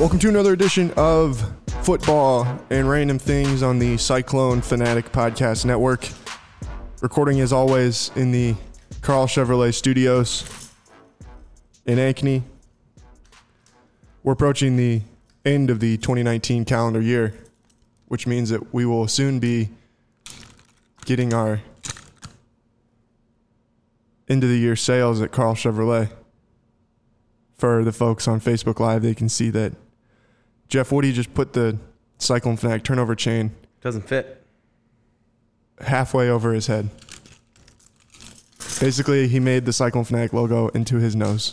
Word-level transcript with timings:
Welcome 0.00 0.18
to 0.20 0.28
another 0.28 0.52
edition 0.52 0.90
of 0.96 1.44
Football 1.82 2.46
and 2.70 2.88
Random 2.88 3.18
Things 3.18 3.62
on 3.62 3.78
the 3.78 3.96
Cyclone 3.98 4.60
Fanatic 4.60 5.12
Podcast 5.12 5.64
Network. 5.64 6.08
Recording 7.00 7.40
as 7.40 7.52
always 7.52 8.10
in 8.16 8.32
the 8.32 8.56
Karl 9.00 9.26
Chevrolet 9.26 9.72
Studios 9.72 10.72
in 11.86 11.98
Ankeny. 11.98 12.42
We're 14.24 14.32
approaching 14.32 14.76
the 14.76 15.02
end 15.44 15.70
of 15.70 15.78
the 15.78 15.98
2019 15.98 16.64
calendar 16.64 17.00
year, 17.00 17.34
which 18.06 18.26
means 18.26 18.48
that 18.48 18.74
we 18.74 18.84
will 18.84 19.06
soon 19.06 19.38
be 19.38 19.68
getting 21.04 21.32
our 21.32 21.60
end 24.28 24.42
of 24.42 24.50
the 24.50 24.58
year 24.58 24.74
sales 24.74 25.20
at 25.20 25.30
Karl 25.30 25.54
Chevrolet. 25.54 26.10
For 27.56 27.84
the 27.84 27.92
folks 27.92 28.26
on 28.26 28.40
Facebook 28.40 28.80
Live, 28.80 29.02
they 29.02 29.14
can 29.14 29.28
see 29.28 29.48
that 29.50 29.72
Jeff 30.72 30.90
Woody 30.90 31.12
just 31.12 31.34
put 31.34 31.52
the 31.52 31.76
Cyclone 32.16 32.56
Fanatic 32.56 32.82
turnover 32.82 33.14
chain 33.14 33.50
Doesn't 33.82 34.08
fit. 34.08 34.42
halfway 35.82 36.30
over 36.30 36.54
his 36.54 36.66
head. 36.66 36.88
Basically, 38.80 39.28
he 39.28 39.38
made 39.38 39.66
the 39.66 39.72
Cyclone 39.74 40.04
Fanatic 40.04 40.32
logo 40.32 40.68
into 40.68 40.96
his 40.96 41.14
nose 41.14 41.52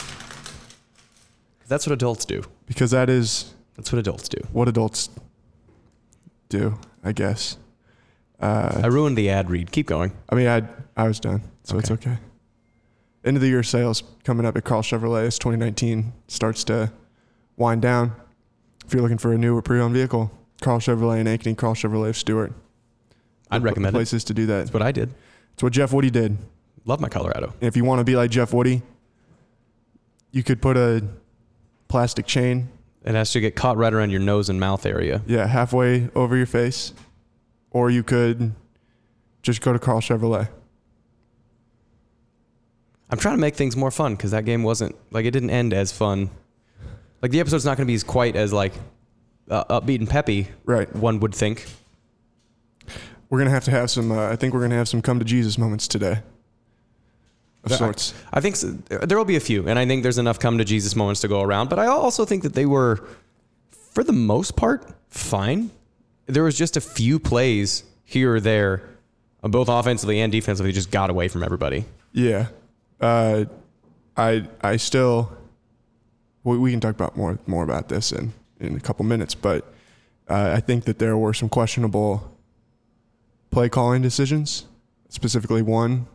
That's 1.68 1.86
what 1.86 1.92
adults 1.92 2.24
do. 2.24 2.44
because 2.66 2.92
that 2.92 3.10
is 3.10 3.54
That's 3.76 3.92
what 3.92 4.00
adults 4.00 4.30
do. 4.30 4.40
what 4.54 4.70
adults 4.70 5.10
do, 6.48 6.80
I 7.04 7.12
guess. 7.12 7.58
Uh, 8.40 8.80
I 8.82 8.88
ruined 8.88 9.18
the 9.18 9.30
ad 9.30 9.50
read. 9.50 9.70
Keep 9.74 9.88
going. 9.88 10.14
I 10.30 10.36
mean, 10.36 10.48
I 10.48 10.64
I 10.96 11.10
was 11.10 11.20
done, 11.20 11.42
so 11.66 11.78
it's 11.78 11.92
okay. 11.92 12.20
End 13.26 13.36
of 13.36 13.42
the 13.42 13.50
year 13.50 13.64
sales 13.64 14.02
coming 14.24 14.46
up 14.46 14.56
at 14.56 14.64
Karl 14.64 14.82
Chevrolet 14.82 15.28
as 15.28 15.38
2019 15.38 16.14
starts 16.30 16.64
to 16.64 16.94
wind 17.58 17.82
down. 17.82 18.14
If 18.90 18.94
you're 18.96 19.04
looking 19.04 19.20
for 19.20 19.32
a 19.32 19.38
new 19.38 19.56
or 19.56 19.62
pre-owned 19.62 19.94
vehicle, 19.94 20.32
Karl 20.62 20.80
Chevrolet 20.80 21.20
in 21.20 21.28
Ankeny, 21.28 21.56
Karl 21.56 21.76
Chevrolet 21.76 22.10
of 22.10 22.18
Stuart. 22.18 22.54
I'd 23.52 23.62
recommend 23.62 23.94
it. 23.96 23.98
places 24.00 24.24
to 24.24 24.34
do 24.34 24.48
that. 24.48 24.58
That's 24.58 24.74
what 24.74 24.82
I 24.82 24.92
did. 24.92 25.14
It's 25.54 25.62
what 25.62 25.74
Jeff 25.74 25.94
Woody 25.94 26.10
did. 26.10 26.40
Love 26.86 27.00
my 27.00 27.08
Colorado. 27.08 27.54
And 27.62 27.68
if 27.68 27.78
you 27.78 27.86
want 27.86 28.00
to 28.00 28.04
be 28.04 28.16
like 28.16 28.32
Jeff 28.32 28.52
Woody, 28.52 28.82
you 30.32 30.42
could 30.42 30.60
put 30.60 30.76
a 30.76 31.06
plastic 31.88 32.26
chain, 32.26 32.70
It 33.06 33.14
has 33.14 33.32
to 33.34 33.40
get 33.40 33.56
caught 33.56 33.78
right 33.78 33.94
around 33.94 34.10
your 34.10 34.22
nose 34.22 34.50
and 34.50 34.60
mouth 34.60 34.84
area. 34.88 35.22
yeah, 35.28 35.46
halfway 35.46 36.10
over 36.16 36.36
your 36.36 36.48
face, 36.48 36.92
or 37.70 37.92
you 37.92 38.02
could 38.02 38.56
just 39.44 39.62
go 39.62 39.72
to 39.72 39.78
Karl 39.78 40.02
Chevrolet. 40.02 40.50
I'm 43.12 43.20
trying 43.20 43.36
to 43.36 43.42
make 43.42 43.54
things 43.56 43.76
more 43.76 43.92
fun 43.92 44.16
because 44.16 44.32
that 44.32 44.46
game 44.46 44.64
wasn't 44.64 44.96
like 45.12 45.26
it 45.26 45.32
didn't 45.32 45.52
end 45.52 45.76
as 45.76 45.92
fun. 45.92 46.32
Like 47.22 47.32
the 47.32 47.40
episode's 47.40 47.66
not 47.66 47.78
going 47.78 47.86
to 47.86 47.92
be 47.92 47.96
as 47.96 48.04
quite 48.04 48.36
as 48.36 48.54
like 48.54 48.74
uh, 49.50 49.80
upbeat 49.80 50.00
and 50.00 50.10
peppy. 50.10 50.48
Right. 50.66 50.94
One 50.96 51.20
would 51.20 51.36
think. 51.36 51.66
We're 53.30 53.38
gonna 53.38 53.52
have 53.52 53.66
to 53.66 53.72
have 53.72 53.92
some. 53.92 54.12
Uh, 54.12 54.30
I 54.30 54.36
think 54.36 54.56
we're 54.56 54.62
gonna 54.62 54.76
have 54.76 54.88
some 54.88 55.04
come 55.04 55.20
to 55.20 55.26
Jesus 55.26 55.58
moments 55.58 55.88
today. 55.88 56.24
Of 57.64 57.74
I- 57.74 57.76
sorts. 57.76 58.14
I 58.34 58.42
think 58.42 58.56
s 58.56 58.66
there 58.88 59.18
will 59.18 59.26
be 59.26 59.36
a 59.36 59.40
few, 59.40 59.68
and 59.68 59.78
I 59.78 59.86
think 59.86 60.02
there's 60.02 60.18
enough 60.18 60.40
come 60.40 60.58
to 60.58 60.66
Jesus 60.66 60.96
moments 60.96 61.22
to 61.22 61.28
go 61.28 61.42
around. 61.42 61.70
But 61.70 61.78
I 61.78 61.86
also 61.86 62.26
think 62.26 62.42
that 62.42 62.54
they 62.54 62.66
were, 62.66 63.08
for 63.70 64.04
the 64.04 64.14
most 64.14 64.56
part, 64.56 64.84
fine. 65.10 65.70
There 66.26 66.44
was 66.44 66.58
just 66.58 66.76
a 66.76 66.82
few 66.82 67.20
plays 67.20 67.84
here 68.04 68.34
or 68.34 68.40
there, 68.40 68.82
uh, 69.44 69.48
both 69.48 69.70
offensively 69.70 70.20
and 70.22 70.32
defensively, 70.32 70.72
just 70.72 70.90
got 70.90 71.12
away 71.12 71.28
from 71.28 71.44
everybody. 71.44 71.86
Yeah. 72.14 72.48
Uh, 73.00 73.46
I 74.18 74.48
I 74.62 74.78
still. 74.78 75.32
We, 76.50 76.58
we 76.58 76.72
can 76.72 76.80
talk 76.80 76.96
about 76.96 77.16
more 77.16 77.38
more 77.48 77.64
about 77.64 77.90
this 77.90 78.12
in 78.12 78.34
in 78.60 78.76
a 78.76 78.80
couple 78.80 79.06
minutes, 79.06 79.36
but 79.36 79.64
uh, 80.30 80.54
I 80.58 80.60
think 80.60 80.86
that 80.86 81.00
there 81.00 81.16
were 81.18 81.34
some 81.34 81.50
questionable 81.50 82.30
play 83.52 83.70
calling 83.70 84.02
decisions. 84.02 84.66
Specifically, 85.10 85.62
one, 85.64 86.06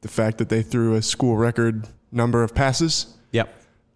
the 0.00 0.08
fact 0.08 0.38
that 0.38 0.48
they 0.48 0.62
threw 0.62 0.94
a 0.94 1.02
school 1.02 1.36
record 1.36 1.86
number 2.12 2.42
of 2.42 2.54
passes 2.54 3.14
Yep. 3.32 3.48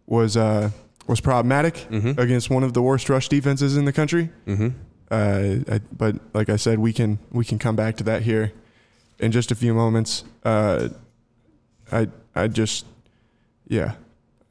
was 0.06 0.36
uh, 0.36 0.70
was 1.06 1.20
problematic 1.20 1.86
against 2.18 2.50
one 2.50 2.62
of 2.62 2.72
the 2.72 2.82
worst 2.82 3.08
rush 3.08 3.28
defenses 3.28 3.76
in 3.76 3.84
the 3.84 3.92
country. 3.92 4.30
Mm-hmm. 4.46 4.68
Uh, 5.10 5.74
I, 5.74 5.80
but 5.96 6.16
like 6.34 6.48
I 6.50 6.56
said, 6.56 6.78
we 6.78 6.92
can 6.92 7.18
we 7.32 7.44
can 7.44 7.58
come 7.58 7.74
back 7.76 7.96
to 7.96 8.04
that 8.04 8.22
here 8.22 8.52
in 9.18 9.32
just 9.32 9.50
a 9.50 9.54
few 9.54 9.74
moments. 9.74 10.24
Uh, 10.44 10.88
I 11.90 12.08
I 12.34 12.48
just 12.48 12.86
yeah, 13.66 13.94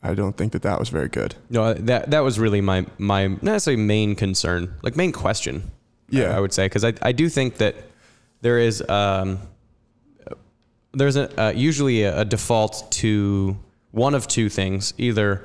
I 0.01 0.13
don't 0.13 0.37
think 0.37 0.53
that 0.53 0.61
that 0.61 0.79
was 0.79 0.89
very 0.89 1.09
good. 1.09 1.35
No, 1.49 1.73
that 1.73 2.11
that 2.11 2.21
was 2.21 2.39
really 2.39 2.61
my 2.61 2.85
my 2.97 3.27
not 3.27 3.43
necessarily 3.43 3.83
main 3.83 4.15
concern, 4.15 4.75
like 4.81 4.95
main 4.95 5.11
question. 5.11 5.71
Yeah. 6.09 6.31
I, 6.31 6.37
I 6.37 6.39
would 6.39 6.53
say 6.53 6.65
because 6.65 6.85
I 6.85 6.93
I 7.01 7.11
do 7.11 7.29
think 7.29 7.57
that 7.57 7.75
there 8.41 8.59
is 8.59 8.87
um 8.89 9.39
there's 10.93 11.15
a 11.15 11.41
uh, 11.41 11.51
usually 11.51 12.03
a, 12.03 12.21
a 12.21 12.25
default 12.25 12.91
to 12.91 13.57
one 13.91 14.15
of 14.15 14.27
two 14.27 14.49
things: 14.49 14.93
either 14.97 15.43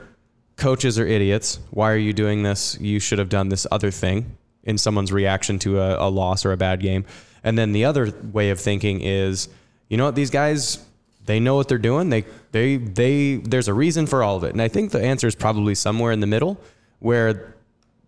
coaches 0.57 0.99
are 0.99 1.07
idiots. 1.07 1.59
Why 1.71 1.91
are 1.91 1.97
you 1.97 2.13
doing 2.13 2.43
this? 2.43 2.79
You 2.81 3.01
should 3.01 3.19
have 3.19 3.29
done 3.29 3.49
this 3.49 3.67
other 3.71 3.91
thing 3.91 4.37
in 4.63 4.79
someone's 4.79 5.13
reaction 5.13 5.59
to 5.61 5.81
a, 5.81 6.07
a 6.07 6.09
loss 6.09 6.45
or 6.45 6.53
a 6.53 6.57
bad 6.57 6.81
game. 6.81 7.05
And 7.43 7.59
then 7.59 7.73
the 7.73 7.85
other 7.85 8.13
way 8.33 8.51
of 8.51 8.59
thinking 8.59 9.03
is, 9.03 9.49
you 9.89 9.99
know 9.99 10.07
what, 10.07 10.15
these 10.15 10.31
guys 10.31 10.83
they 11.27 11.41
know 11.41 11.57
what 11.57 11.69
they're 11.69 11.79
doing. 11.79 12.11
They 12.11 12.25
they 12.53 12.77
they 12.77 13.37
there's 13.37 13.69
a 13.69 13.75
reason 13.75 14.07
for 14.07 14.23
all 14.23 14.37
of 14.37 14.45
it. 14.45 14.51
And 14.53 14.63
I 14.63 14.69
think 14.69 14.91
the 14.91 15.03
answer 15.03 15.27
is 15.27 15.35
probably 15.35 15.75
somewhere 15.75 16.13
in 16.13 16.21
the 16.21 16.27
middle 16.27 16.61
where 16.99 17.55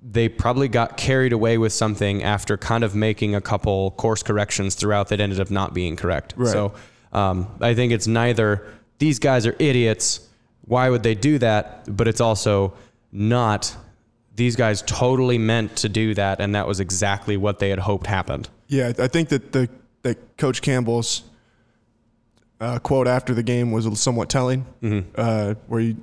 they 0.03 0.29
probably 0.29 0.69
got 0.69 0.97
carried 0.97 1.33
away 1.33 1.59
with 1.59 1.73
something 1.73 2.23
after 2.23 2.57
kind 2.57 2.85
of 2.85 2.95
making 2.95 3.35
a 3.35 3.41
couple 3.41 3.91
course 3.93 4.23
corrections 4.23 4.75
throughout 4.75 5.09
that 5.09 5.21
ended 5.21 5.41
up 5.41 5.51
not 5.51 5.75
being 5.75 5.97
correct. 5.97 6.35
Right. 6.37 6.53
So 6.53 6.75
um, 7.13 7.49
I 7.61 7.75
think 7.75 7.93
it's 7.93 8.07
neither 8.07 8.67
these 8.99 9.19
guys 9.19 9.47
are 9.47 9.57
idiots. 9.59 10.21
Why 10.67 10.91
would 10.91 11.03
they 11.03 11.15
do 11.15 11.39
that? 11.39 11.97
But 11.97 12.09
it's 12.09 12.21
also 12.21 12.75
not 13.11 13.75
these 14.35 14.55
guys 14.55 14.83
totally 14.83 15.39
meant 15.39 15.77
to 15.77 15.89
do 15.89 16.15
that, 16.15 16.41
and 16.41 16.55
that 16.55 16.69
was 16.69 16.79
exactly 16.79 17.37
what 17.37 17.59
they 17.59 17.71
had 17.71 17.79
hoped 17.79 18.07
happened. 18.07 18.49
Yeah, 18.69 18.93
I 18.99 19.09
think 19.09 19.31
that 19.31 19.53
the 19.53 19.69
that 20.03 20.37
Coach 20.37 20.61
Campbell's 20.63 21.23
uh, 22.61 22.79
quote 22.79 23.07
after 23.07 23.35
the 23.35 23.43
game 23.43 23.73
was 23.73 24.01
somewhat 24.01 24.29
telling. 24.29 24.65
Uh, 25.15 25.55
where 25.67 25.81
he, 25.81 25.97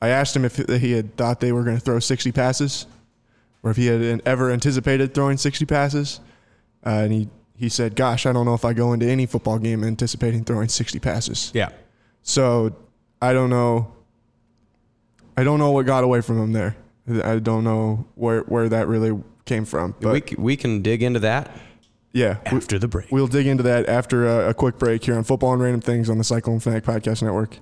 I 0.00 0.08
asked 0.08 0.34
him 0.34 0.44
if 0.44 0.56
he 0.56 0.92
had 0.92 1.16
thought 1.16 1.40
they 1.40 1.52
were 1.52 1.62
going 1.64 1.76
to 1.76 1.82
throw 1.82 1.98
60 1.98 2.32
passes, 2.32 2.86
or 3.62 3.70
if 3.70 3.76
he 3.76 3.86
had 3.86 4.22
ever 4.24 4.50
anticipated 4.50 5.14
throwing 5.14 5.36
60 5.36 5.66
passes, 5.66 6.20
uh, 6.86 6.90
and 6.90 7.12
he 7.12 7.28
he 7.56 7.68
said, 7.68 7.94
"Gosh, 7.94 8.24
I 8.24 8.32
don't 8.32 8.46
know 8.46 8.54
if 8.54 8.64
I 8.64 8.72
go 8.72 8.94
into 8.94 9.04
any 9.06 9.26
football 9.26 9.58
game 9.58 9.84
anticipating 9.84 10.44
throwing 10.44 10.68
60 10.68 10.98
passes." 10.98 11.50
Yeah. 11.54 11.68
So 12.22 12.74
I 13.20 13.34
don't 13.34 13.50
know. 13.50 13.92
I 15.36 15.44
don't 15.44 15.58
know 15.58 15.70
what 15.70 15.84
got 15.84 16.02
away 16.02 16.22
from 16.22 16.38
him 16.38 16.52
there. 16.52 16.76
I 17.22 17.38
don't 17.38 17.64
know 17.64 18.06
where 18.14 18.40
where 18.42 18.68
that 18.70 18.88
really 18.88 19.18
came 19.44 19.66
from. 19.66 19.94
But 20.00 20.12
we, 20.30 20.36
we 20.38 20.56
can 20.56 20.80
dig 20.80 21.02
into 21.02 21.20
that 21.20 21.50
yeah, 22.12 22.38
after 22.46 22.78
the 22.78 22.88
break. 22.88 23.10
We'll 23.10 23.26
dig 23.26 23.46
into 23.46 23.62
that 23.64 23.88
after 23.88 24.26
a, 24.26 24.50
a 24.50 24.54
quick 24.54 24.78
break 24.78 25.04
here 25.04 25.16
on 25.16 25.24
Football 25.24 25.52
and 25.54 25.62
Random 25.62 25.80
Things 25.80 26.10
on 26.10 26.18
the 26.18 26.24
Cyclone 26.24 26.60
Fanatic 26.60 26.84
Podcast 26.84 27.22
Network. 27.22 27.58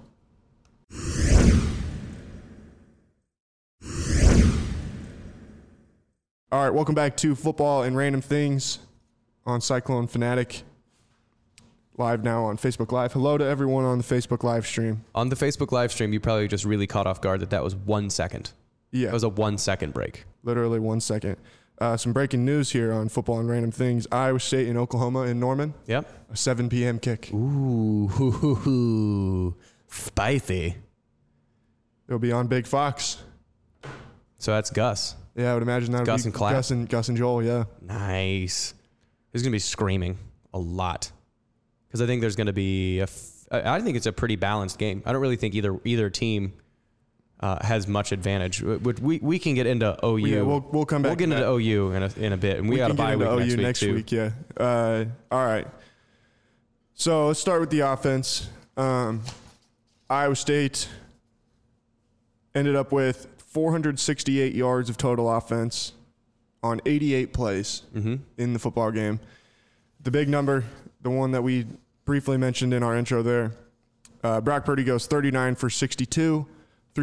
All 6.50 6.64
right, 6.64 6.72
welcome 6.72 6.94
back 6.94 7.16
to 7.18 7.34
Football 7.34 7.82
and 7.82 7.96
Random 7.96 8.22
Things 8.22 8.78
on 9.44 9.60
Cyclone 9.60 10.06
Fanatic. 10.06 10.62
Live 11.98 12.24
now 12.24 12.44
on 12.44 12.56
Facebook 12.56 12.90
Live. 12.92 13.12
Hello 13.12 13.36
to 13.36 13.44
everyone 13.44 13.84
on 13.84 13.98
the 13.98 14.04
Facebook 14.04 14.44
live 14.44 14.66
stream. 14.66 15.04
On 15.14 15.28
the 15.28 15.36
Facebook 15.36 15.72
live 15.72 15.92
stream, 15.92 16.12
you 16.12 16.20
probably 16.20 16.48
just 16.48 16.64
really 16.64 16.86
caught 16.86 17.06
off 17.06 17.20
guard 17.20 17.40
that 17.40 17.50
that 17.50 17.62
was 17.62 17.74
one 17.74 18.08
second. 18.08 18.52
Yeah, 18.92 19.08
It 19.08 19.12
was 19.12 19.24
a 19.24 19.28
one 19.28 19.58
second 19.58 19.92
break. 19.92 20.24
literally 20.44 20.78
one 20.78 21.00
second. 21.00 21.36
Uh, 21.80 21.96
some 21.96 22.12
breaking 22.12 22.44
news 22.44 22.72
here 22.72 22.92
on 22.92 23.08
football 23.08 23.38
and 23.38 23.48
random 23.48 23.70
things. 23.70 24.06
Iowa 24.10 24.40
State 24.40 24.66
and 24.69 24.76
Oklahoma 24.76 25.22
in 25.22 25.38
Norman, 25.38 25.75
Yep. 25.86 26.10
a 26.32 26.36
7 26.36 26.69
p.m. 26.69 26.98
kick. 26.98 27.30
Ooh, 27.32 29.54
spicy. 29.86 30.75
It'll 32.08 32.19
be 32.19 32.32
on 32.32 32.48
Big 32.48 32.66
Fox. 32.66 33.22
So 34.38 34.52
that's 34.52 34.70
Gus. 34.70 35.14
Yeah, 35.36 35.52
I 35.52 35.54
would 35.54 35.62
imagine 35.62 35.92
that 35.92 35.98
would 36.00 36.06
Gus 36.06 36.22
be 36.25 36.28
and. 36.30 36.34
Gus 36.34 36.70
and 36.72 36.88
Gus 36.88 37.08
and 37.08 37.16
Joel. 37.19 37.44
Yeah, 37.44 37.64
Nice. 37.81 38.74
He's 39.32 39.42
gonna 39.42 39.52
be 39.52 39.58
screaming 39.60 40.16
a 40.54 40.58
lot 40.58 41.12
because 41.86 42.00
I 42.00 42.06
think 42.06 42.22
there's 42.22 42.34
gonna 42.36 42.52
be 42.52 42.98
a. 43.00 43.04
F- 43.04 43.34
I 43.52 43.81
think 43.81 43.96
it's 43.96 44.06
a 44.06 44.12
pretty 44.12 44.34
balanced 44.36 44.78
game. 44.78 45.02
I 45.06 45.12
don't 45.12 45.20
really 45.22 45.36
think 45.36 45.54
either 45.54 45.78
either 45.84 46.10
team 46.10 46.54
uh, 47.40 47.64
has 47.64 47.87
much 47.87 48.12
advantage. 48.12 48.61
Which 48.62 48.99
we, 49.00 49.19
we 49.23 49.38
can 49.38 49.55
get 49.55 49.67
into 49.67 49.96
OU. 50.05 50.17
Yeah, 50.19 50.43
we'll- 50.43 50.69
we'll 50.73 50.85
come 50.87 51.02
back 51.02 51.11
We'll 51.11 51.17
get 51.17 51.25
into 51.25 51.37
that. 51.37 51.49
OU 51.50 51.93
in 51.93 52.02
a, 52.02 52.11
in 52.19 52.32
a 52.32 52.37
bit, 52.37 52.58
and 52.58 52.69
we, 52.69 52.76
got 52.76 52.90
a 52.90 52.94
can 52.94 52.96
get 52.96 53.02
bye 53.05 53.12
into 53.12 53.37
week 53.37 53.52
OU 53.58 53.62
next 53.62 53.82
week 53.82 54.06
too. 54.06 54.17
Yeah. 54.17 54.31
Uh, 54.56 55.05
all 55.31 55.44
right. 55.46 55.67
So 56.94 57.29
let's 57.29 57.38
start 57.40 57.61
with 57.61 57.70
the 57.70 57.81
offense. 57.81 58.49
Um, 58.76 59.23
Iowa 60.11 60.35
State 60.37 60.88
ended 62.55 62.75
up 62.76 62.93
with 62.93 63.26
468 63.38 64.55
yards 64.55 64.91
of 64.91 64.96
total 64.96 65.31
offense 65.32 65.93
on 66.62 66.81
88 66.87 67.32
plays 67.32 67.82
Mm-hmm. 67.94 68.17
in 68.37 68.52
the 68.52 68.58
football 68.58 68.91
game. 68.91 69.20
The 70.00 70.11
big 70.11 70.29
number, 70.29 70.64
the 71.02 71.11
one 71.11 71.31
that 71.32 71.43
we 71.43 71.67
briefly 72.05 72.37
mentioned 72.37 72.73
in 72.75 72.82
our 72.82 72.96
intro 72.96 73.23
there, 73.23 73.52
uh, 74.25 74.41
Brock 74.41 74.64
Purdy 74.64 74.82
goes 74.84 75.06
39 75.06 75.55
for 75.55 75.70
62, 75.70 76.46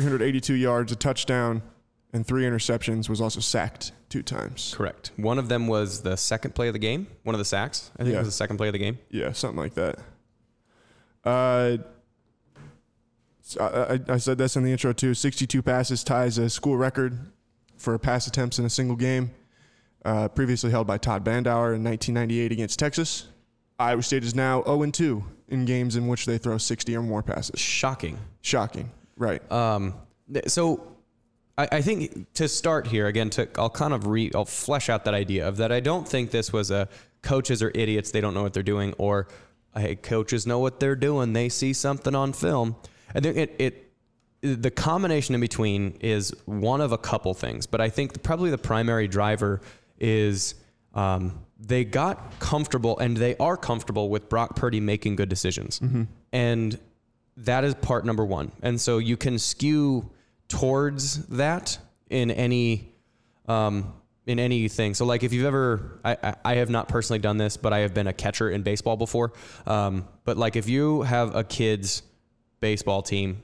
382 0.01 0.53
yards, 0.53 0.91
a 0.91 0.95
touchdown, 0.95 1.61
and 2.13 2.25
three 2.25 2.43
interceptions. 2.43 3.09
Was 3.09 3.21
also 3.21 3.39
sacked 3.39 3.91
two 4.09 4.21
times. 4.23 4.73
Correct. 4.75 5.11
One 5.17 5.39
of 5.39 5.49
them 5.49 5.67
was 5.67 6.01
the 6.01 6.15
second 6.17 6.55
play 6.55 6.67
of 6.67 6.73
the 6.73 6.79
game. 6.79 7.07
One 7.23 7.35
of 7.35 7.39
the 7.39 7.45
sacks. 7.45 7.91
I 7.95 8.03
think 8.03 8.11
Yeah. 8.13 8.17
it 8.17 8.19
was 8.19 8.27
the 8.29 8.31
second 8.33 8.57
play 8.57 8.67
of 8.67 8.73
the 8.73 8.79
game. 8.79 8.99
Yeah, 9.09 9.31
something 9.31 9.57
like 9.59 9.73
that. 9.75 9.99
Uh, 11.23 11.77
I, 13.59 13.99
I- 14.09 14.17
said 14.17 14.37
this 14.37 14.55
in 14.55 14.63
the 14.63 14.71
intro 14.71 14.91
too. 14.93 15.13
62 15.13 15.61
passes 15.61 16.03
ties 16.03 16.37
a 16.37 16.49
school 16.49 16.77
record 16.77 17.17
for 17.77 17.97
pass 17.99 18.25
attempts 18.27 18.57
in 18.59 18.65
a 18.65 18.69
single 18.69 18.95
game, 18.95 19.31
uh, 20.03 20.27
previously 20.29 20.71
held 20.71 20.87
by 20.87 20.97
Todd 20.97 21.23
Bandhauer 21.23 21.75
in 21.75 21.83
1998 21.83 22.51
against 22.51 22.79
Texas. 22.79 23.27
Iowa 23.77 24.01
State 24.01 24.23
is 24.23 24.33
now 24.33 24.63
0 24.63 24.89
2 24.89 25.23
in 25.49 25.65
games 25.65 25.95
in 25.95 26.07
which 26.07 26.25
they 26.25 26.37
throw 26.37 26.57
60 26.57 26.95
or 26.95 27.01
more 27.03 27.21
passes. 27.21 27.59
Shocking. 27.59 28.17
Shocking, 28.41 28.89
right? 29.17 29.51
Um, 29.51 29.95
th- 30.31 30.49
so 30.49 30.95
I, 31.57 31.67
I 31.73 31.81
think 31.81 32.33
to 32.35 32.47
start 32.47 32.87
here 32.87 33.07
again, 33.07 33.29
to 33.31 33.47
I'll 33.57 33.69
kind 33.69 33.93
of 33.93 34.07
re 34.07 34.31
I'll 34.35 34.45
flesh 34.45 34.89
out 34.89 35.05
that 35.05 35.13
idea 35.13 35.47
of 35.47 35.57
that. 35.57 35.71
I 35.71 35.79
don't 35.79 36.07
think 36.07 36.31
this 36.31 36.51
was 36.51 36.71
a 36.71 36.87
coaches 37.21 37.63
are 37.63 37.71
idiots. 37.73 38.11
They 38.11 38.21
don't 38.21 38.33
know 38.33 38.43
what 38.43 38.53
they're 38.53 38.63
doing, 38.63 38.93
or 38.97 39.27
hey, 39.75 39.95
coaches 39.95 40.45
know 40.45 40.59
what 40.59 40.79
they're 40.79 40.95
doing. 40.95 41.33
They 41.33 41.49
see 41.49 41.73
something 41.73 42.15
on 42.15 42.33
film. 42.33 42.75
I 43.13 43.19
think 43.19 43.37
it 43.37 43.55
it 43.59 43.81
the 44.41 44.71
combination 44.71 45.33
in 45.33 45.41
between 45.41 45.97
is 46.01 46.31
one 46.45 46.81
of 46.81 46.91
a 46.91 46.97
couple 46.97 47.33
things, 47.33 47.65
but 47.65 47.81
I 47.81 47.89
think 47.89 48.21
probably 48.21 48.51
the 48.51 48.57
primary 48.57 49.07
driver 49.07 49.61
is 49.99 50.55
um, 50.93 51.45
they 51.59 51.83
got 51.83 52.39
comfortable 52.39 52.99
and 52.99 53.17
they 53.17 53.35
are 53.37 53.57
comfortable 53.57 54.09
with 54.09 54.29
Brock 54.29 54.55
Purdy 54.55 54.79
making 54.79 55.15
good 55.15 55.29
decisions, 55.29 55.79
and 56.31 56.79
that 57.37 57.63
is 57.63 57.75
part 57.75 58.05
number 58.05 58.25
one. 58.25 58.51
And 58.61 58.79
so 58.79 58.97
you 58.97 59.17
can 59.17 59.39
skew 59.39 60.11
towards 60.47 61.25
that 61.27 61.77
in 62.09 62.31
any 62.31 62.93
um, 63.47 63.93
in 64.25 64.39
anything. 64.39 64.93
So 64.93 65.05
like 65.05 65.23
if 65.23 65.33
you've 65.33 65.45
ever, 65.45 65.99
I, 66.03 66.35
I, 66.43 66.55
have 66.55 66.69
not 66.69 66.87
personally 66.87 67.19
done 67.19 67.37
this, 67.37 67.57
but 67.57 67.73
I 67.73 67.79
have 67.79 67.93
been 67.93 68.07
a 68.07 68.13
catcher 68.13 68.49
in 68.49 68.63
baseball 68.63 68.97
before. 68.97 69.33
Um, 69.67 70.07
but 70.23 70.35
like 70.35 70.55
if 70.55 70.67
you 70.67 71.03
have 71.03 71.35
a 71.35 71.43
kid's 71.43 72.01
baseball 72.59 73.03
team 73.03 73.43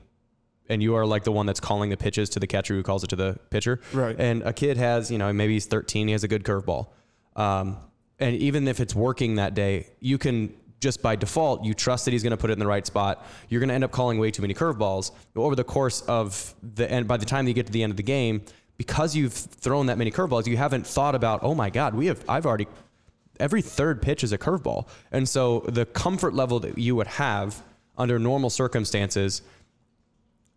and 0.68 0.82
you 0.82 0.96
are 0.96 1.06
like 1.06 1.22
the 1.22 1.30
one 1.30 1.46
that's 1.46 1.60
calling 1.60 1.90
the 1.90 1.96
pitches 1.96 2.30
to 2.30 2.40
the 2.40 2.46
catcher 2.46 2.74
who 2.74 2.82
calls 2.82 3.04
it 3.04 3.08
to 3.08 3.16
the 3.16 3.38
pitcher. 3.50 3.80
Right. 3.92 4.16
And 4.18 4.42
a 4.42 4.52
kid 4.52 4.76
has, 4.76 5.10
you 5.10 5.18
know, 5.18 5.32
maybe 5.32 5.52
he's 5.52 5.66
13, 5.66 6.08
he 6.08 6.12
has 6.12 6.24
a 6.24 6.28
good 6.28 6.42
curveball. 6.42 6.88
Um, 7.36 7.76
and 8.18 8.36
even 8.36 8.66
if 8.68 8.80
it's 8.80 8.94
working 8.94 9.36
that 9.36 9.54
day, 9.54 9.88
you 10.00 10.18
can 10.18 10.54
just 10.82 11.00
by 11.00 11.14
default, 11.14 11.64
you 11.64 11.72
trust 11.72 12.04
that 12.04 12.10
he's 12.10 12.24
going 12.24 12.32
to 12.32 12.36
put 12.36 12.50
it 12.50 12.54
in 12.54 12.58
the 12.58 12.66
right 12.66 12.84
spot. 12.84 13.24
You're 13.48 13.60
going 13.60 13.68
to 13.68 13.74
end 13.74 13.84
up 13.84 13.92
calling 13.92 14.18
way 14.18 14.32
too 14.32 14.42
many 14.42 14.52
curveballs 14.52 15.12
over 15.36 15.54
the 15.54 15.64
course 15.64 16.02
of 16.02 16.54
the 16.74 16.90
end, 16.90 17.06
by 17.06 17.16
the 17.16 17.24
time 17.24 17.46
you 17.46 17.54
get 17.54 17.66
to 17.66 17.72
the 17.72 17.84
end 17.84 17.92
of 17.92 17.96
the 17.96 18.02
game, 18.02 18.42
because 18.76 19.14
you've 19.14 19.32
thrown 19.32 19.86
that 19.86 19.96
many 19.96 20.10
curveballs, 20.10 20.46
you 20.46 20.56
haven't 20.56 20.84
thought 20.86 21.14
about, 21.14 21.44
oh 21.44 21.54
my 21.54 21.70
God, 21.70 21.94
we 21.94 22.06
have 22.06 22.24
I've 22.28 22.44
already 22.44 22.66
every 23.38 23.62
third 23.62 24.02
pitch 24.02 24.24
is 24.24 24.32
a 24.32 24.38
curveball. 24.38 24.88
And 25.12 25.28
so 25.28 25.60
the 25.68 25.86
comfort 25.86 26.34
level 26.34 26.58
that 26.60 26.76
you 26.76 26.96
would 26.96 27.06
have 27.06 27.62
under 27.96 28.18
normal 28.18 28.50
circumstances, 28.50 29.42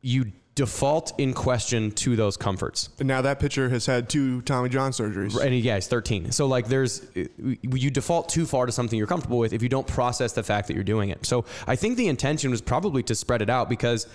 you 0.02 0.32
default 0.56 1.20
in 1.20 1.34
question 1.34 1.92
to 1.92 2.16
those 2.16 2.38
comforts. 2.38 2.90
and 3.00 3.08
now 3.08 3.22
that 3.22 3.40
pitcher 3.40 3.70
has 3.70 3.86
had 3.86 4.10
two 4.10 4.42
Tommy 4.44 4.70
John 4.70 4.92
surgeries. 4.92 5.38
And 5.40 5.54
yeah, 5.54 5.76
he's 5.76 5.88
13. 5.88 6.32
So 6.32 6.48
like 6.48 6.68
there's 6.68 7.06
you 7.38 7.92
default 7.92 8.30
too 8.30 8.46
far 8.46 8.66
to 8.66 8.72
something 8.72 8.98
you're 8.98 9.08
comfortable 9.08 9.38
with 9.38 9.52
if 9.52 9.62
you 9.62 9.70
don't 9.70 9.86
process 9.86 10.32
the 10.32 10.44
fact 10.44 10.68
that 10.68 10.74
you're 10.74 10.84
doing 10.84 11.10
it. 11.10 11.26
So 11.26 11.44
I 11.68 11.76
think 11.76 11.98
the 11.98 12.08
intention 12.08 12.52
was 12.52 12.62
probably 12.62 13.04
to 13.04 13.16
spread 13.16 13.42
it 13.42 13.50
out 13.50 13.70
because 13.70 14.08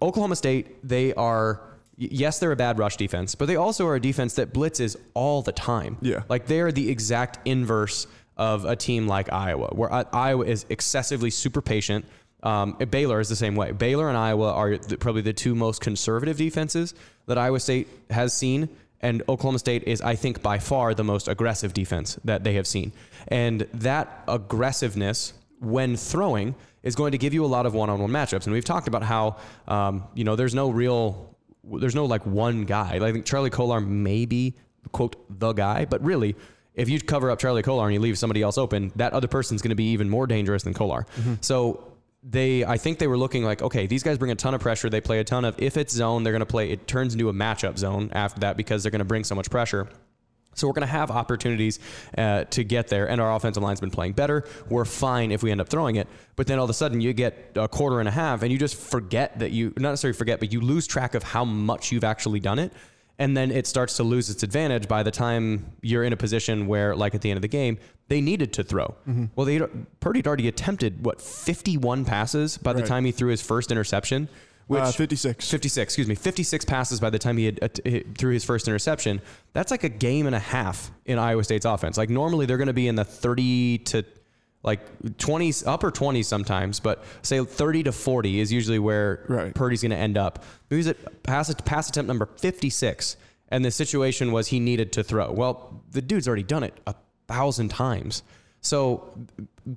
Oklahoma 0.00 0.36
State, 0.36 0.88
they 0.88 1.12
are 1.14 1.60
yes, 1.96 2.38
they're 2.38 2.52
a 2.52 2.56
bad 2.56 2.78
rush 2.78 2.96
defense, 2.96 3.34
but 3.34 3.46
they 3.46 3.56
also 3.56 3.86
are 3.86 3.96
a 3.96 4.00
defense 4.00 4.34
that 4.34 4.52
blitzes 4.52 4.96
all 5.14 5.42
the 5.42 5.52
time. 5.52 5.96
Yeah. 6.00 6.22
Like 6.28 6.46
they're 6.46 6.72
the 6.72 6.90
exact 6.90 7.46
inverse 7.46 8.06
of 8.36 8.64
a 8.64 8.74
team 8.76 9.06
like 9.06 9.32
Iowa, 9.32 9.68
where 9.74 9.92
uh, 9.92 10.04
Iowa 10.12 10.44
is 10.44 10.66
excessively 10.68 11.30
super 11.30 11.62
patient. 11.62 12.04
Um, 12.44 12.74
Baylor 12.90 13.18
is 13.18 13.28
the 13.28 13.36
same 13.36 13.56
way. 13.56 13.72
Baylor 13.72 14.08
and 14.08 14.16
Iowa 14.16 14.52
are 14.52 14.76
the, 14.76 14.96
probably 14.96 15.22
the 15.22 15.32
two 15.32 15.56
most 15.56 15.80
conservative 15.80 16.36
defenses 16.36 16.94
that 17.26 17.38
Iowa 17.38 17.58
State 17.58 17.88
has 18.10 18.32
seen. 18.32 18.68
And 19.00 19.22
Oklahoma 19.28 19.58
State 19.58 19.82
is, 19.84 20.00
I 20.00 20.14
think, 20.14 20.42
by 20.42 20.58
far 20.58 20.94
the 20.94 21.04
most 21.04 21.26
aggressive 21.26 21.74
defense 21.74 22.18
that 22.24 22.44
they 22.44 22.54
have 22.54 22.66
seen. 22.66 22.92
And 23.28 23.62
that 23.74 24.24
aggressiveness, 24.28 25.32
when 25.60 25.96
throwing, 25.96 26.54
is 26.82 26.94
going 26.94 27.12
to 27.12 27.18
give 27.18 27.34
you 27.34 27.44
a 27.44 27.46
lot 27.46 27.66
of 27.66 27.74
one-on-one 27.74 28.10
matchups. 28.10 28.44
And 28.44 28.52
we've 28.52 28.64
talked 28.64 28.88
about 28.88 29.02
how, 29.02 29.36
um, 29.68 30.04
you 30.14 30.24
know, 30.24 30.36
there's 30.36 30.54
no 30.54 30.70
real, 30.70 31.34
there's 31.64 31.94
no 31.94 32.04
like 32.04 32.24
one 32.24 32.64
guy. 32.64 32.94
I 32.94 33.12
think 33.12 33.24
Charlie 33.26 33.50
Kolar 33.50 33.80
may 33.80 34.26
be 34.26 34.54
quote 34.92 35.16
the 35.30 35.52
guy, 35.52 35.86
but 35.86 36.04
really, 36.04 36.36
if 36.74 36.88
you 36.88 37.00
cover 37.00 37.30
up 37.30 37.38
Charlie 37.38 37.62
Kolar 37.62 37.84
and 37.84 37.94
you 37.94 38.00
leave 38.00 38.18
somebody 38.18 38.42
else 38.42 38.58
open, 38.58 38.92
that 38.96 39.12
other 39.12 39.28
person's 39.28 39.62
going 39.62 39.70
to 39.70 39.76
be 39.76 39.92
even 39.92 40.10
more 40.10 40.26
dangerous 40.26 40.62
than 40.62 40.74
Kolar. 40.74 41.06
So 41.40 41.93
they, 42.24 42.64
I 42.64 42.78
think 42.78 42.98
they 42.98 43.06
were 43.06 43.18
looking 43.18 43.44
like, 43.44 43.60
okay, 43.60 43.86
these 43.86 44.02
guys 44.02 44.16
bring 44.16 44.30
a 44.30 44.34
ton 44.34 44.54
of 44.54 44.60
pressure. 44.60 44.88
They 44.88 45.00
play 45.00 45.20
a 45.20 45.24
ton 45.24 45.44
of, 45.44 45.54
if 45.58 45.76
it's 45.76 45.92
zone, 45.92 46.22
they're 46.22 46.32
to 46.40 46.46
play, 46.46 46.70
it 46.70 46.86
turns 46.86 47.12
into 47.12 47.28
a 47.28 47.32
matchup 47.32 47.76
zone 47.76 48.10
after 48.12 48.40
that 48.40 48.56
because 48.56 48.82
they're 48.82 48.90
to 48.90 49.04
bring 49.04 49.24
so 49.24 49.34
much 49.34 49.50
pressure. 49.50 49.88
So 50.54 50.68
we're 50.68 50.72
going 50.72 50.86
to 50.86 50.92
have 50.92 51.10
opportunities 51.10 51.80
uh, 52.16 52.44
to 52.44 52.64
get 52.64 52.88
there, 52.88 53.08
and 53.08 53.20
our 53.20 53.34
offensive 53.34 53.62
line's 53.62 53.80
been 53.80 53.90
playing 53.90 54.12
better. 54.12 54.44
We're 54.68 54.84
fine 54.84 55.32
if 55.32 55.42
we 55.42 55.50
end 55.50 55.60
up 55.60 55.68
throwing 55.68 55.96
it, 55.96 56.06
but 56.36 56.46
then 56.46 56.58
all 56.58 56.64
of 56.64 56.70
a 56.70 56.74
sudden 56.74 57.00
you 57.00 57.12
get 57.12 57.50
a 57.56 57.68
quarter 57.68 57.98
and 57.98 58.08
a 58.08 58.12
half, 58.12 58.42
and 58.42 58.52
you 58.52 58.58
just 58.58 58.76
forget 58.76 59.38
that 59.40 59.50
you 59.50 59.72
not 59.76 59.90
necessarily 59.90 60.16
forget, 60.16 60.38
but 60.38 60.52
you 60.52 60.60
lose 60.60 60.86
track 60.86 61.14
of 61.16 61.24
how 61.24 61.44
much 61.44 61.90
you've 61.90 62.04
actually 62.04 62.38
done 62.40 62.60
it, 62.60 62.72
and 63.18 63.36
then 63.36 63.50
it 63.50 63.66
starts 63.66 63.96
to 63.96 64.04
lose 64.04 64.30
its 64.30 64.42
advantage 64.42 64.86
by 64.88 65.02
the 65.02 65.10
time 65.10 65.72
you're 65.82 66.04
in 66.04 66.12
a 66.12 66.16
position 66.16 66.66
where, 66.68 66.94
like 66.94 67.14
at 67.14 67.20
the 67.20 67.30
end 67.30 67.36
of 67.36 67.42
the 67.42 67.48
game, 67.48 67.78
they 68.08 68.20
needed 68.20 68.52
to 68.54 68.62
throw. 68.62 68.94
Well, 69.34 69.46
they 69.46 69.60
Purdy 70.00 70.18
had 70.18 70.26
already 70.26 70.48
attempted 70.48 71.04
what 71.04 71.20
51 71.20 72.04
passes 72.04 72.58
by 72.58 72.72
the 72.72 72.82
time 72.82 73.04
he 73.04 73.12
threw 73.12 73.30
his 73.30 73.40
first 73.42 73.70
interception, 73.70 74.28
which 74.66 74.82
Uh, 74.82 74.92
56. 74.92 75.50
56, 75.50 75.82
excuse 75.82 76.06
me, 76.06 76.14
56 76.14 76.64
passes 76.64 77.00
by 77.00 77.10
the 77.10 77.18
time 77.18 77.36
he 77.38 77.46
had 77.46 77.58
uh, 77.62 77.68
threw 78.18 78.32
his 78.32 78.44
first 78.44 78.68
interception. 78.68 79.20
That's 79.52 79.70
like 79.70 79.84
a 79.84 79.88
game 79.88 80.26
and 80.26 80.34
a 80.34 80.38
half 80.38 80.90
in 81.06 81.18
Iowa 81.18 81.44
State's 81.44 81.64
offense. 81.64 81.96
Like 81.96 82.10
normally 82.10 82.46
they're 82.46 82.56
going 82.58 82.66
to 82.68 82.72
be 82.74 82.88
in 82.88 82.94
the 82.94 83.04
30 83.04 83.78
to 83.78 84.04
like 84.62 84.80
20s, 85.02 85.62
upper 85.66 85.90
20s 85.90 86.24
sometimes, 86.24 86.80
but 86.80 87.04
say 87.22 87.42
30 87.44 87.82
to 87.84 87.92
40 87.92 88.40
is 88.40 88.50
usually 88.52 88.78
where 88.78 89.24
Right. 89.28 89.54
Purdy's 89.54 89.82
going 89.82 89.90
to 89.90 89.96
end 89.98 90.16
up. 90.16 90.42
He 90.70 90.76
was 90.76 90.86
at 90.86 91.22
pass, 91.22 91.54
pass 91.66 91.88
attempt 91.90 92.08
number 92.08 92.24
56, 92.38 93.16
and 93.50 93.62
the 93.64 93.70
situation 93.70 94.32
was 94.32 94.48
he 94.48 94.60
needed 94.60 94.90
to 94.92 95.02
throw. 95.04 95.30
Well, 95.32 95.82
the 95.90 96.00
dude's 96.00 96.26
already 96.26 96.42
done 96.44 96.62
it 96.62 96.74
a 96.86 96.94
thousand 97.26 97.68
times. 97.68 98.22
So 98.60 99.16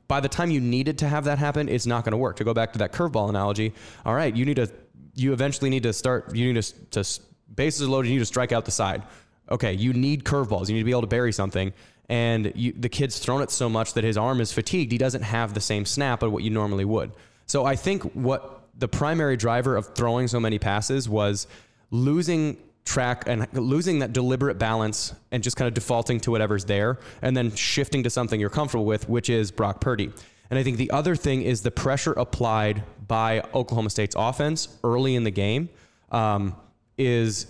by 0.08 0.20
the 0.20 0.30
time 0.30 0.50
you 0.50 0.62
needed 0.62 0.98
to 1.00 1.08
have 1.08 1.26
that 1.26 1.38
happen, 1.38 1.68
it's 1.68 1.86
not 1.86 2.04
going 2.04 2.12
to 2.12 2.18
work. 2.18 2.38
To 2.38 2.44
go 2.44 2.54
back 2.54 2.74
to 2.74 2.80
that 2.80 2.94
curveball 2.94 3.30
analogy, 3.30 3.74
all 4.06 4.16
right, 4.16 4.36
you 4.36 4.46
need 4.46 4.56
to, 4.56 4.72
you 5.16 5.34
eventually 5.34 5.70
need 5.70 5.84
to 5.84 5.94
start, 5.94 6.36
you 6.36 6.54
need 6.54 6.62
to, 6.62 7.04
to 7.04 7.22
bases 7.54 7.82
are 7.82 7.90
loaded, 7.90 8.10
you 8.10 8.16
need 8.16 8.20
to 8.20 8.26
strike 8.26 8.52
out 8.52 8.66
the 8.66 8.72
side. 8.72 9.04
Okay, 9.50 9.74
you 9.74 9.94
need 9.94 10.24
curveballs. 10.24 10.68
You 10.68 10.74
need 10.74 10.82
to 10.82 10.86
be 10.86 10.92
able 10.92 11.02
to 11.02 11.08
bury 11.08 11.32
something. 11.32 11.74
And 12.10 12.54
you, 12.56 12.74
the 12.74 12.90
kid's 12.90 13.20
thrown 13.20 13.42
it 13.42 13.52
so 13.52 13.70
much 13.70 13.94
that 13.94 14.04
his 14.04 14.18
arm 14.18 14.40
is 14.40 14.52
fatigued. 14.54 14.92
He 14.92 14.98
doesn't 14.98 15.24
have 15.24 15.54
the 15.54 15.62
same 15.62 15.86
snap 15.86 16.24
of 16.24 16.32
what 16.32 16.44
you 16.44 16.50
normally 16.50 16.86
would. 16.86 17.12
So 17.46 17.66
I 17.66 17.76
think 17.76 18.04
what 18.14 18.68
the 18.78 18.88
primary 18.88 19.38
driver 19.38 19.76
of 19.76 19.96
throwing 19.96 20.28
so 20.28 20.40
many 20.40 20.60
passes 20.60 21.10
was 21.10 21.48
losing 21.92 22.58
track 22.88 23.26
and 23.28 23.48
losing 23.54 24.00
that 24.00 24.14
deliberate 24.14 24.58
balance 24.58 25.14
and 25.32 25.44
just 25.44 25.58
kind 25.58 25.68
of 25.68 25.74
defaulting 25.74 26.20
to 26.22 26.32
whatever's 26.32 26.66
there 26.66 27.00
and 27.22 27.36
then 27.36 27.54
shifting 27.54 28.04
to 28.04 28.10
something 28.10 28.40
you're 28.40 28.50
comfortable 28.50 28.86
with, 28.86 29.08
which 29.10 29.30
is 29.30 29.52
Brock 29.52 29.82
Purdy. 29.82 30.12
And 30.50 30.58
I 30.58 30.64
think 30.64 30.78
the 30.78 30.90
other 30.92 31.16
thing 31.16 31.42
is 31.42 31.62
the 31.62 31.72
pressure 31.72 32.14
applied 32.14 32.84
by 33.06 33.44
Oklahoma 33.54 33.90
State's 33.90 34.16
offense 34.18 34.70
early 34.84 35.16
in 35.16 35.26
the 35.26 35.32
game 35.32 35.70
um, 36.12 36.56
is 36.98 37.48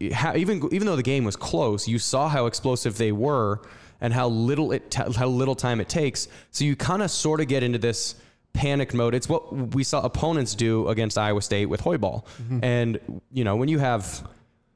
even 0.00 0.66
even 0.72 0.86
though 0.86 0.96
the 0.96 1.02
game 1.02 1.24
was 1.24 1.36
close, 1.36 1.86
you 1.86 1.98
saw 1.98 2.28
how 2.28 2.46
explosive 2.46 2.96
they 2.96 3.12
were 3.12 3.60
and 4.00 4.14
how 4.14 4.28
little 4.28 4.72
it 4.72 4.94
how 4.94 5.26
little 5.26 5.54
time 5.54 5.80
it 5.80 5.88
takes. 5.88 6.28
So 6.50 6.64
you 6.64 6.76
kind 6.76 7.02
of 7.02 7.10
sort 7.10 7.40
of 7.40 7.48
get 7.48 7.62
into 7.62 7.78
this 7.78 8.14
panic 8.52 8.94
mode. 8.94 9.14
It's 9.14 9.28
what 9.28 9.74
we 9.74 9.84
saw 9.84 10.00
opponents 10.00 10.54
do 10.54 10.88
against 10.88 11.18
Iowa 11.18 11.42
State 11.42 11.66
with 11.66 11.82
Hoiball. 11.82 12.24
Mm-hmm. 12.24 12.64
And 12.64 13.20
you 13.30 13.44
know 13.44 13.56
when 13.56 13.68
you 13.68 13.78
have 13.78 14.26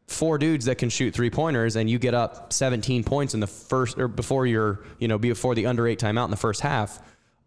four 0.06 0.38
dudes 0.38 0.66
that 0.66 0.76
can 0.76 0.88
shoot 0.88 1.14
three 1.14 1.30
pointers 1.30 1.76
and 1.76 1.88
you 1.88 1.98
get 1.98 2.12
up 2.12 2.52
17 2.52 3.04
points 3.04 3.32
in 3.34 3.40
the 3.40 3.46
first 3.46 3.98
or 3.98 4.06
before 4.06 4.46
you're 4.46 4.84
you 4.98 5.08
know 5.08 5.18
before 5.18 5.54
the 5.54 5.64
under 5.64 5.88
eight 5.88 5.98
timeout 5.98 6.26
in 6.26 6.30
the 6.30 6.36
first 6.36 6.60
half 6.60 7.00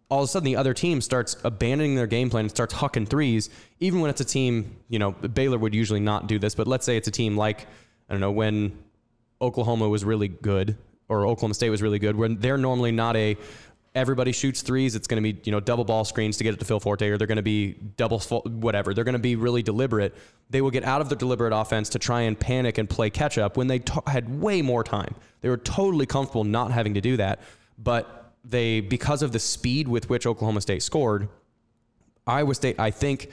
all 0.10 0.20
of 0.20 0.26
a 0.26 0.28
sudden 0.28 0.46
the 0.46 0.56
other 0.56 0.74
team 0.74 1.02
starts 1.02 1.36
abandoning 1.44 1.96
their 1.96 2.08
game 2.08 2.30
plan 2.30 2.46
and 2.46 2.50
starts 2.50 2.74
hucking 2.74 3.08
threes, 3.08 3.50
even 3.80 4.00
when 4.00 4.10
it's 4.10 4.22
a 4.22 4.26
team, 4.26 4.78
you 4.90 5.00
know, 5.00 5.12
Baylor 5.12 5.58
would 5.58 5.76
usually 5.76 6.00
not 6.00 6.28
do 6.28 6.40
this, 6.40 6.56
but 6.56 6.68
let's 6.68 6.86
say 6.86 6.96
it's 6.98 7.08
a 7.08 7.12
team 7.12 7.36
like, 7.36 7.62
I 8.10 8.14
don't 8.14 8.22
know, 8.22 8.32
when 8.32 8.78
Oklahoma 9.42 9.90
was 9.90 10.06
really 10.06 10.30
good 10.30 10.78
or 11.10 11.26
Oklahoma 11.26 11.54
State 11.54 11.70
was 11.70 11.82
really 11.82 12.00
good, 12.00 12.16
when 12.16 12.38
they're 12.38 12.58
normally 12.58 12.92
not 12.92 13.16
a 13.16 13.38
everybody 13.98 14.32
shoots 14.32 14.62
threes, 14.62 14.96
it's 14.96 15.08
going 15.08 15.22
to 15.22 15.34
be, 15.34 15.40
you 15.44 15.52
know, 15.52 15.60
double 15.60 15.84
ball 15.84 16.06
screens 16.06 16.38
to 16.38 16.44
get 16.44 16.54
it 16.54 16.60
to 16.60 16.66
Phil 16.66 16.80
Forte, 16.80 17.08
or 17.10 17.18
they're 17.18 17.28
going 17.28 17.38
to 17.38 17.42
be 17.42 17.74
double, 17.98 18.20
whatever. 18.20 18.94
They're 18.94 19.04
going 19.04 19.14
to 19.14 19.20
be 19.20 19.36
really 19.36 19.64
deliberate. 19.64 20.16
They 20.50 20.62
will 20.62 20.72
get 20.72 20.84
out 20.84 21.02
of 21.02 21.10
the 21.10 21.16
deliberate 21.16 21.54
offense 21.54 21.90
to 21.90 22.00
try 22.00 22.22
and 22.22 22.40
panic 22.40 22.78
and 22.78 22.90
play 22.90 23.10
catch 23.10 23.38
up 23.38 23.58
when 23.58 23.68
they 23.68 23.80
t- 23.80 24.00
had 24.06 24.40
way 24.40 24.62
more 24.62 24.84
time. 24.84 25.16
They 25.42 25.50
were 25.50 25.58
totally 25.58 26.06
comfortable 26.06 26.44
not 26.44 26.72
having 26.72 26.94
to 26.94 27.02
do 27.02 27.18
that. 27.18 27.40
But 27.78 28.34
they 28.46 28.80
because 28.80 29.22
of 29.22 29.32
the 29.32 29.40
speed 29.40 29.88
with 29.88 30.10
which 30.10 30.26
Oklahoma 30.26 30.62
State 30.62 30.84
scored, 30.84 31.28
Iowa 32.26 32.56
State 32.56 32.80
I 32.80 32.92
think 32.92 33.30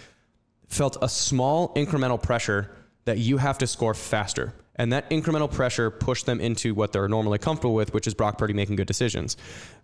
felt 0.68 0.97
a 1.00 1.09
small 1.09 1.73
incremental 1.75 2.21
pressure 2.21 2.71
that 3.04 3.18
you 3.18 3.37
have 3.37 3.59
to 3.59 3.66
score 3.66 3.94
faster. 3.94 4.54
And 4.76 4.93
that 4.93 5.09
incremental 5.11 5.50
pressure 5.50 5.90
pushed 5.90 6.26
them 6.26 6.40
into 6.40 6.75
what 6.75 6.93
they're 6.93 7.09
normally 7.09 7.38
comfortable 7.38 7.75
with, 7.75 7.95
which 7.95 8.07
is 8.07 8.14
Brock 8.14 8.38
Purdy 8.38 8.54
making 8.54 8.76
good 8.76 8.88
decisions. 8.88 9.37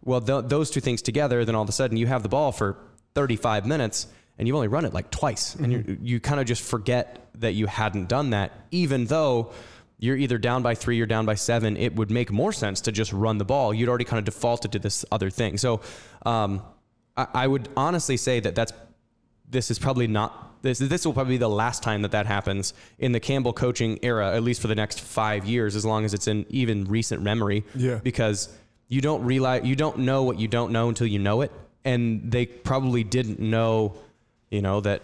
Well, 0.05 0.21
th- 0.21 0.47
those 0.47 0.71
two 0.71 0.81
things 0.81 1.01
together, 1.01 1.45
then 1.45 1.55
all 1.55 1.63
of 1.63 1.69
a 1.69 1.73
sudden 1.73 1.97
you 1.97 2.07
have 2.09 2.23
the 2.23 2.29
ball 2.29 2.51
for 2.51 2.77
35 3.15 3.67
minutes 3.67 4.09
and 4.39 4.49
you've 4.49 4.57
only 4.57 4.69
run 4.69 4.85
it 4.85 4.95
like 4.95 5.11
twice. 5.11 5.55
Mm-hmm. 5.55 5.65
And 5.65 5.73
you 5.73 5.99
you 6.03 6.21
kind 6.21 6.41
of 6.41 6.47
just 6.47 6.63
forget 6.63 7.29
that 7.35 7.53
you 7.53 7.67
hadn't 7.67 8.09
done 8.09 8.31
that, 8.31 8.53
even 8.71 9.05
though 9.05 9.53
you're 9.99 10.17
either 10.17 10.39
down 10.39 10.63
by 10.63 10.75
three 10.75 10.99
or 11.01 11.07
down 11.07 11.27
by 11.27 11.35
seven, 11.35 11.77
it 11.77 11.95
would 11.95 12.11
make 12.11 12.33
more 12.33 12.53
sense 12.53 12.81
to 12.83 12.93
just 12.93 13.13
run 13.13 13.37
the 13.37 13.45
ball. 13.45 13.75
You'd 13.75 13.91
already 13.91 14.07
kind 14.07 14.19
of 14.19 14.25
defaulted 14.25 14.73
to 14.73 14.79
this 14.79 15.05
other 15.13 15.29
thing. 15.29 15.59
So 15.59 15.83
um, 16.25 16.63
I, 17.19 17.27
I, 17.35 17.47
would 17.47 17.69
honestly 17.77 18.17
say 18.17 18.41
that 18.41 18.55
that's 18.55 18.73
this 19.47 19.71
is 19.71 19.79
probably 19.79 20.07
not 20.07 20.50
this. 20.63 20.79
This 20.79 21.05
will 21.05 21.13
probably 21.13 21.35
be 21.35 21.39
the 21.39 21.49
last 21.49 21.83
time 21.83 22.03
that 22.03 22.13
that 22.13 22.27
happens 22.27 22.75
in 22.99 23.13
the 23.13 23.21
Campbell 23.21 23.53
coaching 23.53 23.99
era, 24.03 24.35
at 24.35 24.43
least 24.43 24.61
for 24.61 24.69
the 24.69 24.75
next 24.75 25.01
five 25.01 25.47
years, 25.47 25.77
as 25.77 25.85
long 25.85 26.05
as 26.05 26.15
it's 26.15 26.29
in 26.29 26.47
even 26.49 26.85
recent 26.85 27.23
memory. 27.23 27.65
Yeah. 27.75 28.01
Because 28.03 28.49
you 28.89 29.01
don't 29.01 29.25
realize 29.25 29.65
you 29.65 29.77
don't 29.77 29.99
know 29.99 30.23
what 30.23 30.39
you 30.39 30.49
don't 30.49 30.73
know 30.73 30.89
until 30.89 31.07
you 31.07 31.19
know 31.19 31.43
it, 31.43 31.53
and 31.85 32.31
they 32.31 32.47
probably 32.47 33.05
didn't 33.05 33.41
know, 33.41 33.95
you 34.51 34.63
know 34.63 34.81
that. 34.81 35.03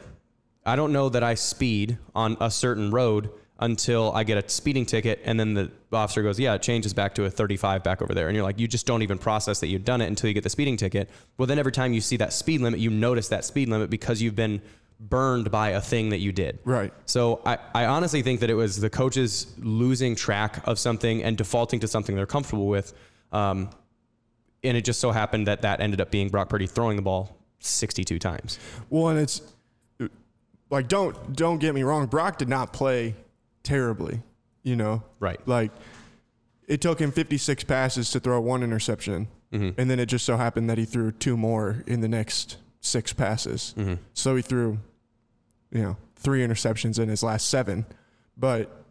I 0.65 0.75
don't 0.75 0.93
know 0.93 1.09
that 1.11 1.23
I 1.23 1.35
speed 1.35 1.97
on 2.13 2.37
a 2.41 2.51
certain 2.51 2.91
road 2.91 3.31
until 3.59 4.13
I 4.13 4.25
get 4.25 4.43
a 4.45 4.49
speeding 4.49 4.85
ticket. 4.85 5.21
And 5.25 5.41
then 5.41 5.55
the 5.55 5.71
officer 5.93 6.23
goes, 6.23 6.39
Yeah, 6.39 6.55
it 6.55 6.63
changes 6.63 6.93
back 6.93 7.15
to 7.15 7.25
a 7.25 7.31
35 7.31 7.83
back 7.83 8.03
over 8.03 8.15
there. 8.15 8.29
And 8.29 8.37
you're 8.37 8.45
like, 8.45 8.59
You 8.59 8.69
just 8.69 8.87
don't 8.87 9.03
even 9.03 9.19
process 9.19 9.61
that 9.61 9.69
you've 9.69 9.85
done 9.85 10.01
it 10.01 10.07
until 10.07 10.29
you 10.29 10.35
get 10.35 10.45
the 10.45 10.51
speeding 10.51 10.77
ticket. 10.77 11.09
Well, 11.39 11.47
then 11.47 11.59
every 11.59 11.73
time 11.73 11.93
you 11.93 12.01
see 12.01 12.17
that 12.19 12.33
speed 12.33 12.61
limit, 12.61 12.81
you 12.81 12.91
notice 12.91 13.29
that 13.29 13.45
speed 13.45 13.69
limit 13.69 13.91
because 13.91 14.21
you've 14.21 14.37
been 14.37 14.61
burned 14.99 15.51
by 15.51 15.71
a 15.71 15.81
thing 15.81 16.11
that 16.11 16.19
you 16.19 16.33
did. 16.33 16.59
Right. 16.65 16.93
So 17.05 17.41
I, 17.45 17.59
I 17.75 17.85
honestly 17.87 18.23
think 18.23 18.41
that 18.41 18.51
it 18.51 18.55
was 18.55 18.81
the 18.81 18.91
coaches 18.91 19.53
losing 19.59 20.15
track 20.15 20.67
of 20.67 20.79
something 20.79 21.23
and 21.23 21.37
defaulting 21.37 21.81
to 21.81 21.89
something 21.89 22.17
they're 22.17 22.27
comfortable 22.27 22.67
with. 22.67 22.95
Um, 23.33 23.71
and 24.63 24.77
it 24.77 24.85
just 24.85 25.01
so 25.01 25.11
happened 25.13 25.47
that 25.47 25.63
that 25.63 25.81
ended 25.81 26.01
up 26.01 26.11
being 26.11 26.29
Brock 26.29 26.49
Purdy 26.49 26.67
throwing 26.67 26.97
the 26.97 27.03
ball 27.03 27.37
62 27.61 28.19
times. 28.19 28.59
Well, 28.91 29.09
and 29.09 29.19
it's 29.19 29.43
like 30.71 30.89
don't 30.89 31.35
don't 31.35 31.59
get 31.59 31.75
me 31.75 31.83
wrong. 31.83 32.07
Brock 32.07 32.39
did 32.39 32.49
not 32.49 32.73
play 32.73 33.15
terribly, 33.63 34.23
you 34.63 34.77
know? 34.77 35.03
Right. 35.21 35.41
Like 35.47 35.71
it 36.67 36.81
took 36.81 36.99
him 36.99 37.13
56 37.13 37.65
passes 37.65 38.11
to 38.11 38.21
throw 38.21 38.41
one 38.41 38.63
interception. 38.63 39.29
Mm-hmm. 39.53 39.81
And 39.81 39.91
then 39.91 40.01
it 40.01 40.07
just 40.07 40.25
so 40.25 40.37
happened 40.37 40.69
that 40.71 40.79
he 40.79 40.85
threw 40.85 41.13
two 41.13 41.37
more 41.37 41.85
in 41.87 42.01
the 42.01 42.09
next 42.09 42.57
six 42.87 43.13
passes. 43.13 43.75
Mm-hmm. 43.77 43.95
So 44.15 44.37
he 44.37 44.43
threw, 44.43 44.79
you 45.71 45.83
know, 45.83 45.97
three 46.15 46.47
interceptions 46.47 46.99
in 46.99 47.09
his 47.09 47.23
last 47.23 47.49
seven. 47.49 47.87
But 48.37 48.85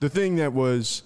the 0.00 0.08
thing 0.08 0.36
that 0.36 0.52
was, 0.52 1.02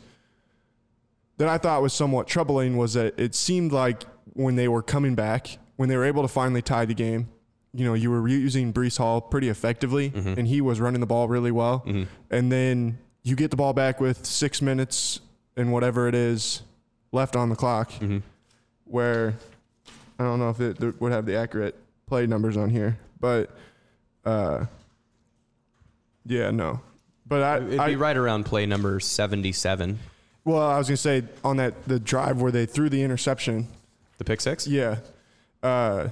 that 1.39 1.49
I 1.49 1.59
thought 1.59 1.83
was 1.83 1.93
somewhat 1.93 2.27
troubling 2.27 2.77
was 2.77 2.95
that 2.95 3.19
it 3.19 3.35
seemed 3.35 3.73
like 3.73 4.05
when 4.35 4.57
they 4.57 4.69
were 4.69 4.83
coming 4.83 5.15
back, 5.15 5.59
when 5.77 5.89
they 5.89 5.97
were 5.97 6.05
able 6.05 6.23
to 6.23 6.29
finally 6.29 6.63
tie 6.63 6.85
the 6.85 6.95
game, 6.95 7.29
you 7.73 7.85
know, 7.85 7.95
you 7.95 8.11
were 8.11 8.27
using 8.29 8.73
Breece 8.73 8.99
Hall 8.99 9.21
pretty 9.21 9.49
effectively, 9.49 10.11
mm-hmm. 10.11 10.39
and 10.39 10.47
he 10.47 10.61
was 10.61 10.81
running 10.81 11.01
the 11.01 11.07
ball 11.07 11.27
really 11.27 11.51
well. 11.51 11.81
Mm-hmm. 11.81 12.05
And 12.31 12.53
then 12.53 12.99
you 13.25 13.35
get 13.35 13.51
the 13.51 13.57
ball 13.57 13.73
back 13.73 14.01
with 14.01 14.25
six 14.25 14.63
minutes 14.63 15.21
and 15.57 15.73
whatever 15.73 16.07
it 16.07 16.15
is 16.15 16.63
left 17.11 17.35
on 17.35 17.49
the 17.49 17.57
clock, 17.57 17.91
mm-hmm. 17.93 18.19
where 18.85 19.35
I 20.19 20.23
don't 20.23 20.39
know 20.39 20.51
if 20.51 20.61
it 20.61 21.01
would 21.01 21.11
have 21.11 21.27
the 21.27 21.37
accurate 21.37 21.77
play 22.07 22.27
numbers 22.27 22.57
on 22.57 22.71
here, 22.71 22.99
but 23.21 23.51
uh, 24.25 24.67
yeah, 26.27 26.51
no. 26.51 26.81
But 27.27 27.43
I, 27.43 27.57
it'd 27.59 27.81
I, 27.81 27.89
be 27.91 27.97
right 27.97 28.17
around 28.17 28.45
play 28.45 28.67
number 28.67 29.01
seventy-seven. 29.01 29.99
Well, 30.45 30.63
I 30.63 30.79
was 30.79 30.89
gonna 30.89 30.97
say 30.97 31.25
on 31.43 31.57
that 31.57 31.85
the 31.85 31.99
drive 31.99 32.41
where 32.41 32.53
they 32.53 32.67
threw 32.67 32.89
the 32.89 33.03
interception, 33.03 33.69
the 34.19 34.25
pick 34.25 34.41
six. 34.41 34.67
Yeah. 34.67 34.99
Uh, 35.63 36.09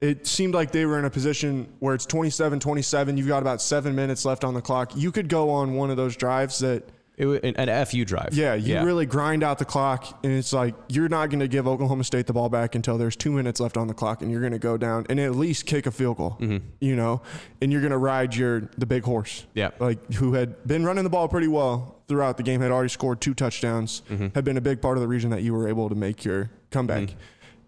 it 0.00 0.26
seemed 0.26 0.52
like 0.52 0.72
they 0.72 0.84
were 0.84 0.98
in 0.98 1.04
a 1.04 1.10
position 1.10 1.68
where 1.78 1.94
it's 1.94 2.06
27 2.06 2.58
27. 2.58 3.16
You've 3.16 3.28
got 3.28 3.40
about 3.40 3.62
seven 3.62 3.94
minutes 3.94 4.24
left 4.24 4.42
on 4.42 4.52
the 4.52 4.60
clock. 4.60 4.96
You 4.96 5.12
could 5.12 5.28
go 5.28 5.50
on 5.50 5.74
one 5.74 5.90
of 5.90 5.96
those 5.96 6.16
drives 6.16 6.58
that. 6.58 6.88
It, 7.22 7.56
an 7.56 7.86
FU 7.86 8.04
drive. 8.04 8.30
Yeah, 8.32 8.54
you 8.54 8.74
yeah. 8.74 8.84
really 8.84 9.06
grind 9.06 9.44
out 9.44 9.58
the 9.58 9.64
clock, 9.64 10.18
and 10.24 10.32
it's 10.32 10.52
like 10.52 10.74
you're 10.88 11.08
not 11.08 11.30
going 11.30 11.40
to 11.40 11.48
give 11.48 11.68
Oklahoma 11.68 12.02
State 12.02 12.26
the 12.26 12.32
ball 12.32 12.48
back 12.48 12.74
until 12.74 12.98
there's 12.98 13.14
two 13.14 13.30
minutes 13.30 13.60
left 13.60 13.76
on 13.76 13.86
the 13.86 13.94
clock, 13.94 14.22
and 14.22 14.30
you're 14.30 14.40
going 14.40 14.52
to 14.52 14.58
go 14.58 14.76
down 14.76 15.06
and 15.08 15.20
at 15.20 15.36
least 15.36 15.66
kick 15.66 15.86
a 15.86 15.92
field 15.92 16.16
goal, 16.16 16.36
mm-hmm. 16.40 16.66
you 16.80 16.96
know, 16.96 17.22
and 17.60 17.70
you're 17.70 17.80
going 17.80 17.92
to 17.92 17.98
ride 17.98 18.34
your 18.34 18.68
the 18.76 18.86
big 18.86 19.04
horse, 19.04 19.46
yeah, 19.54 19.70
like 19.78 20.12
who 20.14 20.34
had 20.34 20.66
been 20.66 20.84
running 20.84 21.04
the 21.04 21.10
ball 21.10 21.28
pretty 21.28 21.48
well 21.48 22.00
throughout 22.08 22.36
the 22.36 22.42
game, 22.42 22.60
had 22.60 22.72
already 22.72 22.88
scored 22.88 23.20
two 23.20 23.34
touchdowns, 23.34 24.02
mm-hmm. 24.10 24.28
had 24.34 24.44
been 24.44 24.56
a 24.56 24.62
big 24.62 24.82
part 24.82 24.96
of 24.96 25.00
the 25.00 25.08
reason 25.08 25.30
that 25.30 25.42
you 25.42 25.54
were 25.54 25.68
able 25.68 25.88
to 25.88 25.94
make 25.94 26.24
your 26.24 26.50
comeback, 26.70 27.04
mm-hmm. 27.04 27.18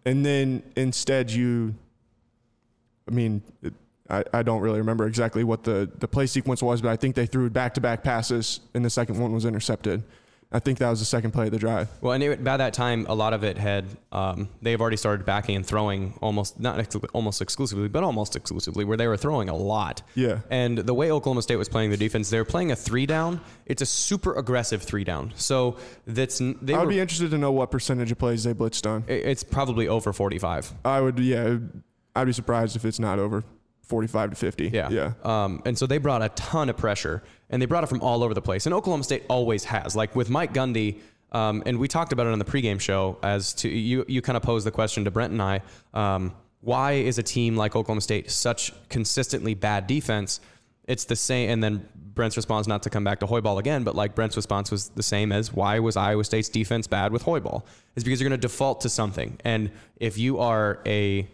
and 0.07 0.27
then 0.27 0.63
instead 0.75 1.31
you 1.31 1.75
I 3.09 3.13
mean, 3.13 3.43
it, 3.63 3.75
I, 4.09 4.25
I 4.33 4.43
don't 4.43 4.61
really 4.61 4.79
remember 4.79 5.07
exactly 5.07 5.45
what 5.45 5.65
the, 5.65 5.91
the 5.99 6.09
play 6.09 6.27
sequence 6.27 6.63
was, 6.63 6.83
but 6.83 6.91
I 6.91 6.97
think 6.97 7.15
they 7.15 7.27
threw 7.27 7.49
back 7.51 7.75
to 7.75 7.81
back 7.81 8.03
passes, 8.03 8.61
and 8.75 8.85
the 8.85 8.91
second 8.91 9.19
one 9.19 9.33
was 9.33 9.45
intercepted. 9.45 10.03
I 10.53 10.61
think 10.61 10.79
that 10.79 10.89
was 10.89 11.01
the 11.01 11.05
second 11.05 11.33
play 11.33 11.47
of 11.47 11.51
the 11.51 11.59
drive. 11.59 11.89
Well, 12.01 12.13
and 12.13 12.23
it, 12.23 12.45
by 12.45 12.59
that 12.59 12.75
time, 12.75 13.07
a 13.09 13.15
lot 13.15 13.33
of 13.33 13.43
it 13.43 13.59
had 13.59 13.87
um, 14.13 14.49
they've 14.63 14.81
already 14.81 14.97
started 14.97 15.27
backing 15.27 15.57
and 15.57 15.67
throwing 15.67 16.17
almost 16.21 16.61
not 16.61 16.79
ex- 16.79 16.95
almost 17.13 17.43
exclusively, 17.43 17.89
but 17.89 18.05
almost 18.05 18.37
exclusively, 18.37 18.85
where 18.85 18.97
they 18.97 19.09
were 19.09 19.17
throwing 19.17 19.49
a 19.49 19.57
lot. 19.57 20.03
Yeah. 20.15 20.41
And 20.51 20.79
the 20.79 20.95
way 20.95 21.11
Oklahoma 21.11 21.43
State 21.43 21.57
was 21.57 21.69
playing 21.69 21.91
the 21.91 21.97
defense, 21.97 22.31
they 22.31 22.39
were 22.39 22.45
playing 22.45 22.71
a 22.71 22.77
three 22.77 23.05
down. 23.05 23.41
It's 23.67 23.83
a 23.83 23.87
super 23.87 24.35
aggressive 24.35 24.83
three 24.83 25.03
down. 25.03 25.33
So 25.35 25.77
that's 26.07 26.39
they. 26.39 26.75
I'd 26.75 26.89
be 26.89 27.01
interested 27.01 27.33
to 27.33 27.39
know 27.39 27.51
what 27.51 27.73
percentage 27.73 28.13
of 28.13 28.19
plays 28.19 28.45
they 28.45 28.55
blitzed 28.55 28.89
on. 28.89 29.03
It's 29.09 29.43
probably 29.43 29.89
over 29.89 30.13
forty 30.13 30.39
five. 30.39 30.73
I 30.85 31.01
would, 31.01 31.19
yeah. 31.19 31.57
I'd 32.15 32.27
be 32.27 32.33
surprised 32.33 32.77
if 32.77 32.85
it's 32.85 33.01
not 33.01 33.19
over 33.19 33.43
45 33.87 34.31
to 34.31 34.37
50. 34.37 34.69
Yeah. 34.69 34.89
Yeah. 34.91 35.13
Um, 35.23 35.63
and 35.65 35.77
so 35.77 35.87
they 35.87 35.99
brought 35.99 36.23
a 36.23 36.31
ton 36.31 36.69
of 36.69 36.77
pressure 36.77 37.23
and 37.51 37.61
they 37.61 37.67
brought 37.67 37.85
it 37.85 37.89
from 37.89 38.01
all 38.01 38.23
over 38.23 38.35
the 38.35 38.43
place. 38.43 38.67
And 38.67 38.75
Oklahoma 38.75 39.05
State 39.05 39.25
always 39.29 39.65
has. 39.65 39.95
Like 39.95 40.17
with 40.17 40.31
Mike 40.31 40.53
Gundy, 40.53 41.01
um, 41.33 41.63
and 41.67 41.79
we 41.79 41.89
talked 41.89 42.13
about 42.13 42.27
it 42.27 42.33
on 42.33 42.39
the 42.39 42.45
pregame 42.45 42.81
show 42.81 43.19
as 43.23 43.53
to 43.55 43.69
you, 43.69 44.05
you 44.09 44.23
kind 44.23 44.37
of 44.37 44.43
posed 44.43 44.67
the 44.67 44.71
question 44.71 45.05
to 45.05 45.11
Brent 45.11 45.33
and 45.33 45.43
I 45.43 45.63
um, 45.93 46.33
why 46.65 46.93
is 46.93 47.19
a 47.19 47.23
team 47.23 47.57
like 47.57 47.77
Oklahoma 47.77 48.01
State 48.01 48.31
such 48.31 48.73
consistently 48.89 49.55
bad 49.55 49.87
defense? 49.87 50.41
It's 50.89 51.05
the 51.05 51.17
same. 51.17 51.51
And 51.51 51.63
then 51.63 51.87
Brent's 51.95 52.37
response, 52.37 52.67
not 52.67 52.83
to 52.85 52.91
come 52.91 53.05
back 53.05 53.21
to 53.21 53.27
Hoiberg 53.27 53.59
again, 53.59 53.85
but 53.85 53.95
like 53.95 54.15
Brent's 54.15 54.37
response 54.37 54.71
was 54.71 54.89
the 54.91 55.03
same 55.03 55.31
as 55.31 55.53
why 55.53 55.79
was 55.79 55.97
Iowa 55.97 56.25
State's 56.25 56.49
defense 56.49 56.87
bad 56.87 57.13
with 57.13 57.25
Hoiberg? 57.25 57.63
Is 57.97 58.05
because 58.05 58.21
you're 58.21 58.29
going 58.29 58.41
to 58.41 58.47
default 58.47 58.81
to 58.83 58.89
something. 58.89 59.39
And 59.45 59.71
if 59.97 60.17
you 60.17 60.39
are 60.39 60.81
a 60.87 61.29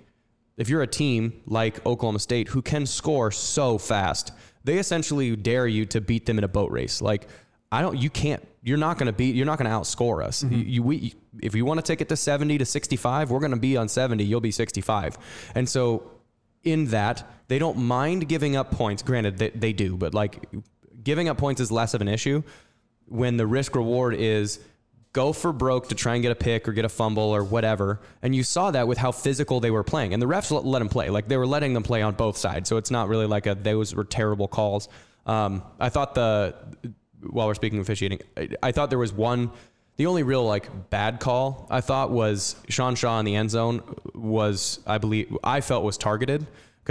if 0.56 0.68
you're 0.68 0.82
a 0.82 0.86
team 0.86 1.42
like 1.46 1.84
Oklahoma 1.86 2.18
State 2.18 2.48
who 2.48 2.62
can 2.62 2.86
score 2.86 3.30
so 3.30 3.78
fast, 3.78 4.32
they 4.64 4.78
essentially 4.78 5.34
dare 5.36 5.66
you 5.66 5.86
to 5.86 6.00
beat 6.00 6.26
them 6.26 6.38
in 6.38 6.44
a 6.44 6.48
boat 6.48 6.70
race. 6.70 7.00
Like 7.00 7.28
I 7.72 7.82
don't, 7.82 7.96
you 7.96 8.10
can't, 8.10 8.46
you're 8.62 8.78
not 8.78 8.98
going 8.98 9.06
to 9.06 9.12
beat, 9.12 9.34
you're 9.34 9.46
not 9.46 9.58
going 9.58 9.70
to 9.70 9.76
outscore 9.76 10.24
us. 10.24 10.42
Mm-hmm. 10.42 10.54
You, 10.54 10.60
you, 10.60 10.82
we, 10.82 11.14
if 11.40 11.54
you 11.54 11.64
want 11.64 11.78
to 11.78 11.82
take 11.82 12.00
it 12.00 12.08
to 12.08 12.16
70 12.16 12.58
to 12.58 12.64
65, 12.64 13.30
we're 13.30 13.38
going 13.38 13.52
to 13.52 13.56
be 13.56 13.76
on 13.76 13.88
70. 13.88 14.24
You'll 14.24 14.40
be 14.40 14.50
65. 14.50 15.18
And 15.54 15.68
so 15.68 16.10
in 16.64 16.86
that, 16.86 17.24
they 17.48 17.58
don't 17.58 17.78
mind 17.78 18.28
giving 18.28 18.56
up 18.56 18.70
points. 18.70 19.02
Granted, 19.02 19.38
they, 19.38 19.50
they 19.50 19.72
do, 19.72 19.96
but 19.96 20.14
like 20.14 20.46
giving 21.02 21.28
up 21.28 21.38
points 21.38 21.60
is 21.60 21.70
less 21.70 21.94
of 21.94 22.00
an 22.00 22.08
issue 22.08 22.42
when 23.06 23.36
the 23.36 23.46
risk 23.46 23.74
reward 23.74 24.14
is 24.14 24.60
go 25.12 25.32
for 25.32 25.52
broke 25.52 25.88
to 25.88 25.94
try 25.94 26.14
and 26.14 26.22
get 26.22 26.30
a 26.30 26.36
pick 26.36 26.68
or 26.68 26.72
get 26.72 26.84
a 26.84 26.88
fumble 26.88 27.34
or 27.34 27.42
whatever. 27.42 28.00
And 28.22 28.34
you 28.34 28.42
saw 28.42 28.70
that 28.70 28.86
with 28.86 28.98
how 28.98 29.10
physical 29.10 29.58
they 29.60 29.70
were 29.70 29.82
playing. 29.82 30.12
And 30.12 30.22
the 30.22 30.26
refs 30.26 30.50
let, 30.50 30.78
them 30.78 30.88
play. 30.88 31.10
Like 31.10 31.26
they 31.26 31.36
were 31.36 31.46
letting 31.46 31.74
them 31.74 31.82
play 31.82 32.02
on 32.02 32.14
both 32.14 32.36
sides. 32.36 32.68
So 32.68 32.76
it's 32.76 32.90
not 32.90 33.08
really 33.08 33.26
like 33.26 33.46
a, 33.46 33.54
those 33.54 33.94
were 33.94 34.04
terrible 34.04 34.46
calls. 34.46 34.88
Um, 35.26 35.62
I 35.80 35.88
thought 35.88 36.14
the, 36.14 36.54
while 37.28 37.48
we're 37.48 37.54
speaking 37.54 37.80
of 37.80 37.86
officiating, 37.86 38.20
I, 38.36 38.48
I 38.62 38.72
thought 38.72 38.90
there 38.90 38.98
was 38.98 39.12
one, 39.12 39.50
the 39.96 40.06
only 40.06 40.22
real 40.22 40.46
like 40.46 40.90
bad 40.90 41.20
call 41.20 41.66
I 41.70 41.80
thought 41.80 42.10
was 42.10 42.56
Sean 42.68 42.94
Shaw 42.94 43.18
in 43.18 43.26
the 43.26 43.34
end 43.34 43.50
zone 43.50 43.82
was, 44.14 44.78
I 44.86 44.98
believe, 44.98 45.36
I 45.42 45.60
felt 45.60 45.84
was 45.84 45.98
targeted 45.98 46.46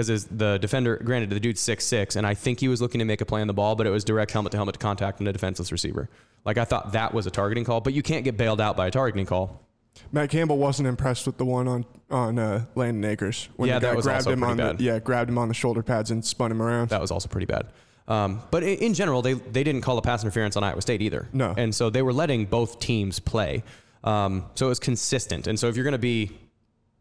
because 0.08 0.26
the 0.26 0.58
defender, 0.60 0.98
granted, 0.98 1.30
the 1.30 1.40
dude's 1.40 1.60
six 1.62 1.86
six, 1.86 2.16
and 2.16 2.26
I 2.26 2.34
think 2.34 2.60
he 2.60 2.68
was 2.68 2.82
looking 2.82 3.00
to 3.00 3.06
make 3.06 3.22
a 3.22 3.26
play 3.26 3.42
on 3.42 3.48
the 3.48 3.54
ball, 3.54 3.76
but 3.76 3.86
it 3.88 3.90
was 3.90 4.04
direct 4.04 4.32
helmet 4.32 4.52
to 4.52 4.58
helmet 4.58 4.80
contact 4.80 5.20
and 5.20 5.28
a 5.28 5.34
defenseless 5.34 5.72
receiver. 5.72 6.10
Like 6.46 6.58
I 6.58 6.66
thought 6.66 6.94
that 6.94 7.14
was 7.14 7.28
a 7.28 7.32
targeting 7.32 7.66
call, 7.66 7.82
but 7.82 7.94
you 7.94 8.02
can't 8.02 8.24
get 8.24 8.38
bailed 8.38 8.62
out 8.62 8.78
by 8.78 8.88
a 8.88 8.92
targeting 8.92 9.26
call. 9.26 9.62
Matt 10.12 10.30
Campbell 10.30 10.58
wasn't 10.58 10.88
impressed 10.88 11.26
with 11.26 11.38
the 11.38 11.46
one 11.46 11.68
on 11.68 11.86
on 12.10 12.40
uh, 12.40 12.66
Landen 12.76 13.04
Akers 13.04 13.50
when 13.58 13.68
Yeah, 13.70 13.80
the 13.80 13.94
guy 13.94 14.02
grabbed 14.02 14.28
him 14.28 14.44
on 14.44 14.58
bad. 14.58 14.78
the 14.78 14.84
yeah 14.84 15.00
grabbed 15.00 15.30
him 15.30 15.38
on 15.38 15.48
the 15.50 15.54
shoulder 15.54 15.84
pads 15.84 16.12
and 16.12 16.24
spun 16.24 16.52
him 16.52 16.62
around. 16.62 16.90
That 16.90 17.02
was 17.02 17.12
also 17.12 17.28
pretty 17.28 17.46
bad. 17.48 17.68
Um, 18.08 18.42
but 18.50 18.64
in, 18.64 18.78
in 18.80 18.94
general, 18.94 19.22
they 19.22 19.34
they 19.34 19.64
didn't 19.64 19.82
call 19.82 19.98
a 19.98 20.02
pass 20.02 20.24
interference 20.24 20.56
on 20.56 20.64
Iowa 20.64 20.82
State 20.82 21.02
either. 21.02 21.28
No. 21.34 21.54
and 21.58 21.76
so 21.76 21.90
they 21.90 22.02
were 22.02 22.14
letting 22.14 22.46
both 22.46 22.80
teams 22.80 23.20
play. 23.20 23.64
Um, 24.04 24.46
so 24.56 24.68
it 24.68 24.70
was 24.70 24.80
consistent. 24.80 25.46
And 25.48 25.60
so 25.60 25.68
if 25.68 25.76
you're 25.76 25.84
going 25.84 25.92
to 25.92 25.98
be 26.00 26.32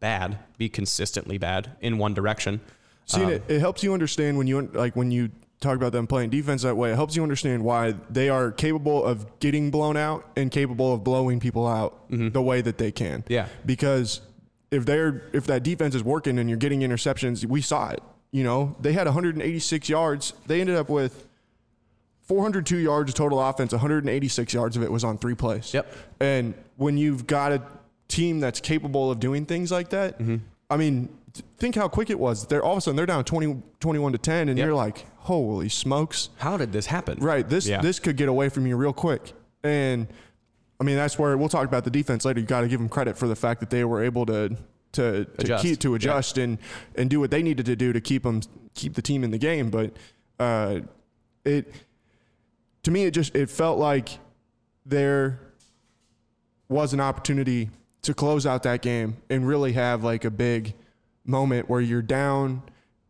bad, 0.01 0.37
be 0.57 0.69
consistently 0.69 1.37
bad 1.37 1.71
in 1.81 1.97
one 1.97 2.13
direction. 2.13 2.59
See, 3.09 3.23
Um, 3.23 3.31
it, 3.31 3.43
it 3.47 3.59
helps 3.59 3.83
you 3.83 3.93
understand 3.93 4.37
when 4.37 4.47
you 4.47 4.69
like 4.73 4.95
when 4.95 5.11
you 5.11 5.29
talk 5.59 5.75
about 5.75 5.91
them 5.91 6.07
playing 6.07 6.29
defense 6.29 6.61
that 6.61 6.77
way. 6.77 6.91
It 6.91 6.95
helps 6.95 7.15
you 7.17 7.23
understand 7.23 7.63
why 7.65 7.93
they 8.09 8.29
are 8.29 8.51
capable 8.51 9.03
of 9.03 9.39
getting 9.39 9.71
blown 9.71 9.97
out 9.97 10.25
and 10.37 10.49
capable 10.51 10.93
of 10.93 11.03
blowing 11.03 11.39
people 11.41 11.67
out 11.67 12.09
the 12.09 12.41
way 12.41 12.61
that 12.61 12.77
they 12.77 12.91
can. 12.91 13.23
Mm-hmm. 13.23 13.33
Yeah. 13.33 13.47
because 13.65 14.21
if 14.71 14.85
they're 14.85 15.23
if 15.33 15.47
that 15.47 15.63
defense 15.63 15.95
is 15.95 16.03
working 16.03 16.39
and 16.39 16.47
you're 16.49 16.57
getting 16.59 16.79
interceptions, 16.81 17.45
we 17.45 17.61
saw 17.61 17.89
it. 17.89 18.01
You 18.31 18.43
know, 18.43 18.75
they 18.79 18.93
had 18.93 19.07
186 19.07 19.89
yards. 19.89 20.33
They 20.45 20.61
ended 20.61 20.75
up 20.75 20.87
with 20.87 21.25
402 22.21 22.77
yards 22.77 23.09
of 23.11 23.15
total 23.15 23.41
offense. 23.41 23.71
186 23.71 24.53
yards 24.53 24.77
of 24.77 24.83
it 24.83 24.91
was 24.91 25.03
on 25.03 25.17
three 25.17 25.33
plays. 25.35 25.73
Yep. 25.73 25.91
And 26.19 26.53
when 26.77 26.97
you've 26.97 27.25
got 27.25 27.51
a 27.51 27.61
team 28.07 28.39
that's 28.39 28.59
capable 28.59 29.09
of 29.11 29.19
doing 29.19 29.45
things 29.45 29.71
like 29.71 29.89
that, 29.89 30.19
Mm-hmm. 30.19 30.37
I 30.71 30.77
mean, 30.77 31.09
think 31.57 31.75
how 31.75 31.87
quick 31.87 32.09
it 32.09 32.19
was. 32.19 32.45
They're 32.47 32.63
all 32.63 32.73
of 32.73 32.77
a 32.79 32.81
sudden 32.81 32.95
they're 32.95 33.05
down 33.05 33.23
20, 33.23 33.61
21 33.79 34.11
to 34.13 34.17
10, 34.17 34.49
and 34.49 34.57
Yep. 34.57 34.65
you're 34.65 34.75
like, 34.75 35.05
holy 35.17 35.69
smokes. 35.69 36.29
How 36.37 36.57
did 36.57 36.71
this 36.71 36.85
happen? 36.87 37.19
Right. 37.19 37.47
This 37.47 37.67
Yeah. 37.67 37.81
this 37.81 37.99
could 37.99 38.17
get 38.17 38.29
away 38.29 38.49
from 38.49 38.65
you 38.67 38.75
real 38.77 38.93
quick. 38.93 39.33
And 39.63 40.07
I 40.79 40.83
mean, 40.85 40.95
that's 40.95 41.19
where 41.19 41.37
we'll 41.37 41.49
talk 41.49 41.67
about 41.67 41.83
the 41.83 41.89
defense 41.91 42.23
later. 42.25 42.39
You 42.39 42.45
got 42.45 42.61
to 42.61 42.67
give 42.67 42.79
them 42.79 42.87
credit 42.89 43.17
for 43.17 43.27
the 43.27 43.35
fact 43.35 43.59
that 43.59 43.69
they 43.69 43.83
were 43.83 44.03
able 44.03 44.25
to 44.27 44.55
to 44.93 45.25
to 45.25 45.27
Adjust. 45.39 45.63
keep 45.63 45.79
to 45.79 45.93
adjust 45.95 46.37
and 46.37 46.57
and 46.95 47.09
do 47.09 47.19
what 47.19 47.29
they 47.31 47.43
needed 47.43 47.65
to 47.67 47.75
do 47.75 47.93
to 47.93 48.01
keep 48.01 48.23
them 48.23 48.41
keep 48.73 48.95
the 48.95 49.01
team 49.01 49.23
in 49.23 49.31
the 49.31 49.37
game. 49.37 49.69
But 49.69 49.91
uh, 50.39 50.79
it 51.45 51.71
to 52.83 52.91
me, 52.91 53.03
it 53.03 53.11
just 53.11 53.35
it 53.35 53.49
felt 53.49 53.77
like 53.77 54.17
there 54.85 55.39
was 56.69 56.93
an 56.93 56.99
opportunity 56.99 57.69
to 58.01 58.13
close 58.13 58.45
out 58.45 58.63
that 58.63 58.81
game 58.81 59.17
and 59.29 59.45
really 59.47 59.73
have 59.73 60.03
like 60.03 60.23
a 60.23 60.31
big 60.31 60.73
moment 61.29 61.69
where 61.69 61.81
you're 61.81 62.01
down 62.01 62.63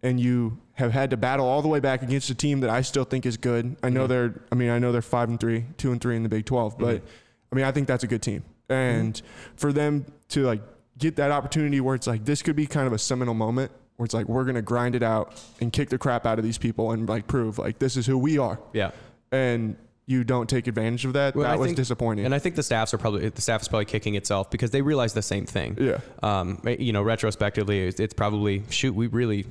and 0.04 0.20
you 0.20 0.60
have 0.74 0.91
had 0.91 1.10
to 1.10 1.17
battle 1.17 1.46
all 1.46 1.62
the 1.62 1.67
way 1.67 1.80
back 1.80 2.02
against 2.02 2.30
a 2.30 2.36
team 2.36 2.62
that 2.62 2.70
I 2.70 2.82
still 2.82 3.04
think 3.04 3.26
is 3.26 3.38
good. 3.38 3.76
I 3.84 3.89
know 3.89 4.08
they're 4.08 4.41
I 4.52 4.56
mean, 4.56 4.70
I 4.70 4.80
know 4.80 4.91
they're 4.91 5.02
5 5.02 5.30
and 5.30 5.39
3, 5.39 5.65
2 5.78 5.91
and 5.91 6.02
3 6.02 6.15
in 6.15 6.24
the 6.24 6.30
Big 6.30 6.46
12, 6.46 6.78
but 6.78 6.98
mm-hmm. 6.98 7.06
I 7.52 7.56
mean, 7.56 7.65
I 7.65 7.72
think 7.72 7.88
that's 7.88 8.04
a 8.04 8.08
good 8.08 8.22
team. 8.22 8.44
And 8.70 9.15
mm-hmm. 9.15 9.56
for 9.56 9.74
them 9.74 10.06
to 10.30 10.44
like 10.44 10.62
get 10.98 11.15
that 11.15 11.32
opportunity 11.32 11.82
where 11.82 11.96
it's 11.96 12.08
like 12.08 12.26
this 12.26 12.41
could 12.41 12.56
be 12.56 12.67
kind 12.67 12.88
of 12.88 12.94
a 12.94 13.00
seminal 13.00 13.34
moment 13.34 13.72
where 13.98 14.06
it's 14.06 14.13
like 14.13 14.28
we're 14.28 14.44
going 14.44 14.56
to 14.56 14.62
grind 14.62 14.96
it 14.96 15.04
out 15.04 15.41
and 15.60 15.74
kick 15.74 15.89
the 15.89 15.98
crap 15.98 16.26
out 16.26 16.38
of 16.38 16.46
these 16.46 16.58
people 16.58 16.91
and 16.91 17.10
like 17.10 17.28
prove 17.28 17.58
like 17.58 17.80
this 17.80 17.98
is 17.98 18.06
who 18.06 18.17
we 18.17 18.38
are. 18.38 18.60
Yeah. 18.74 18.91
And 19.32 19.76
you 20.10 20.24
don't 20.24 20.50
take 20.50 20.65
advantage 20.65 21.06
of 21.06 21.13
that. 21.13 21.36
Well, 21.36 21.43
that 21.43 21.54
I 21.54 21.56
was 21.56 21.67
think- 21.67 21.78
disappointing. 21.78 22.26
And 22.26 22.34
I 22.34 22.39
think 22.39 22.56
the 22.56 22.63
staffs 22.63 22.95
are 22.95 22.98
probably 22.98 23.30
the 23.30 23.41
staff 23.41 23.62
is 23.62 23.67
probably 23.67 23.86
kicking 23.86 24.15
itself 24.15 24.50
because 24.50 24.72
they 24.72 24.82
realize 24.82 25.13
the 25.13 25.22
same 25.22 25.45
thing. 25.45 25.78
Yeah. 25.80 26.00
Um, 26.24 26.60
you 26.65 26.91
know, 26.93 27.04
retrospectively, 27.04 27.82
it's, 27.88 28.00
it's 28.00 28.15
probably 28.15 28.63
shoot. 28.72 28.95
We 28.95 29.06
really 29.06 29.45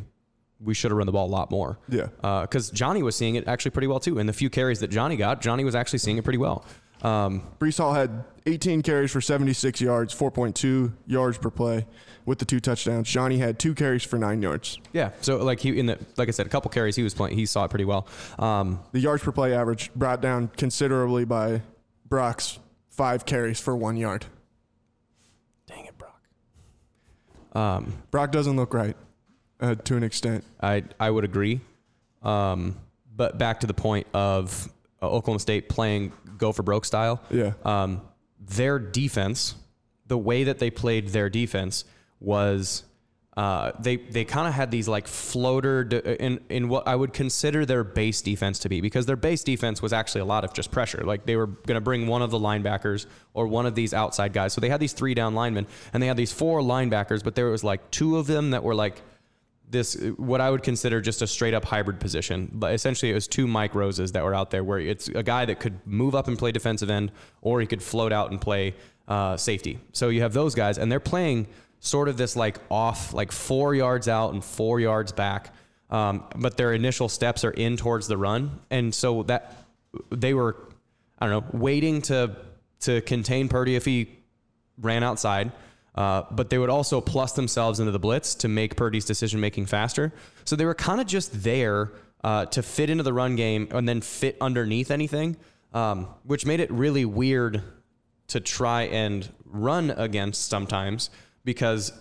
we 0.61 0.75
should 0.75 0.91
have 0.91 0.99
run 0.99 1.07
the 1.07 1.13
ball 1.13 1.27
a 1.27 1.31
lot 1.31 1.53
more. 1.53 1.79
Yeah. 1.89 2.09
Because 2.43 2.71
Johnny 2.71 3.05
was 3.05 3.15
seeing 3.15 3.37
it 3.37 3.47
actually 3.47 3.71
pretty 3.71 3.87
well 3.87 4.01
too. 4.01 4.19
And 4.19 4.29
the 4.29 4.33
few 4.33 4.51
carries 4.51 4.81
that 4.81 4.89
Johnny 4.89 5.17
got, 5.17 5.41
Johnny 5.41 5.63
was 5.63 5.77
actually 5.77 6.01
seeing 6.01 6.19
it 6.19 6.25
pretty 6.25 6.39
well. 6.39 6.65
Um, 7.03 7.43
Breece 7.61 7.79
Hall 7.79 7.95
had 7.95 8.25
18 8.47 8.83
carries 8.83 9.11
for 9.13 9.21
76 9.21 9.81
yards, 9.81 10.15
4.2 10.15 10.93
yards 11.07 11.39
per 11.39 11.51
play 11.51 11.87
with 12.27 12.39
the 12.39 12.45
two 12.45 12.61
touchdowns. 12.61 13.09
Johnny 13.09 13.39
had 13.39 13.59
two 13.59 13.75
carries 13.75 14.03
for 14.03 14.19
nine 14.19 14.43
yards. 14.43 14.79
yeah. 14.93 15.11
So 15.21 15.37
like 15.39 15.61
he 15.61 15.79
in 15.79 15.87
the 15.87 15.99
like 16.17 16.29
I 16.29 16.33
said, 16.33 16.47
a 16.47 16.49
couple 16.49 16.71
carries 16.71 16.97
he 16.97 17.03
was 17.03 17.15
playing. 17.15 17.37
He 17.39 17.47
saw 17.47 17.65
it 17.65 17.69
pretty 17.71 17.85
well. 17.85 18.07
Um, 18.39 18.81
The 18.93 19.01
yards 19.01 19.23
per 19.23 19.33
play 19.33 19.55
average 19.55 19.93
brought 19.95 20.21
down 20.21 20.49
considerably 20.57 21.25
by 21.25 21.63
Brock's 22.09 22.59
five 22.91 23.25
carries 23.25 23.61
for 23.61 23.77
one 23.77 23.97
yard. 23.97 24.27
dang 25.67 25.85
it, 25.87 25.97
Brock. 25.97 26.21
Um, 27.53 27.95
Brock 28.11 28.33
doesn't 28.33 28.57
look 28.57 28.75
right 28.75 28.97
uh, 29.61 29.75
to 29.77 29.97
an 29.97 30.03
extent. 30.03 30.45
I 30.61 30.85
I 30.99 31.11
would 31.11 31.25
agree. 31.25 31.61
Um, 32.23 32.77
but 33.15 33.39
back 33.39 33.61
to 33.61 33.67
the 33.67 33.75
point 33.75 34.07
of 34.13 34.69
uh, 35.01 35.07
Oklahoma 35.09 35.39
State 35.41 35.69
playing 35.69 36.13
go 36.39 36.53
for 36.53 36.63
broke 36.63 36.85
style. 36.85 37.23
Yeah. 37.31 37.53
Um, 37.65 38.03
their 38.41 38.79
defense, 38.79 39.55
the 40.07 40.19
way 40.19 40.45
that 40.45 40.59
they 40.59 40.71
played 40.71 41.09
their 41.09 41.29
defense 41.29 41.85
was 42.21 42.85
uh, 43.39 43.71
they 43.79 43.97
they 43.97 44.25
kind 44.25 44.49
of 44.49 44.55
had 44.55 44.73
these 44.73 44.89
like 44.89 45.07
floater 45.07 45.85
de- 45.85 46.21
in 46.21 46.41
in 46.49 46.69
what 46.69 46.89
I 46.89 46.97
would 46.97 47.13
consider 47.13 47.65
their 47.65 47.85
base 47.85 48.21
defense 48.21 48.59
to 48.61 48.69
be 48.69 48.81
because 48.81 49.07
their 49.07 49.15
base 49.15 49.45
defense 49.45 49.81
was 49.81 49.93
actually 49.93 50.23
a 50.23 50.25
lot 50.25 50.43
of 50.45 50.53
just 50.53 50.73
pressure. 50.73 51.05
Like 51.05 51.25
they 51.25 51.37
were 51.37 51.47
going 51.47 51.77
to 51.77 51.81
bring 51.81 52.09
one 52.09 52.21
of 52.21 52.33
the 52.33 52.39
linebackers 52.39 53.07
or 53.35 53.47
one 53.47 53.65
of 53.65 53.77
these 53.77 53.95
outside 53.95 54.33
guys. 54.33 54.55
So 54.55 54.61
they 54.61 54.69
had 54.69 54.81
these 54.81 54.93
three 54.93 55.15
down 55.15 55.37
linemen 55.37 55.69
and 55.93 56.03
they 56.03 56.09
had 56.09 56.17
these 56.17 56.33
four 56.33 56.61
linebackers, 56.63 57.23
but 57.23 57.37
there 57.37 57.47
was 57.47 57.63
like 57.63 57.89
two 57.93 58.17
of 58.17 58.27
them 58.27 58.51
that 58.51 58.65
were 58.65 58.75
like 58.75 59.03
this 59.71 59.95
what 60.17 60.41
I 60.41 60.51
would 60.51 60.63
consider 60.63 61.01
just 61.01 61.23
a 61.23 61.27
straight 61.27 61.55
up 61.55 61.65
hybrid 61.65 62.01
position. 62.01 62.51
But 62.53 62.75
essentially, 62.75 63.11
it 63.11 63.15
was 63.15 63.29
two 63.29 63.47
Mike 63.47 63.75
Roses 63.75 64.13
that 64.13 64.25
were 64.25 64.35
out 64.35 64.51
there, 64.51 64.65
where 64.65 64.79
it's 64.79 65.09
a 65.09 65.23
guy 65.23 65.45
that 65.45 65.61
could 65.61 65.87
move 65.87 66.15
up 66.15 66.29
and 66.29 66.39
play 66.39 66.53
defensive 66.53 66.91
end, 66.91 67.13
or 67.43 67.61
he 67.61 67.67
could 67.67 67.83
float 67.83 68.13
out 68.13 68.31
and 68.31 68.41
play 68.41 68.75
uh, 69.07 69.37
safety. 69.37 69.79
So 69.93 70.09
you 70.09 70.23
have 70.23 70.33
those 70.33 70.55
guys, 70.55 70.79
and 70.79 70.91
they're 70.91 71.01
playing 71.01 71.49
sort 71.81 72.09
of 72.09 72.17
this 72.17 72.37
like 72.37 72.59
off, 72.71 73.13
like 73.13 73.33
four 73.33 73.75
yards 73.75 74.09
out 74.09 74.33
and 74.33 74.45
four 74.45 74.81
yards 74.81 75.13
back. 75.13 75.55
Um, 75.91 76.25
but 76.37 76.57
their 76.57 76.75
initial 76.75 77.09
steps 77.09 77.45
are 77.45 77.51
in 77.51 77.77
towards 77.77 78.09
the 78.09 78.17
run, 78.17 78.61
and 78.71 78.95
so 78.95 79.23
that 79.25 79.57
they 80.11 80.35
were, 80.35 80.57
I 81.19 81.27
don't 81.27 81.45
know, 81.53 81.59
waiting 81.59 82.03
to 82.03 82.37
to 82.81 83.01
contain 83.01 83.49
Purdy 83.49 83.75
if 83.75 83.85
he 83.85 84.09
ran 84.81 85.03
outside. 85.03 85.51
Uh, 85.99 86.25
but 86.31 86.49
they 86.49 86.59
would 86.59 86.71
also 86.71 87.01
plus 87.01 87.33
themselves 87.33 87.81
into 87.81 87.91
the 87.91 87.99
blitz 87.99 88.37
to 88.37 88.47
make 88.47 88.77
Purdy's 88.77 89.05
decision 89.05 89.41
making 89.41 89.67
faster. 89.67 90.13
So 90.45 90.55
they 90.55 90.65
were 90.65 90.77
kind 90.77 91.01
of 91.01 91.09
just 91.09 91.43
there 91.43 91.91
uh, 92.23 92.47
to 92.47 92.63
fit 92.63 92.89
into 92.89 93.03
the 93.03 93.13
run 93.13 93.35
game 93.35 93.67
and 93.73 93.89
then 93.89 94.01
fit 94.01 94.37
underneath 94.41 94.93
anything, 94.93 95.37
um, 95.75 96.07
which 96.23 96.47
made 96.47 96.61
it 96.61 96.71
really 96.71 97.05
weird 97.05 97.65
to 98.29 98.39
try 98.39 98.83
and 98.83 99.29
run 99.45 99.91
against 99.91 100.49
sometimes 100.49 101.11
because 101.45 101.93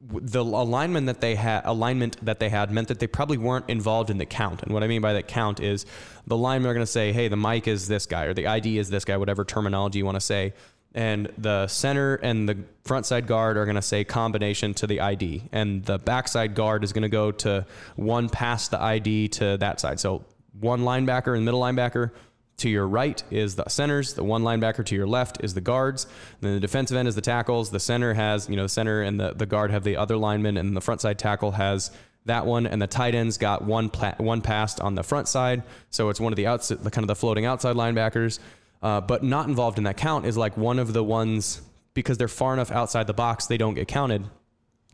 the 0.00 0.40
alignment 0.40 1.06
that 1.06 1.20
they 1.20 1.34
had 1.34 1.62
alignment 1.64 2.24
that 2.24 2.38
they 2.38 2.50
had 2.50 2.70
meant 2.70 2.86
that 2.86 3.00
they 3.00 3.08
probably 3.08 3.38
weren't 3.38 3.68
involved 3.68 4.10
in 4.10 4.18
the 4.18 4.26
count. 4.26 4.62
And 4.62 4.72
what 4.72 4.84
I 4.84 4.86
mean 4.86 5.00
by 5.00 5.14
that 5.14 5.26
count 5.26 5.58
is 5.58 5.86
the 6.26 6.36
linemen 6.36 6.70
are 6.70 6.74
going 6.74 6.86
to 6.86 6.92
say, 6.92 7.10
"Hey, 7.10 7.26
the 7.26 7.36
mic 7.36 7.66
is 7.66 7.88
this 7.88 8.06
guy," 8.06 8.24
or 8.24 8.34
the 8.34 8.46
ID 8.46 8.78
is 8.78 8.90
this 8.90 9.04
guy, 9.04 9.16
whatever 9.16 9.44
terminology 9.44 9.98
you 9.98 10.04
want 10.04 10.16
to 10.16 10.20
say. 10.20 10.52
And 10.94 11.32
the 11.36 11.66
center 11.66 12.14
and 12.16 12.48
the 12.48 12.56
front 12.84 13.06
side 13.06 13.26
guard 13.26 13.56
are 13.56 13.64
going 13.64 13.74
to 13.74 13.82
say 13.82 14.04
combination 14.04 14.74
to 14.74 14.86
the 14.86 15.00
ID, 15.00 15.42
and 15.50 15.84
the 15.84 15.98
backside 15.98 16.54
guard 16.54 16.84
is 16.84 16.92
going 16.92 17.02
to 17.02 17.08
go 17.08 17.32
to 17.32 17.66
one 17.96 18.28
past 18.28 18.70
the 18.70 18.80
ID 18.80 19.28
to 19.28 19.56
that 19.56 19.80
side. 19.80 19.98
So 19.98 20.24
one 20.60 20.82
linebacker 20.82 21.34
and 21.34 21.44
middle 21.44 21.60
linebacker 21.60 22.12
to 22.58 22.68
your 22.70 22.86
right 22.86 23.22
is 23.30 23.56
the 23.56 23.68
centers. 23.68 24.14
The 24.14 24.22
one 24.22 24.42
linebacker 24.42 24.84
to 24.86 24.94
your 24.94 25.08
left 25.08 25.42
is 25.42 25.54
the 25.54 25.60
guards. 25.60 26.04
And 26.04 26.42
then 26.42 26.54
the 26.54 26.60
defensive 26.60 26.96
end 26.96 27.08
is 27.08 27.16
the 27.16 27.20
tackles. 27.20 27.70
The 27.70 27.80
center 27.80 28.14
has, 28.14 28.48
you 28.48 28.54
know, 28.54 28.62
the 28.62 28.68
center 28.68 29.02
and 29.02 29.18
the, 29.18 29.32
the 29.32 29.46
guard 29.46 29.72
have 29.72 29.82
the 29.82 29.96
other 29.96 30.16
lineman, 30.16 30.56
and 30.56 30.76
the 30.76 30.80
front 30.80 31.00
side 31.00 31.18
tackle 31.18 31.52
has 31.52 31.90
that 32.26 32.46
one, 32.46 32.66
and 32.66 32.80
the 32.80 32.86
tight 32.86 33.14
ends 33.14 33.36
got 33.36 33.64
one 33.64 33.90
pla- 33.90 34.14
one 34.18 34.40
passed 34.40 34.80
on 34.80 34.94
the 34.94 35.02
front 35.02 35.28
side, 35.28 35.62
so 35.90 36.08
it's 36.08 36.20
one 36.20 36.32
of 36.32 36.36
the 36.36 36.46
outs, 36.46 36.68
the 36.68 36.90
kind 36.90 37.04
of 37.04 37.08
the 37.08 37.14
floating 37.14 37.44
outside 37.44 37.76
linebackers. 37.76 38.38
Uh, 38.84 39.00
but 39.00 39.24
not 39.24 39.48
involved 39.48 39.78
in 39.78 39.84
that 39.84 39.96
count 39.96 40.26
is 40.26 40.36
like 40.36 40.56
one 40.56 40.78
of 40.78 40.92
the 40.92 41.02
ones 41.02 41.60
because 41.94 42.18
they're 42.18 42.28
far 42.28 42.52
enough 42.52 42.70
outside 42.70 43.08
the 43.08 43.14
box, 43.14 43.46
they 43.46 43.56
don't 43.56 43.74
get 43.74 43.88
counted 43.88 44.24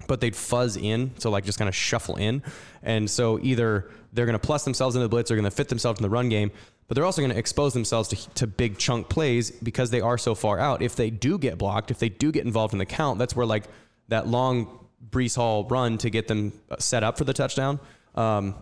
but 0.07 0.21
they'd 0.21 0.37
fuzz 0.37 0.77
in, 0.77 1.13
so 1.19 1.31
like 1.31 1.45
just 1.45 1.59
kind 1.59 1.69
of 1.69 1.75
shuffle 1.75 2.17
in. 2.17 2.43
And 2.83 3.11
so 3.11 3.39
either 3.43 3.91
they're 4.13 4.27
going 4.27 4.39
to 4.39 4.45
plus 4.45 4.65
themselves 4.65 4.97
into 4.97 5.05
the 5.05 5.09
blitz, 5.09 5.29
they're 5.29 5.37
going 5.37 5.45
to 5.45 5.51
fit 5.51 5.69
themselves 5.69 6.01
in 6.01 6.03
the 6.03 6.11
run 6.11 6.29
game, 6.29 6.51
but 6.89 6.95
they're 6.95 7.05
also 7.05 7.23
going 7.23 7.33
to 7.33 7.39
expose 7.39 7.75
themselves 7.75 8.09
to, 8.09 8.31
to 8.35 8.47
big 8.47 8.79
chunk 8.79 9.09
plays 9.09 9.51
because 9.51 9.91
they 9.91 10.01
are 10.01 10.19
so 10.19 10.35
far 10.35 10.59
out. 10.59 10.83
If 10.83 10.97
they 10.97 11.11
do 11.11 11.39
get 11.39 11.59
blocked, 11.59 11.91
if 11.91 11.99
they 11.99 12.09
do 12.09 12.33
get 12.33 12.45
involved 12.45 12.73
in 12.73 12.79
the 12.79 12.87
count, 12.87 13.19
that's 13.19 13.37
where 13.37 13.47
like 13.47 13.65
that 14.09 14.27
long 14.27 14.89
Breece 15.11 15.37
Hall 15.37 15.65
run 15.65 15.99
to 15.99 16.11
get 16.11 16.29
them 16.29 16.53
set 16.79 17.05
up 17.05 17.17
for 17.17 17.25
the 17.25 17.33
touchdown. 17.33 17.79
Um, 18.15 18.55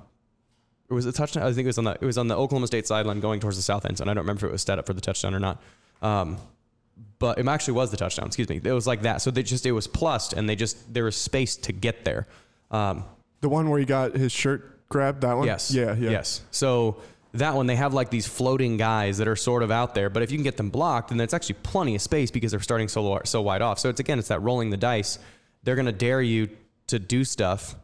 or 0.90 0.94
was 0.94 1.06
a 1.06 1.12
touchdown? 1.12 1.42
I 1.42 1.52
think 1.52 1.64
it 1.64 1.66
was 1.66 1.78
on 1.78 1.84
the 1.84 1.92
it 2.00 2.04
was 2.04 2.18
on 2.18 2.28
the 2.28 2.36
Oklahoma 2.36 2.66
State 2.66 2.86
sideline 2.86 3.20
going 3.20 3.40
towards 3.40 3.56
the 3.56 3.62
south 3.62 3.84
end 3.84 3.98
zone. 3.98 4.08
I 4.08 4.14
don't 4.14 4.24
remember 4.24 4.46
if 4.46 4.50
it 4.50 4.52
was 4.52 4.62
set 4.62 4.78
up 4.78 4.86
for 4.86 4.92
the 4.94 5.00
touchdown 5.00 5.34
or 5.34 5.40
not. 5.40 5.60
Um, 6.02 6.38
but 7.18 7.38
it 7.38 7.46
actually 7.46 7.74
was 7.74 7.90
the 7.90 7.96
touchdown. 7.96 8.26
Excuse 8.26 8.48
me. 8.48 8.60
It 8.62 8.72
was 8.72 8.86
like 8.86 9.02
that. 9.02 9.20
So 9.22 9.30
they 9.30 9.42
just 9.42 9.66
it 9.66 9.72
was 9.72 9.86
plussed, 9.86 10.32
and 10.32 10.48
they 10.48 10.56
just 10.56 10.92
there 10.92 11.04
was 11.04 11.16
space 11.16 11.56
to 11.56 11.72
get 11.72 12.04
there. 12.04 12.26
Um, 12.70 13.04
The 13.40 13.48
one 13.48 13.68
where 13.70 13.78
he 13.78 13.84
got 13.86 14.14
his 14.14 14.32
shirt 14.32 14.88
grabbed, 14.88 15.20
that 15.22 15.36
one? 15.36 15.46
yes. 15.46 15.70
Yeah, 15.70 15.94
yeah. 15.94 16.10
Yes. 16.10 16.42
So 16.50 16.96
that 17.34 17.54
one 17.54 17.66
they 17.66 17.76
have 17.76 17.92
like 17.92 18.08
these 18.10 18.26
floating 18.26 18.78
guys 18.78 19.18
that 19.18 19.28
are 19.28 19.36
sort 19.36 19.62
of 19.62 19.70
out 19.70 19.94
there, 19.94 20.08
but 20.08 20.22
if 20.22 20.30
you 20.30 20.38
can 20.38 20.44
get 20.44 20.56
them 20.56 20.70
blocked, 20.70 21.10
then 21.10 21.20
it's 21.20 21.34
actually 21.34 21.56
plenty 21.62 21.94
of 21.94 22.00
space 22.02 22.30
because 22.30 22.52
they're 22.52 22.60
starting 22.60 22.88
so 22.88 23.20
so 23.24 23.42
wide 23.42 23.60
off. 23.62 23.78
So 23.78 23.88
it's 23.90 24.00
again 24.00 24.18
it's 24.18 24.28
that 24.28 24.40
rolling 24.42 24.70
the 24.70 24.76
dice. 24.78 25.18
They're 25.62 25.74
going 25.76 25.86
to 25.86 25.92
dare 25.92 26.22
you 26.22 26.48
to 26.86 26.98
do 26.98 27.24
stuff, 27.24 27.74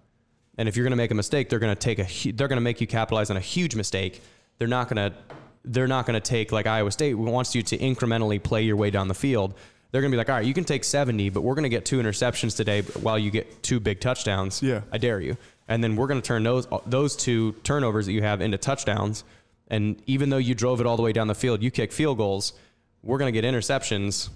and 0.58 0.68
if 0.68 0.76
you're 0.76 0.84
going 0.84 0.92
to 0.92 0.96
make 0.96 1.10
a 1.10 1.14
mistake, 1.14 1.48
they're 1.48 1.58
going 1.58 1.74
to 1.74 1.80
take 1.80 1.98
a 1.98 2.32
they're 2.32 2.48
going 2.48 2.56
to 2.56 2.62
make 2.62 2.80
you 2.80 2.86
capitalize 2.86 3.30
on 3.30 3.36
a 3.36 3.40
huge 3.40 3.74
mistake. 3.74 4.22
They're 4.58 4.68
not 4.68 4.88
going 4.88 5.10
to 5.10 5.16
they're 5.64 5.88
not 5.88 6.06
going 6.06 6.14
to 6.14 6.20
take 6.20 6.52
like 6.52 6.66
Iowa 6.66 6.90
State 6.90 7.14
wants 7.14 7.54
you 7.54 7.62
to 7.62 7.78
incrementally 7.78 8.42
play 8.42 8.62
your 8.62 8.76
way 8.76 8.90
down 8.90 9.08
the 9.08 9.14
field. 9.14 9.54
They're 9.90 10.00
going 10.00 10.10
to 10.10 10.14
be 10.14 10.18
like, 10.18 10.28
all 10.28 10.34
right, 10.34 10.44
you 10.44 10.54
can 10.54 10.64
take 10.64 10.82
70, 10.82 11.30
but 11.30 11.42
we're 11.42 11.54
going 11.54 11.62
to 11.62 11.68
get 11.68 11.84
two 11.84 11.98
interceptions 11.98 12.56
today 12.56 12.82
while 12.82 13.16
you 13.16 13.30
get 13.30 13.62
two 13.62 13.78
big 13.78 14.00
touchdowns. 14.00 14.60
Yeah. 14.60 14.80
I 14.90 14.98
dare 14.98 15.20
you. 15.20 15.36
And 15.68 15.84
then 15.84 15.94
we're 15.94 16.08
going 16.08 16.20
to 16.20 16.26
turn 16.26 16.42
those 16.42 16.66
those 16.86 17.16
two 17.16 17.52
turnovers 17.62 18.06
that 18.06 18.12
you 18.12 18.22
have 18.22 18.40
into 18.40 18.58
touchdowns. 18.58 19.24
And 19.68 20.02
even 20.06 20.30
though 20.30 20.38
you 20.38 20.54
drove 20.54 20.80
it 20.80 20.86
all 20.86 20.96
the 20.96 21.02
way 21.02 21.12
down 21.12 21.26
the 21.26 21.34
field, 21.34 21.62
you 21.62 21.70
kick 21.70 21.92
field 21.92 22.18
goals. 22.18 22.52
We're 23.02 23.18
going 23.18 23.32
to 23.32 23.40
get 23.40 23.50
interceptions, 23.50 24.30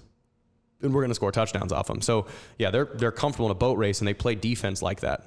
and 0.81 0.93
we're 0.93 1.01
going 1.01 1.11
to 1.11 1.15
score 1.15 1.31
touchdowns 1.31 1.71
off 1.71 1.87
them. 1.87 2.01
So 2.01 2.25
yeah, 2.57 2.71
they're 2.71 2.85
they're 2.85 3.11
comfortable 3.11 3.47
in 3.47 3.51
a 3.51 3.55
boat 3.55 3.77
race, 3.77 3.99
and 3.99 4.07
they 4.07 4.13
play 4.13 4.35
defense 4.35 4.81
like 4.81 5.01
that. 5.01 5.25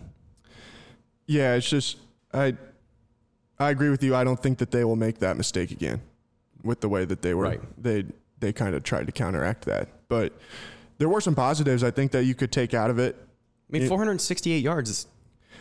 Yeah, 1.26 1.54
it's 1.54 1.68
just 1.68 1.98
I 2.32 2.56
I 3.58 3.70
agree 3.70 3.90
with 3.90 4.02
you. 4.02 4.14
I 4.14 4.24
don't 4.24 4.40
think 4.40 4.58
that 4.58 4.70
they 4.70 4.84
will 4.84 4.96
make 4.96 5.18
that 5.20 5.36
mistake 5.36 5.70
again 5.70 6.00
with 6.62 6.80
the 6.80 6.88
way 6.88 7.04
that 7.04 7.22
they 7.22 7.34
were 7.34 7.44
Right. 7.44 7.82
they 7.82 8.04
they 8.40 8.52
kind 8.52 8.74
of 8.74 8.82
tried 8.82 9.06
to 9.06 9.12
counteract 9.12 9.64
that. 9.66 9.88
But 10.08 10.32
there 10.98 11.08
were 11.08 11.20
some 11.20 11.34
positives 11.34 11.82
I 11.84 11.90
think 11.90 12.12
that 12.12 12.24
you 12.24 12.34
could 12.34 12.52
take 12.52 12.74
out 12.74 12.90
of 12.90 12.98
it. 12.98 13.16
I 13.72 13.78
mean, 13.78 13.88
468 13.88 14.58
yards 14.62 14.90
is 14.90 15.06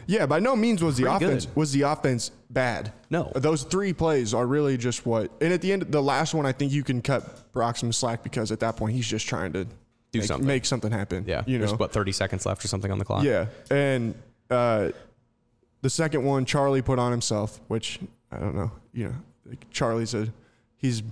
Yeah, 0.08 0.26
by 0.26 0.39
no 0.39 0.56
means 0.56 0.84
was 0.84 0.97
the 0.97 1.12
offense 1.13 1.45
good. 1.45 1.56
was 1.56 1.71
the 1.74 1.84
offense 1.84 2.32
bad. 2.50 2.91
No. 3.10 3.32
those 3.36 3.63
three 3.63 3.93
plays 3.93 4.34
are 4.34 4.45
really 4.47 4.78
just 4.78 5.06
what. 5.06 5.32
And 5.41 5.54
at 5.54 5.62
the 5.62 5.71
end, 5.71 5.84
the 5.84 6.02
last 6.02 6.34
one, 6.34 6.45
I 6.45 6.52
think 6.52 6.71
you 6.71 6.84
can 6.84 7.02
cut 7.02 7.52
Brock 7.54 7.78
some 7.78 7.91
slack 7.93 8.24
because 8.24 8.52
at 8.52 8.60
that 8.62 8.78
point 8.78 8.95
he's 8.95 9.08
just 9.08 9.28
trying 9.28 9.54
to 9.54 9.65
Do 9.65 9.69
make, 10.19 10.24
something. 10.24 10.47
make 10.47 10.65
something 10.65 10.91
happen. 10.91 11.24
yeah. 11.28 11.43
you 11.45 11.58
know 11.60 11.65
There's 11.67 11.78
what 11.80 11.91
30 11.93 12.12
seconds 12.13 12.45
left 12.45 12.65
or 12.65 12.67
something 12.67 12.91
on 12.91 12.97
the 13.00 13.06
clock. 13.06 13.24
Yeah, 13.24 13.45
and 13.69 14.15
uh, 14.50 14.89
the 15.81 15.89
second 15.89 16.23
one 16.23 16.45
Charlie 16.45 16.81
put 16.81 16.99
on 16.99 17.11
himself, 17.11 17.59
which 17.67 17.99
I 18.31 18.37
don't 18.39 18.55
know. 18.55 18.71
You 18.93 19.05
know, 19.09 19.15
like 19.47 19.65
Charlie's 19.71 20.13
a 20.13 20.27
he's 20.77 21.03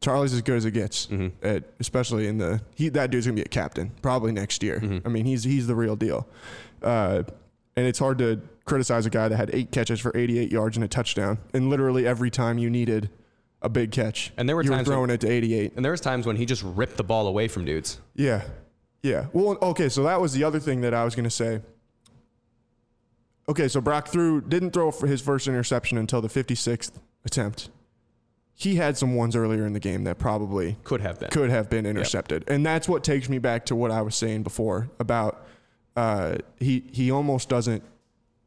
Charlie's 0.00 0.32
as 0.32 0.42
good 0.42 0.56
as 0.56 0.64
it 0.64 0.70
gets, 0.72 1.06
Mm-hmm. 1.06 1.44
at, 1.46 1.64
especially 1.80 2.28
in 2.28 2.38
the 2.38 2.60
he 2.76 2.88
that 2.90 3.10
dude's 3.10 3.26
gonna 3.26 3.34
be 3.36 3.42
a 3.42 3.46
captain 3.46 3.90
probably 4.02 4.32
next 4.32 4.62
year. 4.62 4.80
Mm-hmm. 4.80 5.06
I 5.06 5.10
mean, 5.10 5.24
he's 5.24 5.44
he's 5.44 5.66
the 5.66 5.74
real 5.74 5.96
deal, 5.96 6.26
uh, 6.82 7.22
and 7.76 7.86
it's 7.86 7.98
hard 7.98 8.18
to 8.18 8.40
criticize 8.64 9.06
a 9.06 9.10
guy 9.10 9.28
that 9.28 9.36
had 9.36 9.50
eight 9.54 9.72
catches 9.72 9.98
for 9.98 10.14
88 10.16 10.52
yards 10.52 10.76
and 10.76 10.84
a 10.84 10.88
touchdown, 10.88 11.38
and 11.54 11.70
literally 11.70 12.06
every 12.06 12.30
time 12.30 12.58
you 12.58 12.68
needed 12.70 13.08
a 13.62 13.68
big 13.68 13.90
catch, 13.90 14.30
And 14.36 14.48
there 14.48 14.54
were 14.54 14.62
you 14.62 14.70
were 14.70 14.84
throwing 14.84 15.00
when- 15.02 15.10
it 15.10 15.20
to 15.22 15.28
88. 15.28 15.72
And 15.74 15.84
there 15.84 15.90
was 15.90 16.00
times 16.00 16.26
when 16.26 16.36
he 16.36 16.44
just 16.46 16.62
ripped 16.62 16.96
the 16.96 17.02
ball 17.02 17.26
away 17.26 17.48
from 17.48 17.64
dudes. 17.64 17.98
Yeah. 18.14 18.44
Yeah. 19.02 19.26
Well, 19.32 19.56
okay. 19.62 19.88
So 19.88 20.04
that 20.04 20.20
was 20.20 20.32
the 20.32 20.44
other 20.44 20.60
thing 20.60 20.82
that 20.82 20.94
I 20.94 21.04
was 21.04 21.16
going 21.16 21.24
to 21.24 21.30
say. 21.30 21.60
Okay. 23.48 23.68
So 23.68 23.80
Brock 23.80 24.08
threw, 24.08 24.40
didn't 24.40 24.72
throw 24.72 24.90
his 24.90 25.20
first 25.20 25.48
interception 25.48 25.98
until 25.98 26.20
the 26.20 26.28
56th 26.28 26.92
attempt. 27.24 27.70
He 28.54 28.74
had 28.74 28.96
some 28.98 29.14
ones 29.14 29.36
earlier 29.36 29.66
in 29.66 29.72
the 29.72 29.80
game 29.80 30.02
that 30.04 30.18
probably 30.18 30.76
Could 30.82 31.00
have 31.00 31.20
been. 31.20 31.30
could 31.30 31.48
have 31.48 31.70
been 31.70 31.86
intercepted. 31.86 32.42
And 32.48 32.66
that's 32.66 32.88
what 32.88 33.04
takes 33.04 33.28
me 33.28 33.38
back 33.38 33.66
to 33.66 33.76
what 33.76 33.92
I 33.92 34.02
was 34.02 34.16
saying 34.16 34.42
before 34.42 34.90
about 34.98 35.46
uh, 35.96 36.38
he, 36.58 36.82
he 36.90 37.10
almost 37.12 37.48
doesn't 37.48 37.84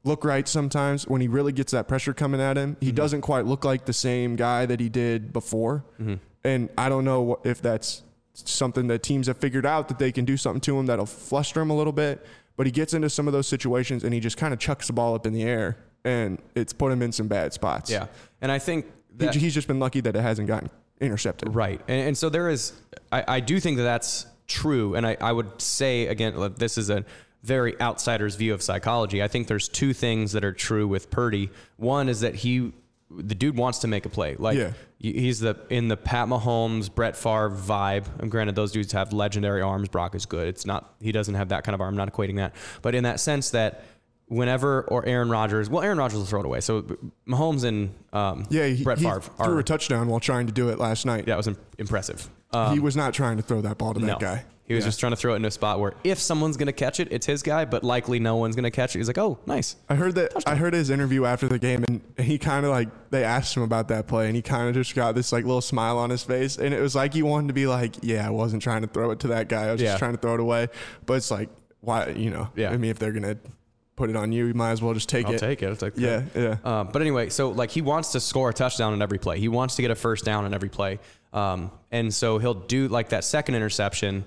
look 0.03 0.25
right 0.25 0.47
sometimes 0.47 1.07
when 1.07 1.21
he 1.21 1.29
really 1.29 1.53
gets 1.53 1.71
that 1.71 1.87
pressure 1.87 2.13
coming 2.13 2.41
at 2.41 2.57
him. 2.57 2.75
He 2.81 2.91
doesn't 2.91 3.21
quite 3.21 3.45
look 3.45 3.63
like 3.63 3.85
the 3.85 3.93
same 3.93 4.35
guy 4.35 4.65
that 4.65 4.79
he 4.81 4.89
did 4.89 5.31
before. 5.31 5.85
And 6.43 6.69
I 6.77 6.89
don't 6.89 7.05
know 7.05 7.39
if 7.45 7.61
that's 7.61 8.03
something 8.33 8.87
that 8.87 9.03
teams 9.03 9.27
have 9.27 9.37
figured 9.37 9.65
out 9.65 9.87
that 9.89 9.99
they 9.99 10.11
can 10.11 10.25
do 10.25 10.35
something 10.35 10.61
to 10.61 10.77
him 10.77 10.87
that'll 10.87 11.05
fluster 11.05 11.61
him 11.61 11.69
a 11.69 11.75
little 11.75 11.93
bit. 11.93 12.25
But 12.61 12.67
he 12.67 12.71
gets 12.71 12.93
into 12.93 13.09
some 13.09 13.25
of 13.25 13.33
those 13.33 13.47
situations 13.47 14.03
and 14.03 14.13
he 14.13 14.19
just 14.19 14.37
kind 14.37 14.53
of 14.53 14.59
chucks 14.59 14.85
the 14.85 14.93
ball 14.93 15.15
up 15.15 15.25
in 15.25 15.33
the 15.33 15.41
air 15.41 15.77
and 16.05 16.37
it's 16.53 16.73
put 16.73 16.91
him 16.91 17.01
in 17.01 17.11
some 17.11 17.27
bad 17.27 17.53
spots. 17.53 17.89
Yeah. 17.89 18.05
And 18.39 18.51
I 18.51 18.59
think 18.59 18.85
that 19.15 19.33
he's 19.33 19.55
just 19.55 19.67
been 19.67 19.79
lucky 19.79 19.99
that 20.01 20.15
it 20.15 20.21
hasn't 20.21 20.47
gotten 20.47 20.69
intercepted. 20.99 21.55
Right. 21.55 21.81
And, 21.87 22.09
and 22.09 22.15
so 22.15 22.29
there 22.29 22.49
is, 22.49 22.73
I, 23.11 23.23
I 23.27 23.39
do 23.39 23.59
think 23.59 23.77
that 23.77 23.83
that's 23.83 24.27
true. 24.45 24.93
And 24.93 25.07
I, 25.07 25.17
I 25.19 25.31
would 25.31 25.59
say, 25.59 26.05
again, 26.05 26.53
this 26.55 26.77
is 26.77 26.91
a 26.91 27.03
very 27.41 27.81
outsider's 27.81 28.35
view 28.35 28.53
of 28.53 28.61
psychology. 28.61 29.23
I 29.23 29.27
think 29.27 29.47
there's 29.47 29.67
two 29.67 29.91
things 29.91 30.33
that 30.33 30.45
are 30.45 30.53
true 30.53 30.87
with 30.87 31.09
Purdy. 31.09 31.49
One 31.77 32.09
is 32.09 32.19
that 32.19 32.35
he, 32.35 32.73
the 33.17 33.35
dude 33.35 33.57
wants 33.57 33.79
to 33.79 33.87
make 33.87 34.05
a 34.05 34.09
play. 34.09 34.35
Like 34.37 34.57
Yeah. 34.57 34.71
he's 34.99 35.39
the 35.39 35.55
in 35.69 35.87
the 35.87 35.97
Pat 35.97 36.27
Mahomes, 36.27 36.93
Brett 36.93 37.15
Favre 37.15 37.49
vibe. 37.49 38.05
And 38.19 38.31
granted, 38.31 38.55
those 38.55 38.71
dudes 38.71 38.91
have 38.93 39.11
legendary 39.13 39.61
arms. 39.61 39.89
Brock 39.89 40.15
is 40.15 40.25
good. 40.25 40.47
It's 40.47 40.65
not 40.65 40.93
he 41.01 41.11
doesn't 41.11 41.35
have 41.35 41.49
that 41.49 41.63
kind 41.63 41.73
of 41.73 41.81
arm. 41.81 41.89
I'm 41.93 41.97
not 41.97 42.11
equating 42.13 42.37
that, 42.37 42.53
but 42.81 42.95
in 42.95 43.03
that 43.03 43.19
sense 43.19 43.49
that 43.51 43.83
whenever 44.27 44.83
or 44.83 45.05
Aaron 45.05 45.29
Rodgers, 45.29 45.69
well, 45.69 45.81
Aaron 45.83 45.97
Rodgers 45.97 46.17
will 46.19 46.25
throw 46.25 46.39
it 46.39 46.45
away. 46.45 46.61
So 46.61 46.83
Mahomes 47.27 47.63
and 47.65 47.93
um, 48.13 48.45
Yeah, 48.49 48.67
he, 48.67 48.83
Brett 48.83 48.97
he 48.99 49.03
Favre 49.03 49.19
threw 49.19 49.55
are 49.55 49.59
a 49.59 49.63
touchdown 49.63 50.07
while 50.07 50.21
trying 50.21 50.47
to 50.47 50.53
do 50.53 50.69
it 50.69 50.79
last 50.79 51.05
night. 51.05 51.25
that 51.25 51.35
was 51.37 51.47
im- 51.47 51.57
impressive. 51.77 52.29
Um, 52.53 52.73
he 52.73 52.79
was 52.79 52.95
not 52.95 53.13
trying 53.13 53.37
to 53.37 53.43
throw 53.43 53.61
that 53.61 53.77
ball 53.77 53.93
to 53.93 53.99
that 53.99 54.05
no, 54.05 54.17
guy. 54.19 54.45
He 54.71 54.75
was 54.75 54.83
Yeah. 54.83 54.87
just 54.89 54.99
trying 54.99 55.11
to 55.11 55.15
throw 55.15 55.33
it 55.33 55.37
in 55.37 55.45
a 55.45 55.51
spot 55.51 55.79
where 55.79 55.93
if 56.03 56.17
someone's 56.19 56.57
going 56.57 56.67
to 56.67 56.73
catch 56.73 56.99
it, 56.99 57.07
it's 57.11 57.25
his 57.25 57.43
guy, 57.43 57.65
but 57.65 57.83
likely 57.83 58.19
no 58.19 58.35
one's 58.37 58.55
going 58.55 58.63
to 58.63 58.71
catch 58.71 58.95
it. 58.95 58.99
He's 58.99 59.07
like, 59.07 59.17
oh, 59.17 59.37
nice. 59.45 59.75
I 59.89 59.95
heard 59.95 60.15
that. 60.15 60.31
I 60.47 60.55
heard 60.55 60.73
his 60.73 60.89
interview 60.89 61.25
after 61.25 61.47
the 61.47 61.59
game, 61.59 61.83
and 61.87 62.01
he 62.25 62.37
kind 62.37 62.65
of 62.65 62.71
like 62.71 62.89
they 63.11 63.23
asked 63.23 63.55
him 63.55 63.63
about 63.63 63.89
that 63.89 64.07
play, 64.07 64.27
and 64.27 64.35
he 64.35 64.41
kind 64.41 64.67
of 64.69 64.73
just 64.73 64.95
got 64.95 65.13
this 65.15 65.31
like 65.31 65.45
little 65.45 65.61
smile 65.61 65.97
on 65.97 66.09
his 66.09 66.23
face, 66.23 66.57
and 66.57 66.73
it 66.73 66.81
was 66.81 66.95
like 66.95 67.13
he 67.13 67.21
wanted 67.23 67.47
to 67.49 67.53
be 67.53 67.67
like, 67.67 67.95
"Yeah, 68.01 68.25
I 68.25 68.31
wasn't 68.31 68.63
trying 68.63 68.81
to 68.81 68.87
throw 68.87 69.11
it 69.11 69.19
to 69.21 69.27
that 69.29 69.49
guy. 69.49 69.67
I 69.67 69.71
was 69.73 69.81
Yeah. 69.81 69.89
just 69.89 69.99
trying 69.99 70.13
to 70.13 70.17
throw 70.19 70.33
it 70.33 70.39
away." 70.39 70.69
But 71.05 71.15
it's 71.15 71.29
like, 71.31 71.49
why? 71.81 72.09
You 72.09 72.29
know? 72.31 72.49
Yeah. 72.55 72.71
I 72.71 72.77
mean, 72.77 72.91
if 72.91 72.99
they're 72.99 73.11
gonna 73.11 73.37
put 73.97 74.09
it 74.09 74.15
on 74.15 74.31
you, 74.31 74.45
you 74.47 74.53
might 74.53 74.71
as 74.71 74.81
well 74.81 74.93
just 74.93 75.09
take 75.09 75.27
I'll 75.27 75.33
it. 75.33 75.39
take 75.39 75.61
it. 75.61 75.67
I'll 75.67 75.75
take 75.75 75.93
Yeah, 75.97 76.23
yeah. 76.33 76.57
Um, 76.63 76.89
but 76.91 77.01
anyway, 77.01 77.29
so 77.29 77.49
like 77.49 77.69
he 77.69 77.81
wants 77.81 78.13
to 78.13 78.19
score 78.19 78.49
a 78.49 78.53
touchdown 78.53 78.93
on 78.93 79.01
every 79.01 79.19
play. 79.19 79.37
He 79.39 79.47
wants 79.47 79.75
to 79.75 79.81
get 79.83 79.91
a 79.91 79.95
first 79.95 80.25
down 80.25 80.45
on 80.45 80.53
every 80.53 80.69
play. 80.69 80.99
Um, 81.33 81.71
and 81.91 82.13
so 82.13 82.39
he'll 82.39 82.53
do 82.55 82.87
like 82.87 83.09
that 83.09 83.23
second 83.23 83.55
interception. 83.55 84.25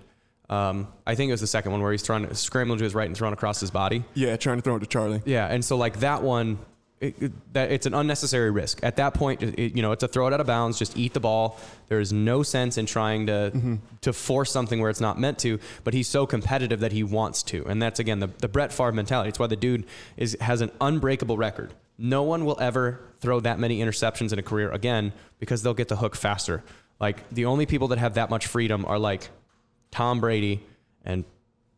Um, 0.51 0.89
I 1.07 1.15
think 1.15 1.31
it 1.31 1.33
was 1.33 1.41
the 1.41 1.47
second 1.47 1.73
one 1.73 1.81
where 1.81 1.93
he's 1.93 2.03
trying 2.03 2.29
to 2.29 2.35
scramble 2.35 2.77
to 2.77 2.85
his 2.85 2.95
right 2.95 3.07
and 3.07 3.17
throwing 3.17 3.33
across 3.33 3.61
his 3.61 3.71
body. 3.71 4.05
Yeah, 4.15 4.37
trying 4.37 4.59
to 4.59 4.63
throw 4.63 4.77
it 4.77 4.81
to 4.81 4.87
Charlie. 4.87 5.23
Yeah, 5.25 5.47
and 5.47 5.65
so 5.65 5.77
like 5.77 6.01
that 6.01 6.23
one, 6.23 6.59
it, 7.01 7.15
it- 7.21 7.53
that 7.55 7.73
it's 7.73 7.87
an 7.87 7.95
unnecessary 7.95 8.51
risk. 8.51 8.81
At 8.83 8.97
that 8.97 9.15
point, 9.15 9.43
it, 9.43 9.75
you 9.77 9.81
know, 9.83 9.93
it's 9.93 10.03
a 10.03 10.09
throw 10.09 10.27
it 10.27 10.33
out 10.35 10.41
of 10.41 10.47
bounds. 10.47 10.79
Just 10.79 10.97
eat 10.99 11.15
the 11.15 11.21
ball. 11.21 11.59
There 11.89 11.99
is 12.01 12.13
no 12.13 12.43
sense 12.43 12.77
in 12.79 12.85
trying 12.87 13.27
to 13.27 13.79
to 14.03 14.13
force 14.13 14.51
something 14.53 14.81
where 14.81 14.91
it's 14.91 15.01
not 15.01 15.19
meant 15.19 15.39
to. 15.41 15.59
But 15.83 15.95
he's 15.95 16.09
so 16.09 16.27
competitive 16.27 16.81
that 16.81 16.93
he 16.93 17.03
wants 17.03 17.43
to, 17.45 17.65
and 17.67 17.81
that's 17.81 17.99
again 18.01 18.21
the 18.21 18.29
the 18.39 18.49
Brett 18.49 18.73
Favre 18.73 18.93
mentality. 18.93 19.31
It's 19.31 19.39
why 19.39 19.47
the 19.47 19.57
dude 19.57 19.87
is 20.17 20.37
has 20.41 20.61
an 20.61 20.71
unbreakable 20.81 21.37
record. 21.39 21.73
No 21.97 22.23
one 22.23 22.45
will 22.45 22.59
ever 22.61 23.01
throw 23.21 23.41
that 23.41 23.59
many 23.59 23.79
interceptions 23.81 24.33
in 24.33 24.39
a 24.39 24.43
career 24.43 24.71
again 24.71 25.13
because 25.39 25.63
they'll 25.63 25.75
get 25.75 25.89
the 25.89 25.97
hook 25.97 26.17
faster. 26.17 26.63
Like 27.01 27.29
the 27.31 27.47
only 27.47 27.67
people 27.67 27.89
that 27.89 27.99
have 27.99 28.15
that 28.15 28.31
much 28.31 28.47
freedom 28.47 28.85
are 28.87 28.99
like 28.99 29.29
Tom 29.95 30.19
Brady 30.21 30.61
and 31.05 31.25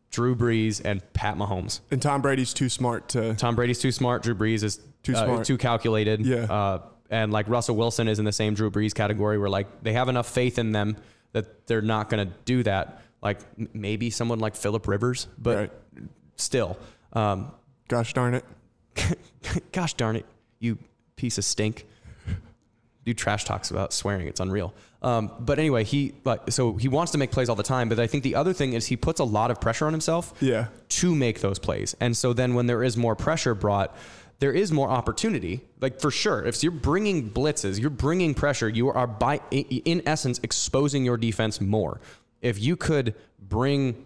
Drew 0.09 0.35
Brees 0.35 0.81
and 0.83 1.01
Pat 1.13 1.37
Mahomes. 1.37 1.81
And 1.91 2.01
Tom 2.01 2.23
Brady's 2.23 2.51
too 2.51 2.67
smart 2.67 3.09
to. 3.09 3.35
Tom 3.35 3.55
Brady's 3.55 3.77
too 3.79 3.91
smart. 3.91 4.23
Drew 4.23 4.33
Brees 4.33 4.63
is 4.63 4.79
Too 5.03 5.13
uh, 5.15 5.23
smart. 5.23 5.45
too 5.45 5.57
calculated. 5.57 6.25
Yeah. 6.25 6.43
Uh, 6.51 6.81
and 7.11 7.31
like 7.31 7.47
Russell 7.47 7.75
Wilson 7.75 8.07
is 8.07 8.17
in 8.17 8.25
the 8.25 8.31
same 8.31 8.55
Drew 8.55 8.71
Brees 8.71 8.95
category 8.95 9.37
where 9.37 9.49
like 9.49 9.83
they 9.83 9.93
have 9.93 10.09
enough 10.09 10.27
faith 10.27 10.57
in 10.57 10.71
them 10.71 10.97
that 11.33 11.67
they're 11.67 11.81
not 11.83 12.09
going 12.09 12.27
to 12.27 12.33
do 12.45 12.63
that. 12.63 13.01
Like 13.21 13.39
m- 13.59 13.69
maybe 13.73 14.09
someone 14.09 14.39
like 14.39 14.55
Philip 14.55 14.87
Rivers, 14.87 15.27
but 15.37 15.57
Right. 15.57 15.71
still. 16.37 16.77
Um, 17.13 17.51
Gosh 17.87 18.13
darn 18.13 18.33
it. 18.33 18.45
gosh 19.71 19.93
darn 19.93 20.15
it, 20.15 20.25
you 20.59 20.79
piece 21.17 21.37
of 21.37 21.45
stink. 21.45 21.85
Dude 23.07 23.17
trash 23.17 23.45
talks 23.45 23.71
about 23.71 23.93
swearing. 23.93 24.27
It's 24.27 24.41
unreal. 24.41 24.73
Um, 25.01 25.31
but 25.39 25.59
anyway, 25.59 25.85
he 25.85 26.11
like 26.25 26.51
so 26.51 26.73
he 26.75 26.89
wants 26.89 27.13
to 27.13 27.17
make 27.17 27.31
plays 27.31 27.47
all 27.47 27.55
the 27.55 27.63
time. 27.63 27.87
But 27.87 28.01
I 28.01 28.07
think 28.07 28.23
the 28.25 28.35
other 28.35 28.51
thing 28.51 28.73
is 28.73 28.85
he 28.87 28.97
puts 28.97 29.21
a 29.21 29.23
lot 29.23 29.49
of 29.49 29.61
pressure 29.61 29.85
on 29.85 29.93
himself 29.93 30.33
Yeah. 30.41 30.67
to 30.89 31.15
make 31.15 31.39
those 31.39 31.57
plays. 31.57 31.95
And 32.01 32.17
so 32.17 32.33
then 32.33 32.53
when 32.53 32.65
there 32.65 32.83
is 32.83 32.97
more 32.97 33.15
pressure 33.15 33.55
brought, 33.55 33.95
there 34.39 34.51
is 34.51 34.73
more 34.73 34.89
opportunity. 34.89 35.61
Like 35.79 36.01
for 36.01 36.11
sure, 36.11 36.43
if 36.43 36.61
you're 36.61 36.71
bringing 36.73 37.29
blitzes, 37.29 37.79
you're 37.79 37.89
bringing 37.89 38.33
pressure, 38.33 38.67
you 38.67 38.89
are 38.89 39.07
by 39.07 39.39
in 39.51 40.01
essence 40.05 40.37
exposing 40.43 41.05
your 41.05 41.15
defense 41.15 41.61
more. 41.61 42.01
If 42.41 42.61
you 42.61 42.75
could 42.75 43.15
bring 43.39 44.05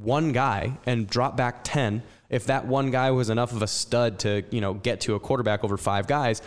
one 0.00 0.32
guy 0.32 0.78
and 0.86 1.06
drop 1.06 1.36
back 1.36 1.60
10 1.64 2.02
if 2.28 2.46
that 2.46 2.66
one 2.66 2.90
guy 2.90 3.10
was 3.12 3.30
enough 3.30 3.52
of 3.52 3.62
a 3.62 3.66
stud 3.66 4.18
to 4.18 4.42
you 4.50 4.60
know 4.60 4.74
get 4.74 5.00
to 5.02 5.14
a 5.14 5.20
quarterback 5.20 5.62
over 5.64 5.76
five 5.78 6.06
guys 6.06 6.42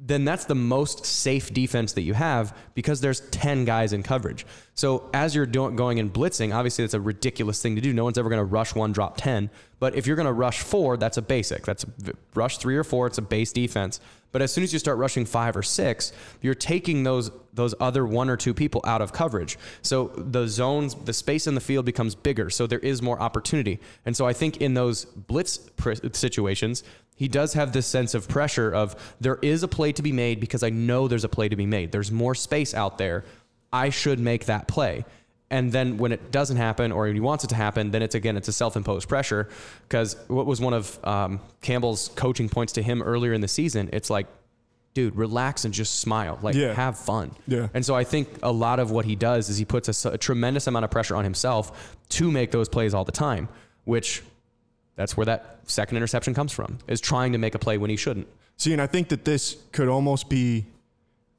then 0.00 0.24
that's 0.24 0.44
the 0.44 0.54
most 0.54 1.04
safe 1.04 1.52
defense 1.52 1.92
that 1.94 2.02
you 2.02 2.14
have 2.14 2.56
because 2.74 3.00
there's 3.00 3.20
10 3.30 3.64
guys 3.64 3.92
in 3.92 4.02
coverage 4.02 4.46
so 4.74 5.10
as 5.12 5.34
you're 5.34 5.46
doing, 5.46 5.74
going 5.76 5.98
and 5.98 6.12
blitzing 6.12 6.54
obviously 6.54 6.84
that's 6.84 6.94
a 6.94 7.00
ridiculous 7.00 7.60
thing 7.60 7.74
to 7.74 7.80
do 7.80 7.92
no 7.92 8.04
one's 8.04 8.18
ever 8.18 8.28
going 8.28 8.38
to 8.38 8.44
rush 8.44 8.74
one 8.74 8.92
drop 8.92 9.16
10 9.16 9.50
but 9.80 9.94
if 9.94 10.06
you're 10.06 10.16
going 10.16 10.26
to 10.26 10.32
rush 10.32 10.60
four 10.60 10.96
that's 10.96 11.16
a 11.16 11.22
basic 11.22 11.64
that's 11.64 11.84
a, 11.84 11.88
rush 12.34 12.58
three 12.58 12.76
or 12.76 12.84
four 12.84 13.06
it's 13.06 13.18
a 13.18 13.22
base 13.22 13.52
defense 13.52 14.00
but 14.30 14.42
as 14.42 14.52
soon 14.52 14.64
as 14.64 14.72
you 14.72 14.78
start 14.78 14.98
rushing 14.98 15.24
five 15.24 15.56
or 15.56 15.62
six, 15.62 16.12
you're 16.42 16.54
taking 16.54 17.02
those 17.02 17.30
those 17.54 17.74
other 17.80 18.06
one 18.06 18.28
or 18.28 18.36
two 18.36 18.54
people 18.54 18.80
out 18.84 19.02
of 19.02 19.12
coverage. 19.12 19.58
So 19.82 20.08
the 20.16 20.46
zones, 20.46 20.94
the 20.94 21.12
space 21.12 21.48
in 21.48 21.56
the 21.56 21.60
field 21.60 21.86
becomes 21.86 22.14
bigger. 22.14 22.50
So 22.50 22.68
there 22.68 22.78
is 22.78 23.02
more 23.02 23.20
opportunity. 23.20 23.80
And 24.06 24.16
so 24.16 24.26
I 24.26 24.32
think 24.32 24.58
in 24.58 24.74
those 24.74 25.06
blitz 25.06 25.58
situations, 26.12 26.84
he 27.18 27.28
does 27.28 27.52
have 27.54 27.72
this 27.72 27.86
sense 27.86 28.14
of 28.14 28.28
pressure 28.28 28.70
of 28.72 28.94
there 29.20 29.38
is 29.42 29.62
a 29.62 29.68
play 29.68 29.92
to 29.92 30.02
be 30.02 30.12
made 30.12 30.38
because 30.40 30.62
I 30.62 30.70
know 30.70 31.08
there's 31.08 31.24
a 31.24 31.28
play 31.28 31.48
to 31.48 31.56
be 31.56 31.66
made. 31.66 31.92
There's 31.92 32.10
more 32.12 32.34
space 32.34 32.72
out 32.74 32.96
there. 32.96 33.24
I 33.72 33.90
should 33.90 34.18
make 34.20 34.46
that 34.46 34.68
play. 34.68 35.04
And 35.50 35.72
then 35.72 35.98
when 35.98 36.12
it 36.12 36.30
doesn't 36.30 36.58
happen, 36.58 36.92
or 36.92 37.06
he 37.06 37.20
wants 37.20 37.42
it 37.42 37.48
to 37.48 37.54
happen, 37.56 37.90
then 37.90 38.02
it's 38.02 38.14
again 38.14 38.36
it's 38.36 38.48
a 38.48 38.52
self-imposed 38.52 39.08
pressure. 39.08 39.48
Because 39.88 40.16
what 40.28 40.46
was 40.46 40.60
one 40.60 40.74
of 40.74 41.04
um, 41.04 41.40
Campbell's 41.60 42.08
coaching 42.14 42.48
points 42.48 42.74
to 42.74 42.82
him 42.82 43.02
earlier 43.02 43.32
in 43.32 43.40
the 43.40 43.48
season? 43.48 43.88
It's 43.92 44.10
like, 44.10 44.26
dude, 44.94 45.16
relax 45.16 45.64
and 45.64 45.74
just 45.74 45.96
smile, 46.00 46.38
like 46.42 46.54
Yeah. 46.54 46.74
have 46.74 46.98
fun. 46.98 47.30
Yeah. 47.46 47.68
And 47.74 47.84
so 47.84 47.94
I 47.94 48.04
think 48.04 48.28
a 48.42 48.52
lot 48.52 48.78
of 48.78 48.90
what 48.90 49.06
he 49.06 49.16
does 49.16 49.48
is 49.48 49.56
he 49.56 49.64
puts 49.64 50.04
a 50.04 50.18
tremendous 50.18 50.66
amount 50.66 50.84
of 50.84 50.90
pressure 50.90 51.16
on 51.16 51.24
himself 51.24 51.96
to 52.10 52.30
make 52.30 52.50
those 52.52 52.68
plays 52.68 52.94
all 52.94 53.04
the 53.04 53.12
time, 53.12 53.48
which 53.84 54.22
that's 54.98 55.16
where 55.16 55.26
that 55.26 55.60
second 55.62 55.96
interception 55.96 56.34
comes 56.34 56.50
from, 56.50 56.78
is 56.88 57.00
trying 57.00 57.30
to 57.30 57.38
make 57.38 57.54
a 57.54 57.58
play 57.58 57.78
when 57.78 57.88
he 57.88 57.94
shouldn't. 57.94 58.26
See, 58.56 58.72
and 58.72 58.82
I 58.82 58.88
think 58.88 59.10
that 59.10 59.24
this 59.24 59.56
could 59.70 59.88
almost 59.88 60.28
be, 60.28 60.66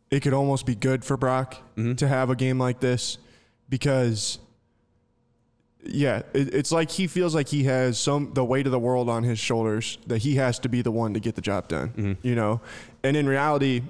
it 0.10 0.22
could 0.22 0.32
almost 0.32 0.66
be 0.66 0.76
good 0.76 1.04
for 1.04 1.18
Brock 1.18 1.58
mm-hmm. 1.76 1.96
to 1.96 2.08
have 2.08 2.30
a 2.30 2.38
game 2.38 2.58
like 2.58 2.80
this 2.80 3.18
because, 3.68 4.40
yeah, 5.84 6.22
it, 6.32 6.54
it's 6.54 6.72
like 6.72 6.90
he 6.90 7.06
feels 7.06 7.36
like 7.36 7.50
he 7.50 7.66
has 7.66 8.00
some 8.00 8.32
the 8.34 8.46
weight 8.46 8.66
of 8.66 8.72
the 8.72 8.80
world 8.80 9.10
on 9.10 9.24
his 9.24 9.38
shoulders 9.38 9.98
that 10.08 10.20
he 10.20 10.36
has 10.36 10.58
to 10.60 10.70
be 10.70 10.82
the 10.82 10.92
one 10.92 11.14
to 11.14 11.20
get 11.20 11.36
the 11.36 11.42
job 11.42 11.68
done. 11.68 11.90
Mm-hmm. 11.90 12.14
You 12.26 12.36
know, 12.36 12.62
and 13.04 13.18
in 13.18 13.28
reality, 13.28 13.82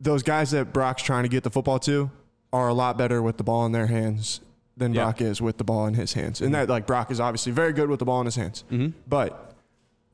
those 0.00 0.22
guys 0.22 0.52
that 0.52 0.72
Brock's 0.72 1.02
trying 1.02 1.24
to 1.24 1.28
get 1.28 1.44
the 1.44 1.50
football 1.50 1.78
to 1.80 2.10
are 2.50 2.68
a 2.68 2.74
lot 2.74 2.96
better 2.96 3.20
with 3.20 3.36
the 3.36 3.44
ball 3.44 3.66
in 3.66 3.72
their 3.72 3.88
hands 3.88 4.40
than 4.76 4.92
Yeah. 4.92 5.04
Brock 5.04 5.20
is 5.20 5.40
with 5.40 5.56
the 5.58 5.64
ball 5.64 5.86
in 5.86 5.94
his 5.94 6.12
hands. 6.12 6.40
And 6.40 6.54
that 6.54 6.68
like 6.68 6.86
Brock 6.86 7.10
is 7.10 7.20
obviously 7.20 7.52
very 7.52 7.72
good 7.72 7.88
with 7.88 7.98
the 7.98 8.04
ball 8.04 8.20
in 8.20 8.26
his 8.26 8.36
hands. 8.36 8.64
But 9.08 9.54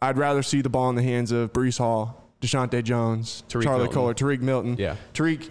I'd 0.01 0.19
rather 0.19 0.43
see 0.43 0.61
the 0.63 0.69
ball 0.71 0.89
in 0.91 0.97
the 0.97 1.03
hands 1.03 1.33
of 1.33 1.53
Breece 1.53 1.79
Hall, 1.79 2.23
Deshaunte 2.41 2.83
Jones, 2.83 3.45
Tarique 3.49 3.65
Charlie 3.65 3.79
Milton. 3.85 3.95
Kolar, 3.95 4.15
Tarique 4.15 4.41
Milton. 4.41 4.77
Yeah. 4.79 4.97
Tarique 5.15 5.51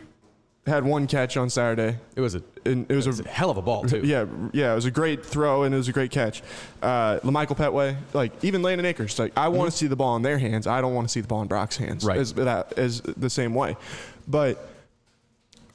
had 0.67 0.83
one 0.85 1.07
catch 1.07 1.37
on 1.37 1.49
Saturday. 1.49 1.97
It 2.15 2.21
was 2.21 2.35
a, 2.35 2.43
And 2.65 2.85
it 2.89 2.95
was, 2.95 3.07
it 3.07 3.09
was 3.09 3.19
a 3.21 3.23
a 3.23 3.27
hell 3.27 3.49
of 3.49 3.57
a 3.57 3.61
ball 3.61 3.83
too. 3.83 4.01
yeah, 4.03 4.25
yeah, 4.53 4.71
it 4.71 4.75
was 4.75 4.85
a 4.85 4.91
great 4.91 5.25
throw 5.25 5.63
and 5.63 5.73
it 5.73 5.77
was 5.77 5.87
a 5.87 5.91
great 5.93 6.11
catch. 6.11 6.43
Uh, 6.81 7.19
La'Michael 7.21 7.57
Pettway, 7.57 7.95
like 8.13 8.31
even 8.43 8.61
Landen 8.61 8.85
Akers, 8.85 9.17
like 9.17 9.33
I 9.35 9.47
want 9.47 9.71
to 9.71 9.75
see 9.77 9.87
the 9.87 9.95
ball 9.95 10.15
in 10.17 10.21
their 10.21 10.37
hands. 10.37 10.67
I 10.67 10.79
don't 10.81 10.93
want 10.93 11.07
to 11.07 11.11
see 11.11 11.21
the 11.21 11.27
ball 11.27 11.41
in 11.41 11.47
Brock's 11.47 11.77
hands. 11.77 12.03
Mm-hmm. 12.03 12.07
Right. 12.09 12.19
As, 12.19 12.33
that, 12.33 12.73
as 12.77 13.01
the 13.01 13.29
same 13.29 13.55
way, 13.55 13.75
but 14.27 14.67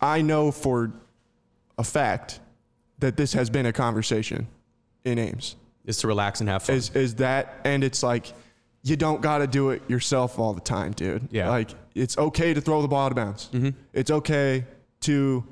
I 0.01 0.23
know 0.23 0.53
for 0.53 0.93
a 1.79 1.85
fact 1.85 2.41
that 2.99 3.17
this 3.17 3.33
has 3.35 3.51
been 3.51 3.67
a 3.67 3.73
conversation 3.73 4.49
in 5.05 5.19
Ames. 5.19 5.57
Is 5.85 5.99
to 5.99 6.09
relax 6.09 6.41
and 6.41 6.49
have 6.49 6.65
fun. 6.65 6.77
Is 6.77 6.91
is 6.97 7.15
that 7.17 7.61
and 7.65 7.85
it's 7.85 8.03
like 8.03 8.33
you 8.83 8.97
don't 8.97 9.21
got 9.21 9.39
to 9.39 9.47
do 9.47 9.71
it 9.71 9.83
yourself 9.89 10.39
all 10.39 10.53
the 10.53 10.61
time, 10.61 10.93
dude. 10.93 11.29
Yeah. 11.31 11.49
Like 11.49 11.71
it's 11.95 12.19
okay 12.19 12.55
to 12.55 12.61
throw 12.61 12.83
the 12.83 12.89
ball 12.89 13.07
out 13.07 13.13
of 13.13 13.17
bounds. 13.17 13.49
Mm-hmm. 13.53 13.71
It's 13.93 14.11
okay 14.11 14.65
to 15.03 15.45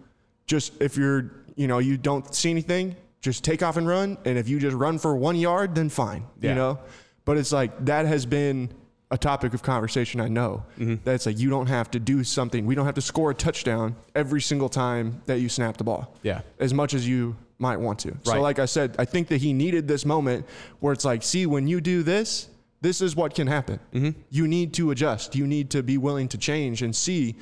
just 0.47 0.81
if 0.81 0.97
you're 0.97 1.31
you 1.55 1.69
know 1.69 1.79
you 1.79 1.97
don't 1.97 2.35
see 2.35 2.51
anything, 2.51 2.97
just 3.21 3.45
take 3.45 3.63
off 3.63 3.77
and 3.77 3.87
run. 3.87 4.19
And 4.25 4.37
if 4.37 4.49
you 4.49 4.59
just 4.59 4.77
run 4.77 4.99
for 4.99 5.15
one 5.15 5.37
yard, 5.37 5.75
then 5.75 5.89
fine. 5.89 6.25
Yeah. 6.41 6.51
You 6.51 6.57
know. 6.57 6.79
But 7.25 7.39
it's 7.39 7.53
like 7.53 7.85
that 7.87 8.07
has 8.07 8.27
been 8.27 8.71
a 9.15 9.19
topic 9.19 9.55
of 9.55 9.63
conversation. 9.63 10.21
I 10.21 10.29
know 10.29 10.65
that's 11.05 11.27
like 11.27 11.39
you 11.39 11.49
don't 11.49 11.69
have 11.69 11.91
to 11.93 12.01
do 12.01 12.25
something. 12.25 12.67
We 12.67 12.75
don't 12.75 12.85
have 12.85 12.97
to 12.97 13.01
score 13.01 13.31
a 13.31 13.35
touchdown 13.35 13.95
every 14.15 14.41
single 14.41 14.69
time 14.69 15.23
that 15.27 15.39
you 15.39 15.49
snap 15.49 15.77
the 15.77 15.85
ball 15.85 16.13
yeah. 16.23 16.41
as 16.59 16.75
much 16.75 16.95
as 16.95 17.09
you 17.09 17.37
might 17.59 17.79
want 17.79 18.01
to. 18.01 18.17
So, 18.25 18.41
like 18.41 18.59
I 18.59 18.67
said, 18.67 18.97
I 18.99 19.05
think 19.05 19.29
that 19.29 19.39
he 19.39 19.53
needed 19.53 19.87
this 19.87 20.05
moment 20.05 20.47
where 20.81 20.93
it's 20.93 21.05
like, 21.05 21.23
see, 21.23 21.47
when 21.47 21.69
you 21.69 21.81
do 21.81 22.03
this, 22.03 22.49
this 22.81 23.01
is 23.01 23.15
what 23.15 23.35
can 23.35 23.47
happen. 23.47 23.79
Mm-hmm. 23.95 24.21
You 24.31 24.49
need 24.49 24.75
to 24.75 24.91
adjust. 24.91 25.37
You 25.37 25.47
need 25.47 25.71
to 25.71 25.83
be 25.83 25.97
willing 25.97 26.29
to 26.29 26.39
change 26.39 26.83
and 26.83 26.95
see 26.95 27.37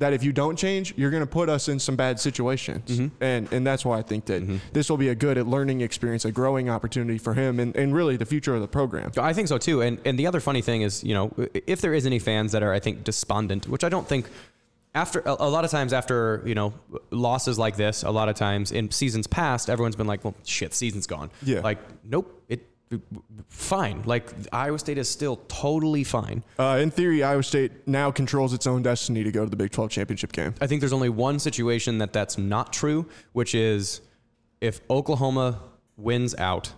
that 0.00 0.14
if 0.14 0.24
you 0.24 0.32
don't 0.32 0.56
change, 0.56 0.94
you're 0.96 1.10
going 1.10 1.22
to 1.22 1.26
put 1.26 1.48
us 1.48 1.68
in 1.68 1.78
some 1.78 1.94
bad 1.94 2.18
situations. 2.18 2.90
Mm-hmm. 2.90 3.22
And 3.22 3.52
and 3.52 3.66
that's 3.66 3.84
why 3.84 3.98
I 3.98 4.02
think 4.02 4.24
that 4.26 4.60
this 4.72 4.90
will 4.90 4.96
be 4.96 5.08
a 5.08 5.14
good 5.14 5.36
learning 5.46 5.82
experience, 5.82 6.24
a 6.24 6.32
growing 6.32 6.68
opportunity 6.68 7.18
for 7.18 7.34
him, 7.34 7.60
and, 7.60 7.76
and 7.76 7.94
really 7.94 8.16
the 8.16 8.26
future 8.26 8.54
of 8.54 8.62
the 8.62 8.68
program. 8.68 9.12
I 9.18 9.32
think 9.32 9.48
so 9.48 9.58
too. 9.58 9.82
And 9.82 10.00
and 10.04 10.18
the 10.18 10.26
other 10.26 10.40
funny 10.40 10.62
thing 10.62 10.82
is, 10.82 11.04
you 11.04 11.14
know, 11.14 11.32
if 11.54 11.80
there 11.80 11.94
is 11.94 12.06
any 12.06 12.18
fans 12.18 12.52
that 12.52 12.62
are, 12.62 12.72
I 12.72 12.80
think, 12.80 13.04
despondent, 13.04 13.68
which 13.68 13.84
I 13.84 13.88
don't 13.88 14.08
think. 14.08 14.26
After 14.92 15.20
a, 15.20 15.36
a 15.38 15.48
lot 15.48 15.64
of 15.64 15.70
times, 15.70 15.92
after 15.92 16.42
you 16.44 16.56
know 16.56 16.74
losses 17.12 17.60
like 17.60 17.76
this, 17.76 18.02
a 18.02 18.10
lot 18.10 18.28
of 18.28 18.34
times 18.34 18.72
in 18.72 18.90
seasons 18.90 19.28
past, 19.28 19.70
everyone's 19.70 19.94
been 19.94 20.08
like, 20.08 20.24
"Well, 20.24 20.34
shit, 20.44 20.74
season's 20.74 21.06
gone." 21.06 21.30
Yeah. 21.44 21.60
Like, 21.60 21.78
nope, 22.02 22.42
it, 22.48 22.66
fine. 23.48 24.02
Like 24.04 24.28
Iowa 24.52 24.78
State 24.78 24.98
is 24.98 25.08
still 25.08 25.36
totally 25.48 26.04
fine. 26.04 26.42
Uh, 26.58 26.78
in 26.80 26.90
theory, 26.90 27.22
Iowa 27.22 27.42
State 27.42 27.86
now 27.86 28.10
controls 28.10 28.52
its 28.52 28.66
own 28.66 28.82
destiny 28.82 29.24
to 29.24 29.32
go 29.32 29.44
to 29.44 29.50
the 29.50 29.56
Big 29.56 29.70
12 29.70 29.90
championship 29.90 30.32
game. 30.32 30.54
I 30.60 30.66
think 30.66 30.80
there's 30.80 30.92
only 30.92 31.08
one 31.08 31.38
situation 31.38 31.98
that 31.98 32.12
that's 32.12 32.38
not 32.38 32.72
true, 32.72 33.06
which 33.32 33.54
is 33.54 34.00
if 34.60 34.80
Oklahoma 34.90 35.60
wins 35.96 36.34
out. 36.36 36.72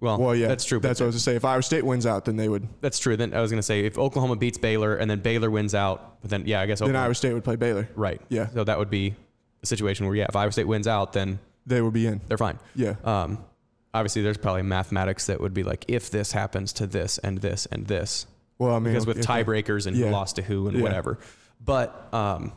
Well, 0.00 0.18
Well, 0.18 0.34
yeah, 0.34 0.48
that's 0.48 0.64
true. 0.64 0.80
That's 0.80 0.98
what 0.98 1.04
I 1.04 1.06
was 1.06 1.14
going 1.14 1.18
to 1.20 1.24
say. 1.24 1.36
If 1.36 1.44
Iowa 1.44 1.62
State 1.62 1.84
wins 1.84 2.06
out, 2.06 2.24
then 2.24 2.34
they 2.36 2.48
would. 2.48 2.66
That's 2.80 2.98
true. 2.98 3.16
Then 3.16 3.32
I 3.34 3.40
was 3.40 3.52
going 3.52 3.58
to 3.58 3.62
say 3.62 3.84
if 3.84 3.96
Oklahoma 3.98 4.34
beats 4.34 4.58
Baylor 4.58 4.96
and 4.96 5.08
then 5.08 5.20
Baylor 5.20 5.48
wins 5.48 5.76
out, 5.76 6.20
but 6.22 6.30
then 6.30 6.42
yeah, 6.44 6.60
I 6.60 6.66
guess 6.66 6.80
Then 6.80 6.88
Oklahoma, 6.88 7.04
Iowa 7.04 7.14
State 7.14 7.34
would 7.34 7.44
play 7.44 7.54
Baylor. 7.56 7.88
right. 7.94 8.20
Yeah. 8.28 8.48
So 8.48 8.64
that 8.64 8.78
would 8.80 8.90
be 8.90 9.14
a 9.62 9.66
situation 9.66 10.06
where 10.06 10.16
yeah, 10.16 10.26
if 10.28 10.34
Iowa 10.34 10.50
State 10.50 10.66
wins 10.66 10.88
out, 10.88 11.12
then 11.12 11.38
They 11.66 11.80
would 11.80 11.92
be 11.92 12.06
in. 12.08 12.20
they're 12.26 12.36
fine. 12.36 12.58
Yeah. 12.74 12.96
Um, 13.04 13.38
obviously, 13.94 14.22
there's 14.22 14.38
probably 14.38 14.62
mathematics 14.62 15.26
that 15.26 15.40
would 15.40 15.54
be 15.54 15.62
like 15.62 15.84
if 15.88 16.10
this 16.10 16.32
happens 16.32 16.72
to 16.74 16.86
this 16.86 17.18
and 17.18 17.38
this 17.38 17.66
and 17.66 17.86
this, 17.86 18.26
Well, 18.58 18.74
I 18.74 18.78
mean, 18.78 18.92
because 18.94 19.06
with 19.06 19.18
tiebreakers 19.24 19.86
and 19.86 19.96
Yeah. 19.96 20.06
who 20.06 20.12
lost 20.12 20.36
to 20.36 20.42
who 20.42 20.68
and 20.68 20.76
Yeah. 20.78 20.82
whatever. 20.82 21.18
But 21.64 22.12
um, 22.14 22.52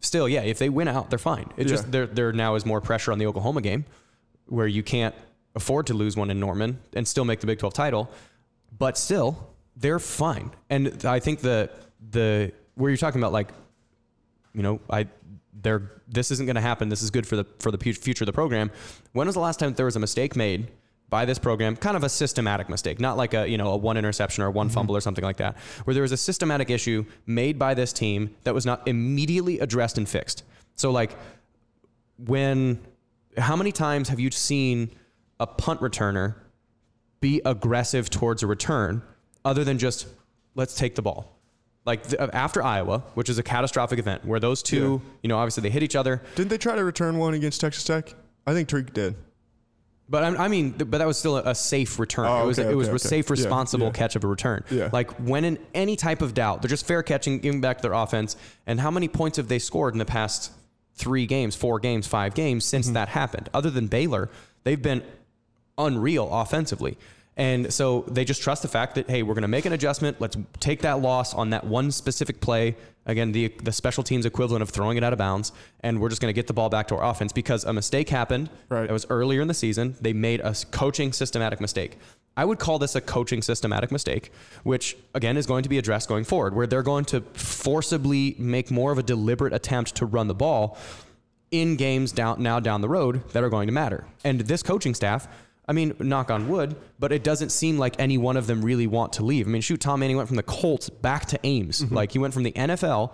still, 0.00 0.28
yeah, 0.28 0.42
if 0.42 0.58
they 0.58 0.68
win 0.68 0.88
out, 0.88 1.10
they're 1.10 1.18
fine. 1.18 1.50
It 1.56 1.66
Yeah. 1.66 1.70
just 1.76 1.90
there 1.92 2.06
there 2.06 2.32
now 2.32 2.54
is 2.54 2.64
more 2.66 2.80
pressure 2.80 3.12
on 3.12 3.18
the 3.18 3.26
Oklahoma 3.26 3.60
game, 3.62 3.84
where 4.46 4.66
you 4.66 4.82
can't 4.82 5.14
afford 5.54 5.86
to 5.88 5.94
lose 5.94 6.16
one 6.16 6.30
in 6.30 6.40
Norman 6.40 6.78
and 6.94 7.06
still 7.06 7.24
make 7.24 7.40
the 7.40 7.46
Big 7.46 7.58
12 7.58 7.74
title. 7.74 8.10
But 8.76 8.96
still, 8.98 9.48
they're 9.76 9.98
fine. 9.98 10.50
And 10.70 11.04
I 11.04 11.18
think 11.20 11.40
the 11.40 11.70
the 12.10 12.52
where 12.74 12.90
you're 12.90 12.96
talking 12.96 13.20
about 13.20 13.32
like, 13.32 13.48
you 14.54 14.62
know, 14.62 14.80
I 14.90 15.06
they're 15.62 15.90
this 16.08 16.30
isn't 16.30 16.46
going 16.46 16.56
to 16.56 16.62
happen. 16.62 16.88
This 16.88 17.02
is 17.02 17.10
good 17.10 17.26
for 17.26 17.36
the 17.36 17.46
for 17.58 17.70
the 17.70 17.78
future 17.78 18.24
of 18.24 18.26
the 18.26 18.32
program. 18.32 18.70
When 19.12 19.26
was 19.26 19.34
the 19.34 19.40
last 19.40 19.58
time 19.58 19.74
there 19.74 19.86
was 19.86 19.96
a 19.96 20.00
mistake 20.00 20.36
made? 20.36 20.70
By 21.08 21.26
this 21.26 21.38
program, 21.38 21.76
kind 21.76 21.94
of 21.94 22.04
a 22.04 22.08
systematic 22.08 22.70
mistake, 22.70 22.98
not 22.98 23.18
like 23.18 23.34
a 23.34 23.46
you 23.46 23.58
know 23.58 23.72
a 23.72 23.76
one 23.76 23.98
interception 23.98 24.42
or 24.42 24.50
one 24.50 24.68
mm-hmm. 24.68 24.74
fumble 24.74 24.96
or 24.96 25.00
something 25.02 25.22
like 25.24 25.36
that, 25.36 25.58
where 25.84 25.92
there 25.92 26.02
was 26.02 26.12
a 26.12 26.16
systematic 26.16 26.70
issue 26.70 27.04
made 27.26 27.58
by 27.58 27.74
this 27.74 27.92
team 27.92 28.34
that 28.44 28.54
was 28.54 28.64
not 28.64 28.88
immediately 28.88 29.58
addressed 29.58 29.98
and 29.98 30.08
fixed. 30.08 30.42
So 30.74 30.90
like 30.90 31.14
when 32.16 32.80
how 33.36 33.56
many 33.56 33.72
times 33.72 34.08
have 34.08 34.20
you 34.20 34.30
seen 34.30 34.90
a 35.38 35.46
punt 35.46 35.80
returner 35.80 36.34
be 37.20 37.42
aggressive 37.44 38.08
towards 38.08 38.42
a 38.42 38.46
return 38.46 39.02
other 39.44 39.64
than 39.64 39.78
just 39.78 40.06
let's 40.54 40.74
take 40.74 40.94
the 40.94 41.02
ball 41.02 41.31
like 41.84 42.06
th- 42.06 42.20
after 42.32 42.62
iowa 42.62 43.00
which 43.14 43.28
is 43.28 43.38
a 43.38 43.42
catastrophic 43.42 43.98
event 43.98 44.24
where 44.24 44.38
those 44.40 44.62
two 44.62 45.02
you 45.22 45.28
know 45.28 45.36
obviously 45.38 45.62
they 45.62 45.70
hit 45.70 45.82
each 45.82 45.96
other 45.96 46.22
Didn't 46.36 46.50
they 46.50 46.58
try 46.58 46.76
to 46.76 46.84
return 46.84 47.18
one 47.18 47.34
against 47.34 47.60
Texas 47.60 47.84
Tech? 47.84 48.14
I 48.46 48.52
think 48.54 48.68
Tarique 48.68 48.92
did. 48.92 49.14
But 50.08 50.24
I, 50.24 50.44
I 50.44 50.48
mean, 50.48 50.72
but 50.72 50.90
that 50.98 51.06
was 51.06 51.16
still 51.18 51.38
a, 51.38 51.42
a 51.50 51.54
safe 51.54 51.98
return. 51.98 52.26
Oh, 52.26 52.42
it 52.42 52.46
was 52.46 52.58
okay, 52.58 52.70
it 52.70 52.74
was 52.74 52.88
okay, 52.88 52.92
a 52.92 52.96
okay. 52.96 53.08
safe, 53.08 53.26
Yeah, 53.28 53.32
responsible 53.32 53.86
yeah. 53.86 53.92
catch 53.92 54.16
of 54.16 54.24
a 54.24 54.26
return. 54.26 54.62
Yeah. 54.70 54.90
Like 54.92 55.10
when 55.12 55.44
in 55.44 55.58
any 55.74 55.96
type 55.96 56.20
of 56.22 56.34
doubt, 56.34 56.60
they're 56.60 56.68
just 56.68 56.86
fair 56.86 57.02
catching, 57.02 57.38
giving 57.38 57.60
back 57.62 57.80
their 57.80 57.92
offense. 57.94 58.36
And 58.66 58.78
how 58.80 58.90
many 58.90 59.08
points 59.08 59.36
have 59.38 59.48
they 59.48 59.58
scored 59.60 59.94
in 59.94 59.98
the 59.98 60.04
past 60.04 60.50
three 60.96 61.24
games, 61.24 61.56
four 61.56 61.78
games, 61.80 62.06
five 62.06 62.34
games 62.34 62.64
since 62.64 62.86
Mm-hmm. 62.86 62.94
that 62.94 63.08
happened? 63.10 63.48
Other 63.54 63.70
than 63.70 63.86
Baylor, 63.86 64.28
they've 64.64 64.82
been 64.82 65.02
unreal 65.78 66.28
offensively. 66.30 66.98
And 67.36 67.72
so 67.72 68.02
they 68.08 68.24
just 68.24 68.42
trust 68.42 68.62
the 68.62 68.68
fact 68.68 68.94
that 68.96 69.08
hey, 69.08 69.22
we're 69.22 69.34
going 69.34 69.42
to 69.42 69.48
make 69.48 69.64
an 69.64 69.72
adjustment. 69.72 70.20
Let's 70.20 70.36
take 70.60 70.82
that 70.82 71.00
loss 71.00 71.32
on 71.32 71.50
that 71.50 71.64
one 71.64 71.90
specific 71.90 72.40
play. 72.40 72.76
Again, 73.06 73.32
the 73.32 73.48
the 73.62 73.72
special 73.72 74.04
teams 74.04 74.26
equivalent 74.26 74.62
of 74.62 74.70
throwing 74.70 74.96
it 74.96 75.02
out 75.02 75.12
of 75.12 75.18
bounds, 75.18 75.52
and 75.80 76.00
we're 76.00 76.10
just 76.10 76.20
going 76.20 76.32
to 76.32 76.38
get 76.38 76.46
the 76.46 76.52
ball 76.52 76.68
back 76.68 76.88
to 76.88 76.96
our 76.96 77.10
offense 77.10 77.32
because 77.32 77.64
a 77.64 77.72
mistake 77.72 78.10
happened. 78.10 78.50
Right. 78.68 78.88
It 78.88 78.92
was 78.92 79.06
earlier 79.08 79.40
in 79.40 79.48
the 79.48 79.54
season. 79.54 79.96
They 80.00 80.12
made 80.12 80.40
a 80.40 80.54
coaching 80.70 81.12
systematic 81.12 81.60
mistake. 81.60 81.98
I 82.36 82.44
would 82.44 82.58
call 82.58 82.78
this 82.78 82.94
a 82.94 83.00
coaching 83.00 83.42
systematic 83.42 83.90
mistake, 83.90 84.30
which 84.62 84.96
again 85.14 85.36
is 85.36 85.46
going 85.46 85.62
to 85.62 85.68
be 85.68 85.78
addressed 85.78 86.08
going 86.08 86.24
forward, 86.24 86.54
where 86.54 86.66
they're 86.66 86.82
going 86.82 87.04
to 87.06 87.22
forcibly 87.32 88.36
make 88.38 88.70
more 88.70 88.92
of 88.92 88.98
a 88.98 89.02
deliberate 89.02 89.52
attempt 89.52 89.94
to 89.96 90.06
run 90.06 90.28
the 90.28 90.34
ball 90.34 90.78
in 91.50 91.76
games 91.76 92.12
down 92.12 92.42
now 92.42 92.58
down 92.58 92.80
the 92.80 92.88
road 92.88 93.28
that 93.30 93.42
are 93.42 93.50
going 93.50 93.66
to 93.66 93.72
matter. 93.72 94.06
And 94.24 94.40
this 94.40 94.62
coaching 94.62 94.94
staff, 94.94 95.28
I 95.68 95.72
mean, 95.72 95.94
knock 96.00 96.30
on 96.30 96.48
wood, 96.48 96.74
but 96.98 97.12
it 97.12 97.22
doesn't 97.22 97.50
seem 97.50 97.78
like 97.78 97.94
any 97.98 98.18
one 98.18 98.36
of 98.36 98.46
them 98.46 98.62
really 98.62 98.86
want 98.88 99.12
to 99.14 99.24
leave. 99.24 99.46
I 99.46 99.50
mean, 99.50 99.62
shoot, 99.62 99.80
Tom 99.80 100.00
Manning 100.00 100.16
went 100.16 100.28
from 100.28 100.36
the 100.36 100.42
Colts 100.42 100.90
back 100.90 101.26
to 101.26 101.38
Ames. 101.44 101.82
Mm-hmm. 101.82 101.94
Like 101.94 102.12
he 102.12 102.18
went 102.18 102.34
from 102.34 102.42
the 102.42 102.52
NFL 102.52 103.12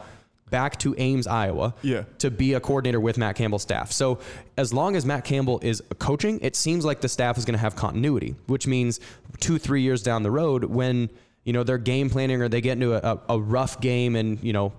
back 0.51 0.79
to 0.79 0.95
Ames, 0.97 1.27
Iowa, 1.27 1.75
Yeah. 1.83 2.05
to 2.21 2.31
be 2.31 2.55
a 2.55 2.61
coordinator 2.61 3.01
with 3.01 3.19
Matt 3.19 3.37
Campbell's 3.37 3.61
staff. 3.63 3.93
So 3.93 4.19
as 4.57 4.73
long 4.73 4.97
as 4.97 5.05
Matt 5.05 5.25
Campbell 5.27 5.61
is 5.63 5.83
coaching, 5.99 6.39
it 6.41 6.57
seems 6.57 6.87
like 6.87 7.03
the 7.03 7.09
staff 7.09 7.37
is 7.37 7.45
going 7.45 7.53
to 7.53 7.61
have 7.61 7.77
continuity, 7.77 8.35
which 8.47 8.67
means 8.67 8.99
two, 9.41 9.59
three 9.59 9.83
years 9.83 10.03
down 10.03 10.23
the 10.23 10.31
road 10.31 10.65
when 10.65 11.11
you 11.45 11.53
know 11.53 11.65
they're 11.65 11.77
game 11.77 12.09
planning 12.09 12.41
or 12.41 12.49
they 12.49 12.63
get 12.63 12.73
into 12.73 12.95
a, 12.95 13.21
a 13.29 13.39
rough 13.39 13.79
game 13.83 14.17
and 14.17 14.43
you 14.43 14.55
know 14.55 14.73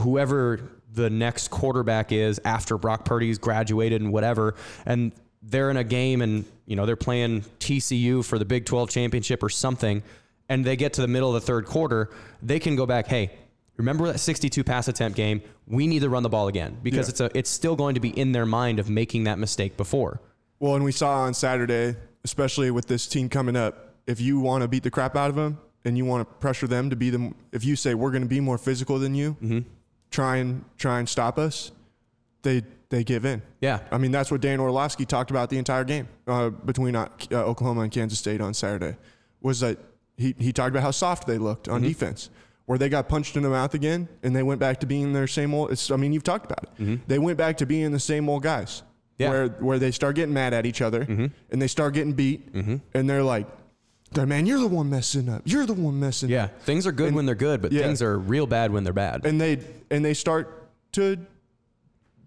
whoever 0.00 0.60
the 0.92 1.10
next 1.10 1.48
quarterback 1.50 2.12
is 2.12 2.40
after 2.44 2.78
Brock 2.78 3.04
Purdy's 3.04 3.38
graduated 3.38 4.00
and 4.00 4.12
whatever, 4.12 4.54
and 4.86 5.12
they're 5.48 5.70
in 5.70 5.76
a 5.76 5.84
game 5.84 6.20
and 6.22 6.44
you 6.66 6.76
know 6.76 6.84
they're 6.86 6.96
playing 6.96 7.42
TCU 7.60 8.24
for 8.24 8.38
the 8.38 8.44
Big 8.44 8.64
12 8.66 8.90
championship 8.90 9.42
or 9.42 9.48
something, 9.48 10.02
and 10.48 10.64
they 10.64 10.76
get 10.76 10.92
to 10.94 11.00
the 11.00 11.08
middle 11.08 11.34
of 11.34 11.40
the 11.40 11.46
third 11.46 11.66
quarter, 11.66 12.10
they 12.42 12.58
can 12.58 12.76
go 12.76 12.86
back, 12.86 13.06
hey. 13.06 13.30
Remember 13.76 14.08
that 14.08 14.18
62 14.18 14.64
pass 14.64 14.88
attempt 14.88 15.16
game? 15.16 15.40
We 15.68 15.86
need 15.86 16.00
to 16.00 16.08
run 16.08 16.24
the 16.24 16.28
ball 16.28 16.48
again 16.48 16.78
because 16.82 17.06
Yeah. 17.06 17.10
it's 17.10 17.20
a 17.20 17.38
it's 17.38 17.48
still 17.50 17.76
going 17.76 17.94
to 17.94 18.00
be 18.00 18.08
in 18.08 18.32
their 18.32 18.44
mind 18.44 18.80
of 18.80 18.90
making 18.90 19.22
that 19.24 19.38
mistake 19.38 19.76
before. 19.76 20.20
Well, 20.58 20.74
and 20.74 20.82
we 20.82 20.90
saw 20.90 21.20
on 21.20 21.32
Saturday, 21.32 21.94
especially 22.24 22.72
with 22.72 22.86
this 22.88 23.06
team 23.06 23.28
coming 23.28 23.54
up, 23.54 23.94
if 24.08 24.20
you 24.20 24.40
want 24.40 24.62
to 24.62 24.68
beat 24.68 24.82
the 24.82 24.90
crap 24.90 25.14
out 25.14 25.30
of 25.30 25.36
them 25.36 25.58
and 25.84 25.96
you 25.96 26.04
want 26.04 26.28
to 26.28 26.34
pressure 26.38 26.66
them 26.66 26.90
to 26.90 26.96
be 26.96 27.10
them, 27.10 27.36
if 27.52 27.64
you 27.64 27.76
say 27.76 27.94
we're 27.94 28.10
going 28.10 28.24
to 28.24 28.28
be 28.28 28.40
more 28.40 28.58
physical 28.58 28.98
than 28.98 29.14
you, 29.14 29.36
Mm-hmm. 29.40 29.60
try 30.10 30.38
and 30.38 30.64
try 30.76 30.98
and 30.98 31.08
stop 31.08 31.38
us, 31.38 31.70
they 32.42 32.62
they 32.90 33.04
give 33.04 33.24
in. 33.24 33.42
Yeah. 33.60 33.80
I 33.90 33.98
mean 33.98 34.10
that's 34.12 34.30
what 34.30 34.40
Dan 34.40 34.60
Orlovsky 34.60 35.04
talked 35.04 35.30
about 35.30 35.50
the 35.50 35.58
entire 35.58 35.84
game 35.84 36.08
uh, 36.26 36.50
between 36.50 36.96
uh, 36.96 37.08
uh, 37.30 37.36
Oklahoma 37.36 37.82
and 37.82 37.92
Kansas 37.92 38.18
State 38.18 38.40
on 38.40 38.54
Saturday. 38.54 38.96
Was 39.40 39.60
that 39.60 39.78
he 40.16 40.34
he 40.38 40.52
talked 40.52 40.70
about 40.70 40.82
how 40.82 40.90
soft 40.90 41.26
they 41.26 41.38
looked 41.38 41.66
Mm-hmm. 41.66 41.74
on 41.74 41.82
defense. 41.82 42.30
Where 42.66 42.76
they 42.76 42.90
got 42.90 43.08
punched 43.08 43.34
in 43.36 43.42
the 43.42 43.48
mouth 43.48 43.72
again, 43.72 44.08
and 44.22 44.36
they 44.36 44.42
went 44.42 44.60
back 44.60 44.80
to 44.80 44.86
being 44.86 45.14
their 45.14 45.26
same 45.26 45.54
old. 45.54 45.70
It's, 45.72 45.90
I 45.90 45.96
mean, 45.96 46.12
you've 46.12 46.22
talked 46.22 46.44
about 46.44 46.68
it. 46.78 47.08
They 47.08 47.18
went 47.18 47.38
back 47.38 47.56
to 47.58 47.66
being 47.66 47.92
the 47.92 47.98
same 47.98 48.28
old 48.28 48.42
guys. 48.42 48.82
Mm-hmm. 48.82 49.22
Yeah. 49.22 49.30
Where 49.30 49.48
where 49.48 49.78
they 49.78 49.90
start 49.90 50.16
getting 50.16 50.34
mad 50.34 50.52
at 50.52 50.66
each 50.66 50.82
other 50.82 51.00
and 51.50 51.62
they 51.62 51.66
start 51.66 51.94
getting 51.94 52.12
beat 52.12 52.46
and 52.54 53.08
they're 53.08 53.22
like, 53.22 53.46
man, 54.14 54.44
you're 54.46 54.60
the 54.60 54.66
one 54.68 54.90
messing 54.90 55.28
up. 55.30 55.42
You're 55.46 55.64
the 55.66 55.72
one 55.72 55.98
messing 55.98 56.28
Yeah, 56.28 56.44
up. 56.44 56.60
things 56.62 56.86
are 56.86 56.92
good 56.92 57.14
when 57.14 57.24
they're 57.26 57.34
good, 57.34 57.62
but 57.62 57.72
yeah. 57.72 57.82
things 57.82 58.02
are 58.02 58.18
real 58.18 58.46
bad 58.46 58.70
when 58.70 58.84
they're 58.84 58.92
bad. 58.92 59.24
And 59.24 59.40
they 59.40 59.60
and 59.90 60.04
they 60.04 60.12
start 60.14 60.68
to 60.92 61.16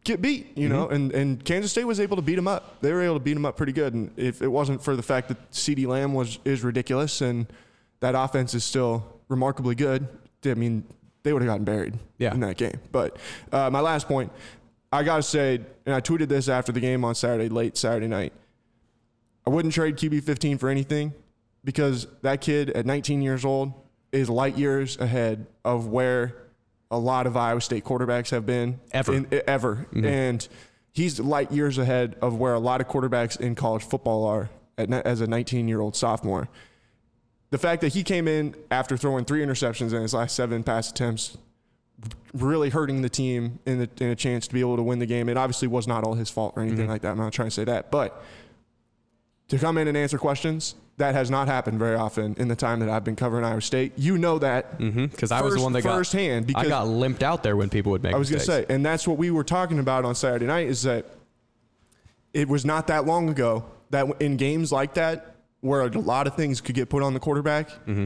get 0.03 0.21
beat, 0.21 0.57
you 0.57 0.67
know, 0.69 0.87
and, 0.89 1.11
and 1.11 1.43
Kansas 1.45 1.71
State 1.71 1.85
was 1.85 1.99
able 1.99 2.15
to 2.17 2.21
beat 2.21 2.35
them 2.35 2.47
up. 2.47 2.81
They 2.81 2.91
were 2.91 3.01
able 3.01 3.15
to 3.15 3.19
beat 3.19 3.33
them 3.35 3.45
up 3.45 3.55
pretty 3.57 3.71
good. 3.73 3.93
And 3.93 4.11
if 4.17 4.41
it 4.41 4.47
wasn't 4.47 4.83
for 4.83 4.95
the 4.95 5.03
fact 5.03 5.27
that 5.27 5.37
CD 5.53 5.85
Lamb 5.85 6.13
was 6.13 6.39
is 6.45 6.63
ridiculous 6.63 7.21
and 7.21 7.45
that 7.99 8.15
offense 8.15 8.53
is 8.53 8.63
still 8.63 9.05
remarkably 9.27 9.75
good, 9.75 10.07
I 10.45 10.53
mean, 10.55 10.83
they 11.23 11.33
would 11.33 11.41
have 11.43 11.47
gotten 11.49 11.65
buried 11.65 11.93
Yeah. 12.17 12.33
in 12.33 12.39
that 12.39 12.57
game. 12.57 12.79
But 12.91 13.17
uh, 13.51 13.69
my 13.69 13.79
last 13.79 14.07
point, 14.07 14.31
I 14.91 15.03
got 15.03 15.17
to 15.17 15.23
say, 15.23 15.61
and 15.85 15.93
I 15.95 16.01
tweeted 16.01 16.27
this 16.27 16.49
after 16.49 16.71
the 16.71 16.79
game 16.79 17.05
on 17.05 17.13
Saturday, 17.15 17.47
late 17.47 17.77
Saturday 17.77 18.07
night. 18.07 18.33
I 19.45 19.49
wouldn't 19.51 19.73
trade 19.73 19.97
QB 19.97 20.23
15 20.23 20.57
for 20.57 20.69
anything 20.69 21.13
because 21.63 22.07
that 22.23 22.41
kid 22.41 22.71
at 22.71 22.85
19 22.85 23.21
years 23.21 23.45
old 23.45 23.71
is 24.11 24.29
light 24.29 24.57
years 24.57 24.97
ahead 24.99 25.45
of 25.63 25.87
where 25.87 26.35
a 26.91 26.99
lot 26.99 27.25
of 27.25 27.35
Iowa 27.37 27.61
State 27.61 27.83
quarterbacks 27.85 28.29
have 28.29 28.45
been 28.45 28.79
Ever. 28.91 29.13
in- 29.13 29.41
ever. 29.47 29.87
Mm-hmm. 29.93 30.05
And 30.05 30.47
he's 30.91 31.19
light 31.19 31.51
years 31.51 31.77
ahead 31.77 32.17
of 32.21 32.37
where 32.37 32.53
a 32.53 32.59
lot 32.59 32.81
of 32.81 32.87
quarterbacks 32.87 33.39
in 33.39 33.55
college 33.55 33.83
football 33.83 34.25
are 34.25 34.49
at, 34.77 34.91
as 34.91 35.21
a 35.21 35.27
19 35.27 35.67
year 35.67 35.79
old 35.79 35.95
sophomore. 35.95 36.49
The 37.49 37.57
fact 37.57 37.81
that 37.81 37.93
he 37.93 38.03
came 38.03 38.27
in 38.27 38.55
after 38.69 38.95
throwing 38.95 39.25
three 39.25 39.43
interceptions 39.43 39.93
in 39.93 40.01
his 40.01 40.13
last 40.13 40.35
seven 40.35 40.63
pass 40.63 40.89
attempts, 40.89 41.37
really 42.33 42.69
hurting 42.69 43.01
the 43.01 43.09
team 43.09 43.59
in, 43.65 43.79
the, 43.79 43.89
in 43.99 44.09
a 44.09 44.15
chance 44.15 44.47
to 44.47 44.53
be 44.53 44.61
able 44.61 44.77
to 44.77 44.83
win 44.83 44.99
the 44.99 45.05
game. 45.05 45.29
It 45.29 45.37
obviously 45.37 45.67
was 45.67 45.87
not 45.87 46.03
all 46.03 46.13
his 46.13 46.29
fault 46.29 46.53
or 46.55 46.61
anything 46.61 46.81
mm-hmm. 46.81 46.91
like 46.91 47.01
that. 47.01 47.11
I'm 47.11 47.17
not 47.17 47.33
trying 47.33 47.47
to 47.47 47.53
say 47.53 47.65
that. 47.65 47.91
But 47.91 48.23
to 49.49 49.57
come 49.57 49.77
in 49.77 49.87
and 49.87 49.97
answer 49.97 50.17
questions, 50.17 50.75
that 51.01 51.15
has 51.15 51.29
not 51.31 51.47
happened 51.47 51.79
very 51.79 51.95
often 51.95 52.35
in 52.37 52.47
the 52.47 52.55
time 52.55 52.79
that 52.79 52.89
I've 52.89 53.03
been 53.03 53.15
covering 53.15 53.43
Iowa 53.43 53.61
State. 53.61 53.93
You 53.97 54.17
know 54.17 54.37
that 54.39 54.77
Because 54.77 55.31
I 55.31 55.41
was 55.41 55.55
the 55.55 55.61
one 55.61 55.73
that 55.73 55.81
got 55.81 55.95
firsthand, 55.97 56.51
I 56.55 56.67
got 56.67 56.87
limped 56.87 57.23
out 57.23 57.41
there 57.43 57.57
when 57.57 57.69
people 57.69 57.91
would 57.91 58.03
make. 58.03 58.13
I 58.13 58.17
was 58.17 58.29
going 58.29 58.39
to 58.39 58.45
say, 58.45 58.65
and 58.69 58.85
that's 58.85 59.07
what 59.07 59.17
we 59.17 59.31
were 59.31 59.43
talking 59.43 59.79
about 59.79 60.05
on 60.05 60.13
Saturday 60.15 60.45
night 60.45 60.67
is 60.67 60.83
that 60.83 61.05
it 62.33 62.47
was 62.47 62.65
not 62.65 62.87
that 62.87 63.05
long 63.05 63.29
ago 63.29 63.65
that 63.89 64.05
in 64.21 64.37
games 64.37 64.71
like 64.71 64.93
that, 64.93 65.35
where 65.61 65.81
a 65.81 65.89
lot 65.89 66.27
of 66.27 66.35
things 66.35 66.61
could 66.61 66.75
get 66.75 66.87
put 66.89 67.03
on 67.03 67.13
the 67.13 67.19
quarterback, 67.19 67.69
Mm-hmm. 67.85 68.05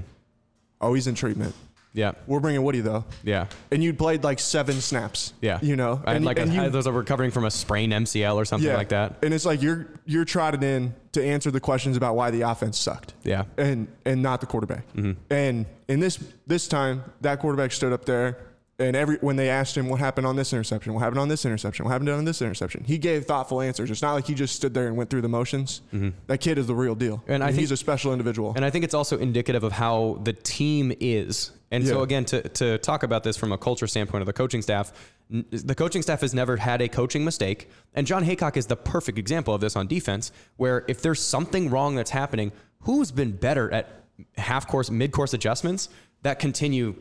oh, 0.81 0.93
he's 0.93 1.07
in 1.07 1.15
treatment. 1.15 1.53
Yeah, 1.95 2.11
We're 2.27 2.39
bringing 2.41 2.61
Woody 2.61 2.81
though, 2.81 3.05
yeah, 3.23 3.47
and 3.71 3.83
you'd 3.83 3.97
played 3.97 4.23
like 4.23 4.39
seven 4.39 4.81
snaps. 4.81 5.33
yeah. 5.41 5.59
you 5.61 5.75
know, 5.75 6.01
I 6.05 6.09
had 6.11 6.15
and, 6.17 6.25
like 6.25 6.37
a, 6.37 6.41
and 6.43 6.51
I 6.51 6.53
you- 6.53 6.61
had 6.61 6.71
those 6.73 6.85
are 6.87 6.91
recovering 6.91 7.31
from 7.31 7.45
a 7.45 7.51
sprained 7.51 7.93
MCL 7.93 8.35
or 8.35 8.45
something 8.45 8.71
like 8.73 8.89
that. 8.89 9.15
And 9.23 9.33
it's 9.33 9.45
like 9.45 9.61
you're 9.61 9.87
you're 10.05 10.25
trotted 10.25 10.61
in 10.63 10.93
to 11.13 11.23
answer 11.25 11.49
the 11.51 11.59
questions 11.61 11.95
about 11.97 12.15
why 12.15 12.29
the 12.31 12.41
offense 12.41 12.77
sucked. 12.77 13.13
Yeah. 13.23 13.43
Mm-hmm. 13.43 13.61
And 13.61 13.87
and 14.05 14.21
not 14.21 14.41
the 14.41 14.47
quarterback. 14.47 14.85
And 15.29 15.65
in 15.87 15.99
this 15.99 16.19
this 16.45 16.67
time, 16.67 17.03
that 17.21 17.39
quarterback 17.39 17.71
stood 17.71 17.93
up 17.93 18.05
there 18.05 18.37
and 18.77 18.95
every 18.95 19.17
when 19.17 19.37
they 19.37 19.49
asked 19.49 19.77
him 19.77 19.87
what 19.87 19.99
happened 19.99 20.27
on 20.27 20.35
this 20.35 20.51
interception, 20.51 20.93
what 20.93 20.99
happened 20.99 21.19
on 21.19 21.29
this 21.29 21.45
interception, 21.45 21.85
what 21.85 21.91
happened 21.91 22.09
on 22.09 22.25
this 22.25 22.41
interception, 22.41 22.83
he 22.83 22.97
gave 22.97 23.25
thoughtful 23.25 23.61
answers. 23.61 23.89
It's 23.89 24.01
not 24.01 24.13
like 24.13 24.27
he 24.27 24.33
just 24.33 24.55
stood 24.55 24.73
there 24.73 24.87
and 24.87 24.97
went 24.97 25.09
through 25.09 25.21
the 25.21 25.29
motions. 25.29 25.81
That 26.27 26.39
kid 26.39 26.57
is 26.57 26.67
the 26.67 26.75
real 26.75 26.95
deal. 26.95 27.17
Mm-hmm. 27.19 27.31
And 27.31 27.43
I 27.43 27.47
think- 27.47 27.59
he's 27.61 27.71
a 27.71 27.77
special 27.77 28.11
individual. 28.11 28.53
And 28.55 28.65
I 28.65 28.69
think 28.69 28.83
it's 28.83 28.93
also 28.93 29.17
indicative 29.17 29.63
of 29.63 29.71
how 29.71 30.19
the 30.23 30.33
team 30.33 30.91
is. 30.99 31.51
And 31.71 31.85
so 31.85 32.03
again, 32.03 32.25
to, 32.25 32.41
to 32.41 32.77
talk 32.77 33.03
about 33.03 33.23
this 33.23 33.35
from 33.35 33.51
a 33.51 33.57
culture 33.57 33.87
standpoint 33.87 34.21
of 34.21 34.27
the 34.27 34.33
coaching 34.33 34.61
staff, 34.61 34.93
the 35.29 35.75
coaching 35.75 36.01
staff 36.01 36.21
has 36.21 36.33
never 36.33 36.57
had 36.57 36.81
a 36.81 36.87
coaching 36.87 37.25
mistake. 37.25 37.69
And 37.95 38.05
Jon 38.05 38.23
Heacock 38.23 38.55
is 38.55 38.67
the 38.67 38.77
perfect 38.77 39.17
example 39.17 39.53
of 39.53 39.61
this 39.61 39.75
on 39.75 39.87
defense, 39.87 40.31
where 40.57 40.85
if 40.87 41.01
there's 41.01 41.21
something 41.21 41.69
wrong 41.69 41.95
that's 41.95 42.11
happening, 42.11 42.51
who's 42.81 43.11
been 43.11 43.31
better 43.31 43.71
at 43.73 44.03
half 44.37 44.67
course, 44.67 44.89
mid 44.89 45.11
course 45.11 45.33
adjustments 45.33 45.89
that 46.21 46.39
continue 46.39 46.95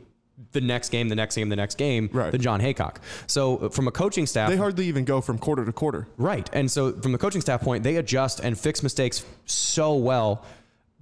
the 0.51 0.61
next 0.61 0.89
game, 0.89 1.09
the 1.09 1.15
next 1.15 1.35
game, 1.35 1.49
the 1.49 1.55
next 1.55 1.77
game 1.77 2.09
Right. 2.11 2.31
than 2.31 2.41
Jon 2.41 2.59
Heacock. 2.59 2.97
So 3.27 3.57
uh, 3.57 3.69
from 3.69 3.87
a 3.87 3.91
coaching 3.91 4.25
staff, 4.25 4.49
they 4.49 4.57
hardly 4.57 4.87
even 4.87 5.05
go 5.05 5.21
from 5.21 5.37
quarter 5.37 5.63
to 5.65 5.71
quarter. 5.71 6.07
Right. 6.17 6.49
And 6.53 6.69
so 6.69 6.91
from 6.93 7.11
the 7.11 7.17
coaching 7.17 7.41
staff 7.41 7.61
point, 7.61 7.83
they 7.83 7.95
adjust 7.97 8.39
and 8.41 8.57
fix 8.59 8.83
mistakes 8.83 9.23
so 9.45 9.95
well. 9.95 10.43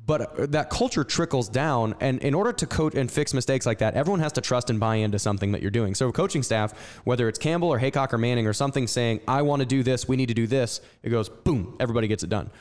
But 0.05 0.37
uh, 0.39 0.45
that 0.47 0.69
culture 0.69 1.03
trickles 1.05 1.47
down. 1.47 1.95
And 2.01 2.21
in 2.21 2.33
order 2.33 2.51
to 2.51 2.67
coach 2.67 2.93
and 2.93 3.09
fix 3.09 3.33
mistakes 3.33 3.65
like 3.65 3.77
that, 3.79 3.93
everyone 3.95 4.19
has 4.19 4.33
to 4.33 4.41
trust 4.41 4.69
and 4.69 4.79
buy 4.79 4.95
into 4.97 5.17
something 5.17 5.53
that 5.53 5.61
you're 5.61 5.71
doing. 5.71 5.95
So 5.95 6.11
coaching 6.11 6.43
staff, 6.43 6.73
whether 7.05 7.27
it's 7.29 7.39
Campbell 7.39 7.69
or 7.69 7.79
Heacock 7.79 8.11
or 8.13 8.17
Manning 8.17 8.45
or 8.45 8.53
something 8.53 8.85
saying, 8.85 9.21
I 9.27 9.43
want 9.43 9.61
to 9.61 9.65
do 9.65 9.81
this, 9.81 10.07
we 10.07 10.17
need 10.17 10.27
to 10.27 10.33
do 10.33 10.45
this, 10.45 10.81
it 11.03 11.09
goes 11.09 11.29
boom, 11.29 11.77
everybody 11.79 12.07
gets 12.07 12.21
it 12.23 12.29
done. 12.29 12.51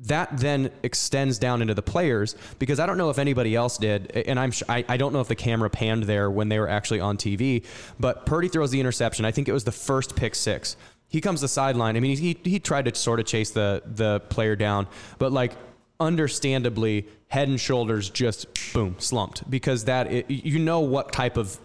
That 0.00 0.36
then 0.38 0.70
extends 0.84 1.38
down 1.38 1.60
into 1.60 1.74
the 1.74 1.82
players 1.82 2.36
because 2.60 2.78
I 2.78 2.86
don't 2.86 2.98
know 2.98 3.10
if 3.10 3.18
anybody 3.18 3.56
else 3.56 3.78
did, 3.78 4.12
and 4.12 4.38
I'm 4.38 4.52
I, 4.68 4.84
I 4.88 4.96
don't 4.96 5.12
know 5.12 5.20
if 5.20 5.26
the 5.26 5.34
camera 5.34 5.68
panned 5.68 6.04
there 6.04 6.30
when 6.30 6.48
they 6.48 6.60
were 6.60 6.68
actually 6.68 7.00
on 7.00 7.16
TV, 7.16 7.64
but 7.98 8.24
Purdy 8.24 8.46
throws 8.48 8.70
the 8.70 8.78
interception. 8.78 9.24
I 9.24 9.32
think 9.32 9.48
it 9.48 9.52
was 9.52 9.64
the 9.64 9.72
first 9.72 10.14
pick 10.14 10.36
six. 10.36 10.76
He 11.08 11.20
comes 11.20 11.40
the 11.40 11.48
sideline. 11.48 11.96
I 11.96 12.00
mean, 12.00 12.16
he, 12.16 12.38
he 12.44 12.60
tried 12.60 12.84
to 12.84 12.94
sort 12.94 13.18
of 13.18 13.26
chase 13.26 13.50
the 13.50 13.82
the 13.84 14.20
player 14.28 14.54
down, 14.54 14.86
but 15.18 15.32
like 15.32 15.54
understandably, 15.98 17.08
head 17.28 17.48
and 17.48 17.60
shoulders 17.60 18.08
just 18.08 18.46
boom 18.72 18.96
slumped 18.98 19.50
because 19.50 19.84
that 19.86 20.12
it, 20.12 20.30
you 20.30 20.58
know 20.58 20.80
what 20.80 21.12
type 21.12 21.36
of 21.36 21.58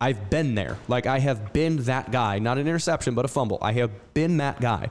I've 0.00 0.28
been 0.28 0.54
there. 0.54 0.76
Like 0.88 1.06
I 1.06 1.18
have 1.20 1.52
been 1.52 1.76
that 1.84 2.10
guy, 2.10 2.38
not 2.38 2.58
an 2.58 2.66
interception, 2.66 3.14
but 3.14 3.24
a 3.24 3.28
fumble. 3.28 3.58
I 3.62 3.72
have 3.72 3.90
been 4.14 4.38
that 4.38 4.60
guy. 4.60 4.90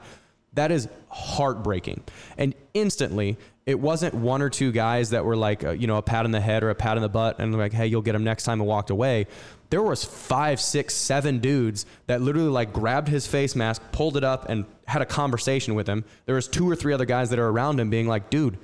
That 0.55 0.71
is 0.71 0.87
heartbreaking. 1.09 2.03
And 2.37 2.55
instantly, 2.73 3.37
it 3.65 3.79
wasn't 3.79 4.13
one 4.13 4.41
or 4.41 4.49
two 4.49 4.71
guys 4.71 5.09
that 5.09 5.25
were 5.25 5.35
like, 5.35 5.63
uh, 5.63 5.71
you 5.71 5.87
know, 5.87 5.97
a 5.97 6.01
pat 6.01 6.25
on 6.25 6.31
the 6.31 6.41
head 6.41 6.63
or 6.63 6.69
a 6.69 6.75
pat 6.75 6.97
on 6.97 7.01
the 7.01 7.09
butt 7.09 7.39
and 7.39 7.55
like, 7.57 7.73
hey, 7.73 7.87
you'll 7.87 8.01
get 8.01 8.15
him 8.15 8.23
next 8.23 8.43
time 8.43 8.59
and 8.59 8.67
walked 8.67 8.89
away. 8.89 9.27
There 9.71 9.81
was 9.81 10.05
five, 10.05 10.61
six, 10.61 10.93
seven 10.93 11.39
dudes 11.39 11.85
that 12.07 12.21
literally 12.21 12.49
like 12.49 12.71
grabbed 12.71 13.07
his 13.07 13.25
face 13.25 13.55
mask, 13.55 13.81
pulled 13.91 14.17
it 14.17 14.23
up, 14.23 14.47
and 14.49 14.65
had 14.87 15.01
a 15.01 15.05
conversation 15.05 15.73
with 15.73 15.87
him. 15.87 16.05
There 16.27 16.35
was 16.35 16.47
two 16.47 16.69
or 16.69 16.75
three 16.75 16.93
other 16.93 17.05
guys 17.05 17.31
that 17.31 17.39
are 17.39 17.47
around 17.47 17.79
him 17.79 17.89
being 17.89 18.07
like, 18.07 18.29
dude, 18.29 18.57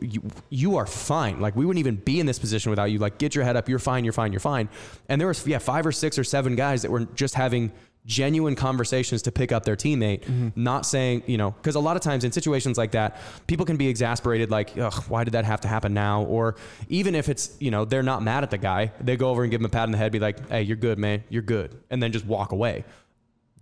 you, 0.00 0.22
you 0.48 0.76
are 0.76 0.86
fine. 0.86 1.40
Like 1.40 1.56
we 1.56 1.64
wouldn't 1.64 1.80
even 1.80 1.96
be 1.96 2.20
in 2.20 2.26
this 2.26 2.38
position 2.38 2.70
without 2.70 2.84
you. 2.84 2.98
Like 2.98 3.18
get 3.18 3.34
your 3.34 3.42
head 3.44 3.56
up. 3.56 3.68
You're 3.68 3.80
fine. 3.80 4.04
You're 4.04 4.12
fine. 4.12 4.32
You're 4.32 4.40
fine. 4.40 4.68
And 5.08 5.20
there 5.20 5.26
was 5.26 5.44
yeah 5.46 5.58
five 5.58 5.84
or 5.84 5.92
six 5.92 6.18
or 6.18 6.24
seven 6.24 6.54
guys 6.54 6.82
that 6.82 6.90
were 6.92 7.06
just 7.06 7.34
having 7.34 7.72
genuine 8.10 8.56
conversations 8.56 9.22
to 9.22 9.30
pick 9.30 9.52
up 9.52 9.64
their 9.64 9.76
teammate, 9.76 10.22
mm-hmm. 10.22 10.48
not 10.56 10.84
saying, 10.84 11.22
you 11.26 11.38
know, 11.38 11.52
because 11.52 11.76
a 11.76 11.80
lot 11.80 11.94
of 11.94 12.02
times 12.02 12.24
in 12.24 12.32
situations 12.32 12.76
like 12.76 12.90
that, 12.90 13.16
people 13.46 13.64
can 13.64 13.76
be 13.76 13.88
exasperated, 13.88 14.50
like, 14.50 14.76
ugh, 14.76 15.04
why 15.08 15.22
did 15.22 15.32
that 15.32 15.44
have 15.44 15.60
to 15.60 15.68
happen 15.68 15.94
now? 15.94 16.24
Or 16.24 16.56
even 16.88 17.14
if 17.14 17.28
it's, 17.28 17.56
you 17.60 17.70
know, 17.70 17.84
they're 17.84 18.02
not 18.02 18.22
mad 18.22 18.42
at 18.42 18.50
the 18.50 18.58
guy, 18.58 18.92
they 19.00 19.16
go 19.16 19.30
over 19.30 19.42
and 19.42 19.50
give 19.50 19.60
him 19.60 19.66
a 19.66 19.68
pat 19.68 19.84
on 19.84 19.92
the 19.92 19.98
head, 19.98 20.10
be 20.10 20.18
like, 20.18 20.48
hey, 20.48 20.62
you're 20.62 20.76
good, 20.76 20.98
man, 20.98 21.22
you're 21.28 21.42
good, 21.42 21.80
and 21.88 22.02
then 22.02 22.10
just 22.10 22.26
walk 22.26 22.50
away. 22.50 22.84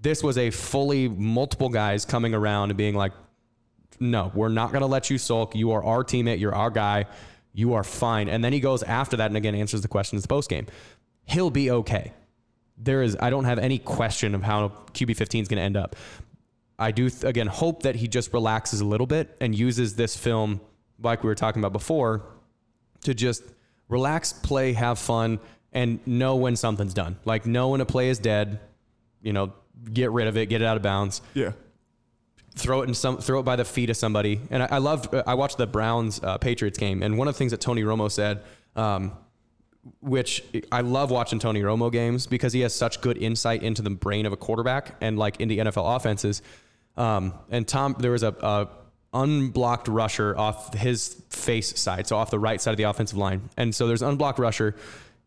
This 0.00 0.22
was 0.22 0.38
a 0.38 0.50
fully 0.50 1.08
multiple 1.08 1.68
guys 1.68 2.06
coming 2.06 2.32
around 2.32 2.70
and 2.70 2.78
being 2.78 2.94
like, 2.94 3.12
no, 4.00 4.32
we're 4.34 4.48
not 4.48 4.70
going 4.70 4.80
to 4.80 4.86
let 4.86 5.10
you 5.10 5.18
sulk. 5.18 5.54
You 5.54 5.72
are 5.72 5.84
our 5.84 6.04
teammate. 6.04 6.38
You're 6.38 6.54
our 6.54 6.70
guy. 6.70 7.06
You 7.52 7.74
are 7.74 7.82
fine. 7.82 8.28
And 8.28 8.44
then 8.44 8.52
he 8.52 8.60
goes 8.60 8.84
after 8.84 9.16
that 9.16 9.26
and 9.26 9.36
again 9.36 9.56
answers 9.56 9.80
the 9.82 9.88
questions 9.88 10.22
the 10.22 10.28
post 10.28 10.48
game. 10.48 10.66
He'll 11.24 11.50
be 11.50 11.70
okay 11.70 12.12
there 12.80 13.02
is 13.02 13.16
I 13.20 13.30
don't 13.30 13.44
have 13.44 13.58
any 13.58 13.78
question 13.78 14.34
of 14.34 14.42
how 14.42 14.68
QB 14.92 15.16
15 15.16 15.42
is 15.42 15.48
going 15.48 15.58
to 15.58 15.62
end 15.62 15.76
up. 15.76 15.96
I 16.78 16.92
do 16.92 17.10
again 17.24 17.48
hope 17.48 17.82
that 17.82 17.96
he 17.96 18.06
just 18.06 18.32
relaxes 18.32 18.80
a 18.80 18.84
little 18.84 19.06
bit 19.06 19.36
and 19.40 19.54
uses 19.54 19.96
this 19.96 20.16
film 20.16 20.60
like 21.02 21.22
we 21.22 21.28
were 21.28 21.34
talking 21.34 21.60
about 21.60 21.72
before 21.72 22.22
to 23.02 23.14
just 23.14 23.42
relax, 23.88 24.32
play, 24.32 24.72
have 24.72 24.98
fun 24.98 25.40
and 25.72 26.04
know 26.06 26.36
when 26.36 26.56
something's 26.56 26.94
done. 26.94 27.16
Like 27.24 27.46
know 27.46 27.70
when 27.70 27.80
a 27.80 27.86
play 27.86 28.08
is 28.08 28.18
dead, 28.18 28.60
you 29.22 29.32
know, 29.32 29.52
get 29.92 30.10
rid 30.10 30.26
of 30.26 30.36
it, 30.36 30.46
get 30.46 30.62
it 30.62 30.64
out 30.64 30.76
of 30.76 30.82
bounds. 30.82 31.20
Yeah. 31.34 31.52
Throw 32.54 32.82
it 32.82 32.88
in 32.88 32.94
some, 32.94 33.18
throw 33.18 33.40
it 33.40 33.44
by 33.44 33.56
the 33.56 33.64
feet 33.64 33.90
of 33.90 33.96
somebody. 33.96 34.40
And 34.50 34.62
I, 34.62 34.68
I 34.72 34.78
loved, 34.78 35.14
I 35.14 35.34
watched 35.34 35.58
the 35.58 35.66
Browns 35.66 36.20
uh, 36.22 36.38
Patriots 36.38 36.78
game, 36.78 37.02
and 37.02 37.16
one 37.16 37.28
of 37.28 37.34
the 37.34 37.38
things 37.38 37.52
that 37.52 37.60
Tony 37.60 37.82
Romo 37.82 38.10
said, 38.10 38.42
um, 38.74 39.12
which 40.00 40.42
I 40.70 40.80
love 40.80 41.10
watching 41.10 41.38
Tony 41.38 41.62
Romo 41.62 41.90
games 41.90 42.26
because 42.26 42.52
he 42.52 42.60
has 42.60 42.74
such 42.74 43.00
good 43.00 43.16
insight 43.16 43.62
into 43.62 43.82
the 43.82 43.90
brain 43.90 44.26
of 44.26 44.32
a 44.32 44.36
quarterback 44.36 44.96
and 45.00 45.18
like 45.18 45.40
into 45.40 45.54
NFL 45.54 45.96
offenses. 45.96 46.42
Um, 46.96 47.34
and 47.50 47.66
Tom, 47.66 47.96
there 47.98 48.10
was 48.10 48.22
a, 48.22 48.34
a, 48.40 48.68
unblocked 49.14 49.88
rusher 49.88 50.36
off 50.36 50.74
his 50.74 51.22
face 51.30 51.80
side, 51.80 52.06
so 52.06 52.16
off 52.16 52.30
the 52.30 52.38
right 52.38 52.60
side 52.60 52.72
of 52.72 52.76
the 52.76 52.82
offensive 52.82 53.16
line. 53.16 53.48
And 53.56 53.74
so 53.74 53.86
there's 53.86 54.02
unblocked 54.02 54.38
rusher. 54.38 54.74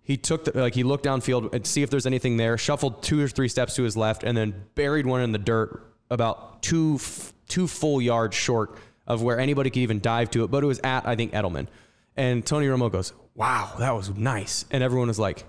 He 0.04 0.18
took 0.18 0.46
the, 0.46 0.60
like 0.60 0.76
he 0.76 0.84
looked 0.84 1.06
downfield 1.06 1.54
and 1.54 1.66
see 1.66 1.82
if 1.82 1.90
there's 1.90 2.06
anything 2.06 2.38
there, 2.38 2.58
shuffled 2.58 3.02
two 3.02 3.24
or 3.24 3.28
three 3.28 3.48
steps 3.48 3.76
to 3.76 3.84
his 3.84 3.98
left, 3.98 4.24
and 4.24 4.38
then 4.38 4.66
buried 4.76 5.06
one 5.08 5.22
in 5.22 5.32
the 5.32 5.40
dirt 5.40 5.84
about 6.10 6.62
two 6.62 7.00
two 7.48 7.68
full 7.68 8.02
yards 8.02 8.36
short 8.36 8.78
of 9.08 9.24
where 9.24 9.40
anybody 9.40 9.70
could 9.70 9.80
even 9.80 10.00
dive 10.00 10.30
to 10.32 10.44
it. 10.44 10.52
But 10.52 10.64
it 10.64 10.68
was 10.68 10.80
at 10.84 11.08
I 11.08 11.16
think 11.16 11.32
Edelman. 11.32 11.68
And 12.16 12.46
Tony 12.46 12.68
Romo 12.68 12.92
goes, 12.92 13.14
wow, 13.36 13.74
that 13.80 13.92
was 13.92 14.10
nice. 14.10 14.66
And 14.72 14.84
everyone 14.84 15.08
was 15.08 15.20
like, 15.20 15.44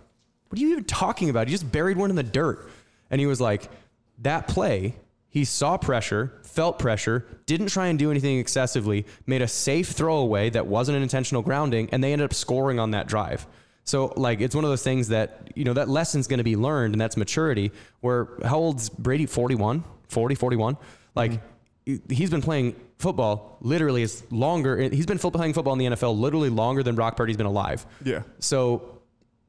what 0.49 0.59
are 0.59 0.63
you 0.63 0.73
even 0.73 0.85
talking 0.85 1.31
about? 1.31 1.49
He 1.49 1.53
just 1.53 1.71
buried 1.71 1.97
one 1.97 2.11
in 2.11 2.17
the 2.17 2.23
dirt. 2.23 2.71
And 3.11 3.21
he 3.21 3.27
was 3.27 3.41
like, 3.41 3.71
that 4.19 4.49
play, 4.49 4.95
he 5.29 5.45
saw 5.45 5.77
pressure, 5.77 6.33
felt 6.43 6.79
pressure, 6.79 7.27
didn't 7.47 7.69
try 7.69 7.87
and 7.89 7.99
do 7.99 8.11
anything 8.11 8.39
excessively, 8.39 9.07
made 9.27 9.43
a 9.43 9.49
safe 9.49 9.89
throwaway 9.89 10.51
that 10.51 10.67
wasn't 10.67 10.97
an 10.97 11.03
intentional 11.03 11.43
grounding, 11.43 11.89
and 11.91 12.05
they 12.05 12.13
ended 12.13 12.27
up 12.27 12.35
scoring 12.35 12.79
on 12.79 12.91
that 12.93 13.07
drive. 13.07 13.47
So, 13.85 14.13
like, 14.17 14.41
it's 14.41 14.55
one 14.55 14.65
of 14.65 14.71
those 14.71 14.85
things 14.85 15.09
that, 15.09 15.51
you 15.57 15.65
know, 15.65 15.73
that 15.73 15.89
lesson's 15.89 16.29
going 16.29 16.39
to 16.39 16.45
be 16.45 16.55
learned, 16.55 16.95
and 16.95 17.01
that's 17.01 17.17
maturity. 17.17 17.73
Where, 18.01 18.29
how 18.45 18.59
old's 18.59 18.89
Brady? 18.89 19.27
41, 19.27 19.83
40, 20.09 20.35
41? 20.35 20.77
Like, 21.15 21.33
mm-hmm 21.33 21.47
he's 21.85 22.31
been 22.31 22.43
playing 22.43 22.77
football 22.99 23.59
literally 23.61 24.03
as 24.03 24.23
longer. 24.31 24.79
He's 24.79 25.07
been 25.07 25.19
playing 25.19 25.53
football 25.53 25.73
in 25.73 25.79
the 25.79 25.97
NFL 25.97 26.19
literally 26.19 26.49
longer 26.49 26.83
than 26.83 26.95
Brock 26.95 27.17
Purdy's 27.17 27.37
been 27.37 27.47
alive. 27.47 27.85
Yeah. 28.05 28.23
So 28.39 29.01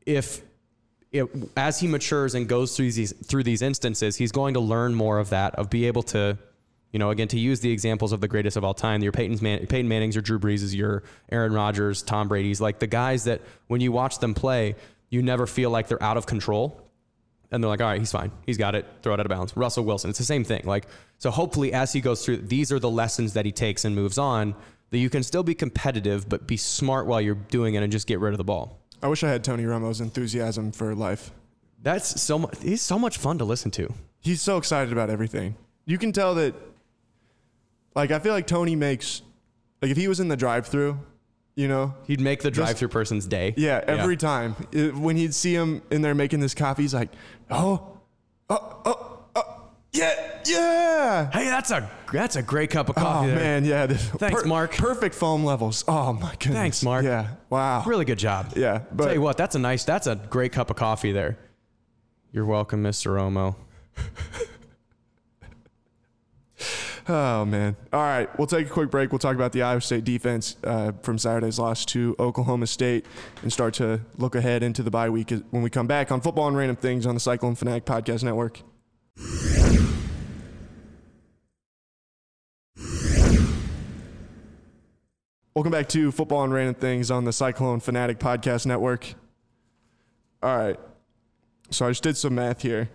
if 0.05 0.41
it, 1.11 1.29
as 1.55 1.79
he 1.79 1.87
matures 1.87 2.33
and 2.33 2.47
goes 2.47 2.75
through 2.75 2.91
these 2.91 3.13
through 3.13 3.43
these 3.43 3.61
instances, 3.61 4.15
he's 4.15 4.31
going 4.31 4.55
to 4.55 4.59
learn 4.59 4.95
more 4.95 5.19
of 5.19 5.29
that, 5.29 5.55
of 5.55 5.69
be 5.69 5.85
able 5.85 6.03
to, 6.03 6.37
you 6.91 6.99
know, 6.99 7.11
again 7.11 7.27
to 7.29 7.39
use 7.39 7.59
the 7.59 7.71
examples 7.71 8.11
of 8.11 8.21
the 8.21 8.27
greatest 8.27 8.57
of 8.57 8.63
all 8.63 8.73
time, 8.73 9.03
your 9.03 9.11
Peyton's 9.11 9.41
Man, 9.41 9.65
Peyton 9.67 9.87
Manning's, 9.87 10.15
your 10.15 10.23
Drew 10.23 10.39
Brees, 10.39 10.75
your 10.75 11.03
Aaron 11.31 11.53
Rodgers, 11.53 12.01
Tom 12.01 12.27
Brady's, 12.27 12.59
like 12.59 12.79
the 12.79 12.87
guys 12.87 13.25
that 13.25 13.41
when 13.67 13.79
you 13.79 13.91
watch 13.91 14.19
them 14.19 14.33
play, 14.33 14.75
you 15.09 15.21
never 15.21 15.45
feel 15.45 15.69
like 15.69 15.87
they're 15.87 16.01
out 16.01 16.17
of 16.17 16.25
control 16.25 16.82
and 17.53 17.63
they're 17.63 17.69
like, 17.69 17.81
all 17.81 17.87
right, 17.87 17.99
he's 17.99 18.11
fine. 18.11 18.31
He's 18.47 18.57
got 18.57 18.73
it. 18.73 18.85
Throw 19.03 19.13
it 19.13 19.19
out 19.19 19.25
of 19.27 19.29
bounds. 19.29 19.55
Russell 19.55 19.85
Wilson. 19.85 20.09
It's 20.09 20.17
the 20.17 20.25
same 20.25 20.43
thing. 20.43 20.63
Like, 20.65 20.87
so 21.19 21.29
hopefully 21.29 21.71
as 21.71 21.93
he 21.93 22.01
goes 22.01 22.25
through, 22.25 22.37
these 22.37 22.71
are 22.71 22.79
the 22.79 22.89
lessons 22.89 23.33
that 23.33 23.45
he 23.45 23.51
takes 23.51 23.85
and 23.85 23.95
moves 23.95 24.17
on 24.17 24.55
that 24.89 24.97
you 24.97 25.09
can 25.09 25.21
still 25.21 25.43
be 25.43 25.53
competitive, 25.53 26.27
but 26.27 26.47
be 26.47 26.57
smart 26.57 27.05
while 27.05 27.21
you're 27.21 27.35
doing 27.35 27.75
it 27.75 27.83
and 27.83 27.91
just 27.91 28.07
get 28.07 28.19
rid 28.19 28.33
of 28.33 28.39
the 28.39 28.43
ball. 28.43 28.79
I 29.03 29.07
wish 29.07 29.23
I 29.23 29.29
had 29.29 29.43
Tony 29.43 29.65
Romo's 29.65 30.01
enthusiasm 30.01 30.71
for 30.71 30.95
life. 30.95 31.31
That's 31.81 32.19
so 32.19 32.39
much. 32.39 32.55
He's 32.61 32.81
so 32.81 32.97
much 32.97 33.19
fun 33.19 33.37
to 33.37 33.45
listen 33.45 33.69
to. 33.71 33.93
He's 34.19 34.41
so 34.41 34.57
excited 34.57 34.91
about 34.91 35.11
everything. 35.11 35.55
You 35.85 35.99
can 35.99 36.11
tell 36.11 36.33
that, 36.35 36.55
like, 37.93 38.09
I 38.09 38.17
feel 38.17 38.33
like 38.33 38.47
Tony 38.47 38.75
makes, 38.75 39.21
like, 39.81 39.91
if 39.91 39.97
he 39.97 40.07
was 40.07 40.19
in 40.19 40.27
the 40.27 40.37
drive 40.37 40.65
through 40.65 40.97
you 41.55 41.67
know, 41.67 41.93
he'd 42.07 42.19
make 42.19 42.41
the 42.41 42.51
drive-through 42.51 42.87
person's 42.87 43.25
day. 43.27 43.53
Yeah, 43.57 43.83
every 43.85 44.15
yeah. 44.15 44.19
time 44.19 44.55
it, 44.71 44.95
when 44.95 45.15
he'd 45.15 45.33
see 45.35 45.53
him 45.53 45.81
in 45.91 46.01
there 46.01 46.15
making 46.15 46.39
this 46.39 46.53
coffee, 46.53 46.81
he's 46.81 46.93
like, 46.93 47.09
"Oh, 47.49 47.99
oh, 48.49 48.81
oh, 48.85 49.19
oh, 49.35 49.61
yeah, 49.91 50.41
yeah." 50.45 51.29
Hey, 51.31 51.45
that's 51.45 51.71
a 51.71 51.89
that's 52.11 52.35
a 52.35 52.41
great 52.41 52.71
cup 52.71 52.89
of 52.89 52.95
coffee. 52.95 53.27
Oh 53.27 53.35
there. 53.35 53.35
man, 53.35 53.65
yeah. 53.65 53.87
Thanks, 53.87 54.41
per- 54.41 54.47
Mark. 54.47 54.75
Perfect 54.75 55.15
foam 55.15 55.43
levels. 55.43 55.83
Oh 55.87 56.13
my 56.13 56.31
goodness. 56.31 56.55
Thanks, 56.55 56.83
Mark. 56.83 57.05
Yeah. 57.05 57.29
Wow. 57.49 57.83
Really 57.85 58.05
good 58.05 58.19
job. 58.19 58.53
Yeah. 58.55 58.81
But 58.91 59.05
tell 59.05 59.13
you 59.13 59.21
what, 59.21 59.37
that's 59.37 59.55
a 59.55 59.59
nice, 59.59 59.83
that's 59.83 60.07
a 60.07 60.15
great 60.15 60.51
cup 60.51 60.69
of 60.69 60.75
coffee 60.75 61.11
there. 61.11 61.37
You're 62.31 62.45
welcome, 62.45 62.83
Mr. 62.83 63.11
Romo. 63.11 63.55
Oh 67.07 67.43
man! 67.43 67.75
All 67.91 67.99
right, 67.99 68.29
we'll 68.37 68.47
take 68.47 68.67
a 68.67 68.69
quick 68.69 68.89
break. 68.89 69.11
We'll 69.11 69.19
talk 69.19 69.35
about 69.35 69.51
the 69.51 69.61
Iowa 69.61 69.81
State 69.81 70.05
defense 70.05 70.55
uh, 70.63 70.93
from 71.01 71.17
Saturday's 71.17 71.59
loss 71.59 71.83
to 71.87 72.15
Oklahoma 72.17 72.65
State, 72.65 73.05
and 73.41 73.51
start 73.51 73.73
to 73.75 73.99
look 74.17 74.35
ahead 74.35 74.63
into 74.63 74.83
the 74.83 74.91
bye 74.91 75.09
week 75.09 75.31
when 75.49 75.63
we 75.63 75.69
come 75.69 75.85
back 75.85 76.11
on 76.13 76.21
football 76.21 76.47
and 76.47 76.55
random 76.55 76.77
things 76.77 77.05
on 77.05 77.13
the 77.13 77.19
Cyclone 77.19 77.55
Fanatic 77.55 77.83
Podcast 77.83 78.23
Network. 78.23 78.61
Welcome 85.55 85.71
back 85.71 85.87
to 85.89 86.11
Football 86.11 86.45
and 86.45 86.53
Random 86.53 86.73
Things 86.73 87.11
on 87.11 87.25
the 87.25 87.33
Cyclone 87.33 87.79
Fanatic 87.79 88.17
Podcast 88.17 88.65
Network. 88.65 89.13
All 90.41 90.57
right. 90.57 90.79
So 91.69 91.85
I 91.85 91.91
just 91.91 92.01
did 92.01 92.17
some 92.17 92.33
math 92.33 92.63
here. 92.63 92.89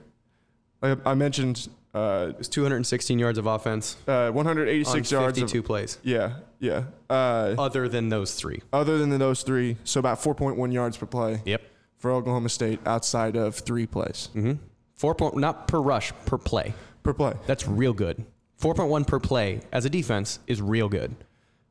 I, 0.83 0.97
I 1.07 1.15
mentioned 1.15 1.69
uh, 1.95 2.33
it's 2.39 2.49
216 2.49 3.19
yards 3.19 3.39
of 3.39 3.47
offense. 3.47 3.97
Uh, 4.07 4.31
186 4.31 5.13
on 5.13 5.21
yards. 5.21 5.39
52 5.39 5.63
plays. 5.63 5.99
Yeah, 6.03 6.35
yeah. 6.59 6.85
Uh, 7.09 7.55
other 7.59 7.89
than 7.89 8.09
those 8.09 8.35
three. 8.35 8.63
Other 8.73 8.99
than 8.99 9.17
those 9.19 9.43
three, 9.43 9.77
so 9.85 10.01
about 10.01 10.21
4.1 10.21 10.73
yards 10.73 10.97
per 10.97 11.07
play. 11.07 11.43
Yep. 11.45 11.63
For 11.97 12.13
Oklahoma 12.13 12.49
State, 12.49 12.79
outside 12.87 13.37
of 13.37 13.57
three 13.57 13.87
plays. 13.87 14.29
Mm-hmm. 14.35 14.53
Four 14.95 15.15
point, 15.15 15.37
not 15.37 15.67
per 15.67 15.81
rush, 15.81 16.13
per 16.27 16.39
play. 16.39 16.75
Per 17.03 17.13
play. 17.13 17.35
That's 17.47 17.67
real 17.67 17.93
good. 17.93 18.25
4.1 18.61 19.07
per 19.07 19.19
play 19.19 19.61
as 19.73 19.85
a 19.85 19.91
defense 19.91 20.41
is 20.47 20.61
real 20.61 20.89
good. 20.89 21.15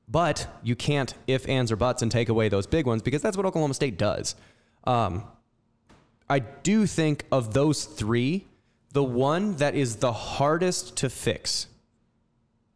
But 0.09 0.47
you 0.63 0.75
can't 0.75 1.13
if, 1.27 1.47
ands, 1.47 1.71
or 1.71 1.75
buts 1.75 2.01
and 2.01 2.11
take 2.11 2.29
away 2.29 2.49
those 2.49 2.65
big 2.65 2.85
ones 2.85 3.01
because 3.01 3.21
that's 3.21 3.35
what 3.37 3.45
Oklahoma 3.45 3.73
State 3.73 3.97
does. 3.97 4.35
Um, 4.85 5.25
I 6.29 6.39
do 6.39 6.85
think 6.85 7.25
of 7.31 7.53
those 7.53 7.85
three 7.85 8.45
the 8.91 9.03
one 9.03 9.55
that 9.57 9.75
is 9.75 9.97
the 9.97 10.13
hardest 10.13 10.97
to 10.97 11.09
fix 11.09 11.67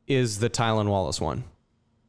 is 0.07 0.39
the 0.39 0.49
Tylan 0.49 0.88
Wallace 0.88 1.22
one. 1.22 1.43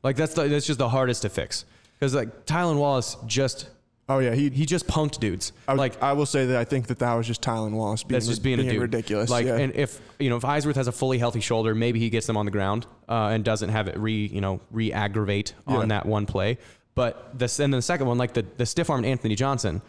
Like 0.03 0.16
that's 0.16 0.34
the, 0.34 0.48
that's 0.48 0.66
just 0.66 0.78
the 0.78 0.88
hardest 0.88 1.22
to 1.22 1.28
fix 1.28 1.64
because 1.98 2.14
like 2.14 2.46
Tylan 2.46 2.78
Wallace 2.78 3.16
just 3.26 3.68
oh 4.09 4.18
yeah 4.18 4.34
he 4.34 4.50
he 4.50 4.66
just 4.66 4.88
punked 4.88 5.20
dudes. 5.20 5.53
I 5.68 5.74
like 5.74 6.03
I 6.03 6.12
will 6.12 6.26
say 6.26 6.46
that 6.46 6.57
I 6.57 6.64
think 6.64 6.88
that 6.88 6.98
that 6.98 7.14
was 7.14 7.26
just 7.26 7.40
Tylan 7.42 7.70
Wallace 7.72 8.03
being, 8.03 8.16
that's 8.16 8.26
just 8.26 8.42
being, 8.42 8.57
being 8.57 8.68
a 8.68 8.72
dude. 8.72 8.82
ridiculous. 8.82 9.30
Like 9.30 9.46
yeah. 9.46 9.59
and 9.59 9.72
if 9.76 10.00
you 10.18 10.28
know 10.28 10.36
if 10.36 10.42
Eisworth 10.42 10.74
has 10.74 10.88
a 10.88 10.92
fully 10.92 11.18
healthy 11.18 11.40
shoulder, 11.40 11.74
maybe 11.74 12.00
he 12.00 12.11
gets 12.11 12.26
them 12.26 12.36
on 12.36 12.44
the 12.44 12.50
ground 12.50 12.86
uh, 13.09 13.28
and 13.28 13.44
doesn't 13.44 13.68
have 13.68 13.86
it 13.86 13.96
re 13.96 14.26
you 14.26 14.40
know 14.40 14.61
re 14.72 14.92
aggravate 14.92 15.55
on 15.66 15.82
yeah. 15.82 15.86
that 15.86 16.07
one 16.07 16.26
play. 16.26 16.59
But 16.96 17.38
this 17.38 17.61
and 17.61 17.72
then 17.72 17.78
the 17.78 17.82
second 17.82 18.09
one 18.09 18.18
like 18.18 18.34
the 18.34 18.44
the 18.57 18.66
stiff 18.66 18.90
arm 18.90 19.05
Anthony 19.05 19.36
Johnson. 19.36 19.80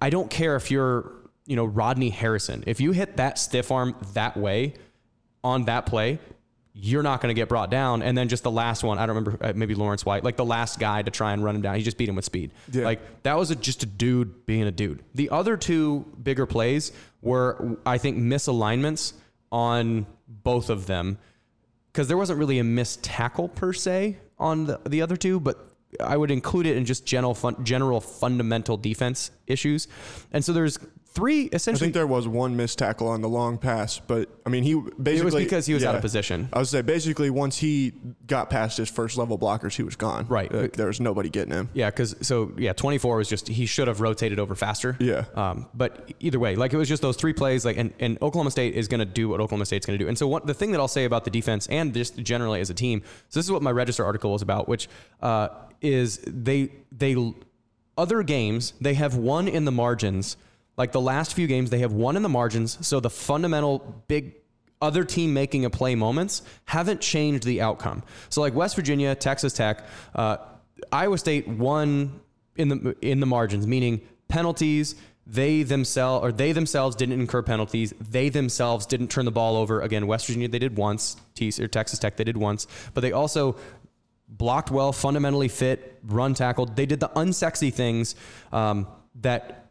I 0.00 0.10
don't 0.10 0.28
care 0.28 0.56
if 0.56 0.72
you're 0.72 1.12
you 1.46 1.56
know, 1.56 1.64
Rodney 1.64 2.10
Harrison. 2.10 2.64
If 2.66 2.80
you 2.80 2.92
hit 2.92 3.16
that 3.16 3.38
stiff 3.38 3.70
arm 3.70 3.96
that 4.14 4.36
way 4.36 4.74
on 5.42 5.64
that 5.64 5.86
play, 5.86 6.18
you're 6.74 7.02
not 7.02 7.20
going 7.20 7.34
to 7.34 7.38
get 7.38 7.48
brought 7.48 7.70
down. 7.70 8.02
And 8.02 8.16
then 8.16 8.28
just 8.28 8.42
the 8.42 8.50
last 8.50 8.82
one, 8.82 8.98
I 8.98 9.06
don't 9.06 9.16
remember, 9.16 9.44
uh, 9.44 9.52
maybe 9.54 9.74
Lawrence 9.74 10.06
White, 10.06 10.24
like 10.24 10.36
the 10.36 10.44
last 10.44 10.78
guy 10.78 11.02
to 11.02 11.10
try 11.10 11.32
and 11.32 11.44
run 11.44 11.54
him 11.54 11.62
down. 11.62 11.74
He 11.76 11.82
just 11.82 11.98
beat 11.98 12.08
him 12.08 12.16
with 12.16 12.24
speed. 12.24 12.52
Yeah. 12.70 12.84
Like 12.84 13.22
that 13.24 13.36
was 13.36 13.50
a, 13.50 13.56
just 13.56 13.82
a 13.82 13.86
dude 13.86 14.46
being 14.46 14.62
a 14.62 14.70
dude. 14.70 15.02
The 15.14 15.30
other 15.30 15.56
two 15.56 16.06
bigger 16.22 16.46
plays 16.46 16.92
were, 17.20 17.76
I 17.84 17.98
think, 17.98 18.16
misalignments 18.16 19.12
on 19.50 20.06
both 20.26 20.70
of 20.70 20.86
them 20.86 21.18
because 21.92 22.08
there 22.08 22.16
wasn't 22.16 22.38
really 22.38 22.58
a 22.58 22.64
missed 22.64 23.02
tackle 23.02 23.48
per 23.48 23.74
se 23.74 24.16
on 24.38 24.64
the, 24.64 24.80
the 24.88 25.02
other 25.02 25.16
two, 25.16 25.38
but 25.40 25.68
I 26.00 26.16
would 26.16 26.30
include 26.30 26.66
it 26.66 26.78
in 26.78 26.86
just 26.86 27.04
general 27.04 27.34
fun, 27.34 27.62
general 27.64 28.00
fundamental 28.00 28.78
defense 28.78 29.30
issues. 29.46 29.88
And 30.32 30.42
so 30.42 30.54
there's 30.54 30.78
three 31.12 31.44
essentially. 31.44 31.52
I 31.52 31.56
essentially. 31.56 31.86
think 31.86 31.94
there 31.94 32.06
was 32.06 32.26
one 32.26 32.56
missed 32.56 32.78
tackle 32.78 33.08
on 33.08 33.20
the 33.20 33.28
long 33.28 33.58
pass, 33.58 33.98
but 33.98 34.28
I 34.46 34.50
mean, 34.50 34.62
he 34.62 34.74
basically 34.74 35.18
it 35.18 35.24
was 35.24 35.34
because 35.34 35.66
he 35.66 35.74
was 35.74 35.84
out 35.84 35.94
of 35.94 36.00
position. 36.00 36.48
I 36.52 36.58
would 36.58 36.68
say 36.68 36.82
basically 36.82 37.30
once 37.30 37.58
he 37.58 37.92
got 38.26 38.50
past 38.50 38.78
his 38.78 38.90
first 38.90 39.16
level 39.18 39.38
blockers, 39.38 39.76
he 39.76 39.82
was 39.82 39.96
gone. 39.96 40.26
Right. 40.28 40.52
Uh, 40.52 40.68
there 40.72 40.86
was 40.86 41.00
nobody 41.00 41.28
getting 41.28 41.52
him. 41.52 41.68
Yeah, 41.74 41.90
because 41.90 42.16
so 42.22 42.52
yeah, 42.56 42.72
24 42.72 43.16
was 43.16 43.28
just 43.28 43.48
he 43.48 43.66
should 43.66 43.88
have 43.88 44.00
rotated 44.00 44.38
over 44.38 44.54
faster. 44.54 44.96
Yeah. 44.98 45.24
Um, 45.34 45.66
but 45.74 46.12
either 46.20 46.38
way, 46.38 46.56
like 46.56 46.72
it 46.72 46.78
was 46.78 46.88
just 46.88 47.02
those 47.02 47.16
three 47.16 47.32
plays. 47.32 47.64
Like 47.64 47.76
and, 47.76 47.92
and 48.00 48.20
Oklahoma 48.22 48.50
State 48.50 48.74
is 48.74 48.88
going 48.88 49.00
to 49.00 49.06
do 49.06 49.28
what 49.28 49.40
Oklahoma 49.40 49.66
State's 49.66 49.86
going 49.86 49.98
to 49.98 50.04
do. 50.04 50.08
And 50.08 50.18
so 50.18 50.26
what 50.26 50.46
the 50.46 50.54
thing 50.54 50.72
that 50.72 50.80
I'll 50.80 50.88
say 50.88 51.04
about 51.04 51.24
the 51.24 51.30
defense 51.30 51.66
and 51.68 51.92
just 51.92 52.16
generally 52.16 52.60
as 52.60 52.70
a 52.70 52.74
team. 52.74 53.02
So 53.28 53.38
this 53.38 53.46
is 53.46 53.52
what 53.52 53.62
my 53.62 53.72
register 53.72 54.04
article 54.04 54.32
was 54.32 54.42
about, 54.42 54.68
which 54.68 54.88
uh, 55.20 55.48
is 55.80 56.18
they 56.26 56.70
they 56.90 57.16
other 57.96 58.22
games 58.22 58.72
they 58.80 58.94
have 58.94 59.16
won 59.16 59.48
in 59.48 59.64
the 59.64 59.72
margins. 59.72 60.36
Like 60.76 60.92
the 60.92 61.00
last 61.00 61.34
few 61.34 61.46
games, 61.46 61.70
they 61.70 61.80
have 61.80 61.92
won 61.92 62.16
in 62.16 62.22
the 62.22 62.28
margins. 62.28 62.84
So 62.86 63.00
the 63.00 63.10
fundamental 63.10 64.02
big 64.08 64.36
other 64.80 65.04
team 65.04 65.32
making 65.32 65.64
a 65.64 65.70
play 65.70 65.94
moments 65.94 66.42
haven't 66.64 67.00
changed 67.00 67.44
the 67.44 67.60
outcome. 67.60 68.02
So 68.30 68.40
like 68.40 68.54
West 68.54 68.74
Virginia, 68.74 69.14
Texas 69.14 69.52
Tech, 69.52 69.84
uh, 70.14 70.38
Iowa 70.90 71.18
State 71.18 71.46
won 71.46 72.20
in 72.56 72.68
the 72.68 72.96
in 73.00 73.20
the 73.20 73.26
margins, 73.26 73.66
meaning 73.66 74.00
penalties. 74.28 74.96
They 75.24 75.62
themselves 75.62 76.24
or 76.24 76.32
they 76.32 76.50
themselves 76.50 76.96
didn't 76.96 77.20
incur 77.20 77.42
penalties. 77.42 77.94
They 78.00 78.28
themselves 78.28 78.86
didn't 78.86 79.08
turn 79.08 79.24
the 79.24 79.30
ball 79.30 79.56
over. 79.56 79.80
Again, 79.80 80.08
West 80.08 80.26
Virginia 80.26 80.48
they 80.48 80.58
did 80.58 80.76
once. 80.76 81.16
T 81.34 81.52
or 81.60 81.68
Texas 81.68 82.00
Tech 82.00 82.16
they 82.16 82.24
did 82.24 82.36
once, 82.36 82.66
but 82.92 83.02
they 83.02 83.12
also 83.12 83.56
blocked 84.28 84.70
well, 84.70 84.92
fundamentally 84.92 85.48
fit, 85.48 86.00
run 86.04 86.34
tackled. 86.34 86.74
They 86.74 86.86
did 86.86 86.98
the 86.98 87.10
unsexy 87.10 87.72
things 87.72 88.16
um, 88.50 88.88
that 89.20 89.61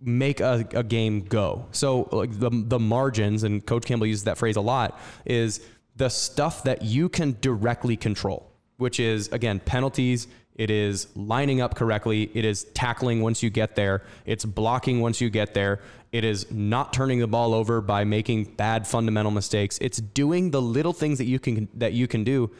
make 0.00 0.40
a, 0.40 0.66
a 0.72 0.82
game 0.82 1.20
go. 1.20 1.66
So 1.72 2.08
like 2.12 2.38
the 2.38 2.50
the 2.50 2.78
margins, 2.78 3.42
and 3.42 3.64
Coach 3.64 3.84
Campbell 3.84 4.06
uses 4.06 4.24
that 4.24 4.38
phrase 4.38 4.56
a 4.56 4.60
lot, 4.60 4.98
is 5.24 5.60
the 5.96 6.08
stuff 6.08 6.64
that 6.64 6.82
you 6.82 7.08
can 7.08 7.36
directly 7.40 7.96
control, 7.96 8.50
which 8.78 9.00
is 9.00 9.28
again 9.28 9.60
penalties. 9.60 10.26
It 10.56 10.70
is 10.70 11.08
lining 11.16 11.62
up 11.62 11.74
correctly. 11.74 12.30
It 12.34 12.44
is 12.44 12.64
tackling 12.74 13.22
once 13.22 13.42
you 13.42 13.48
get 13.48 13.76
there. 13.76 14.02
It's 14.26 14.44
blocking 14.44 15.00
once 15.00 15.20
you 15.20 15.30
get 15.30 15.54
there. 15.54 15.80
It 16.12 16.24
is 16.24 16.50
not 16.50 16.92
turning 16.92 17.20
the 17.20 17.26
ball 17.26 17.54
over 17.54 17.80
by 17.80 18.04
making 18.04 18.44
bad 18.56 18.86
fundamental 18.86 19.30
mistakes. 19.30 19.78
It's 19.80 19.98
doing 19.98 20.50
the 20.50 20.60
little 20.60 20.92
things 20.92 21.18
that 21.18 21.26
you 21.26 21.38
can 21.38 21.68
that 21.74 21.92
you 21.92 22.06
can 22.08 22.24
do. 22.24 22.50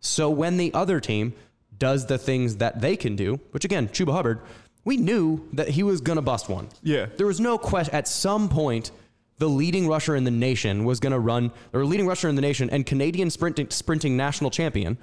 So 0.00 0.28
when 0.28 0.56
the 0.56 0.72
other 0.74 1.00
team 1.00 1.34
does 1.78 2.06
the 2.06 2.18
things 2.18 2.56
that 2.56 2.80
they 2.80 2.96
can 2.96 3.16
do, 3.16 3.40
which 3.50 3.64
again, 3.64 3.88
Chuba 3.88 4.12
Hubbard, 4.12 4.40
we 4.86 4.96
knew 4.96 5.46
that 5.52 5.68
he 5.68 5.82
was 5.82 6.00
going 6.00 6.16
to 6.16 6.22
bust 6.22 6.48
one. 6.48 6.68
Yeah. 6.82 7.06
There 7.18 7.26
was 7.26 7.40
no 7.40 7.58
question. 7.58 7.92
At 7.94 8.06
some 8.08 8.48
point, 8.48 8.92
the 9.38 9.48
leading 9.48 9.86
rusher 9.88 10.14
in 10.16 10.24
the 10.24 10.30
nation 10.30 10.84
was 10.86 11.00
going 11.00 11.12
to 11.12 11.18
run, 11.18 11.50
or 11.74 11.84
leading 11.84 12.06
rusher 12.06 12.28
in 12.28 12.36
the 12.36 12.40
nation 12.40 12.70
and 12.70 12.86
Canadian 12.86 13.28
sprinting, 13.28 13.68
sprinting 13.70 14.16
national 14.16 14.50
champion 14.50 14.96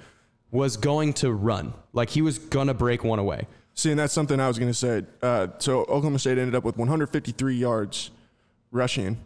was 0.50 0.76
going 0.78 1.12
to 1.12 1.30
run. 1.30 1.74
Like 1.92 2.08
he 2.10 2.22
was 2.22 2.38
going 2.38 2.66
to 2.68 2.74
break 2.74 3.04
one 3.04 3.18
away. 3.18 3.46
See, 3.74 3.90
and 3.90 3.98
that's 4.00 4.12
something 4.12 4.40
I 4.40 4.48
was 4.48 4.58
going 4.58 4.70
to 4.70 4.74
say. 4.78 5.02
Uh, 5.22 5.48
so 5.58 5.80
Oklahoma 5.80 6.18
State 6.18 6.38
ended 6.38 6.54
up 6.54 6.64
with 6.64 6.76
153 6.78 7.54
yards 7.54 8.10
rushing 8.70 9.18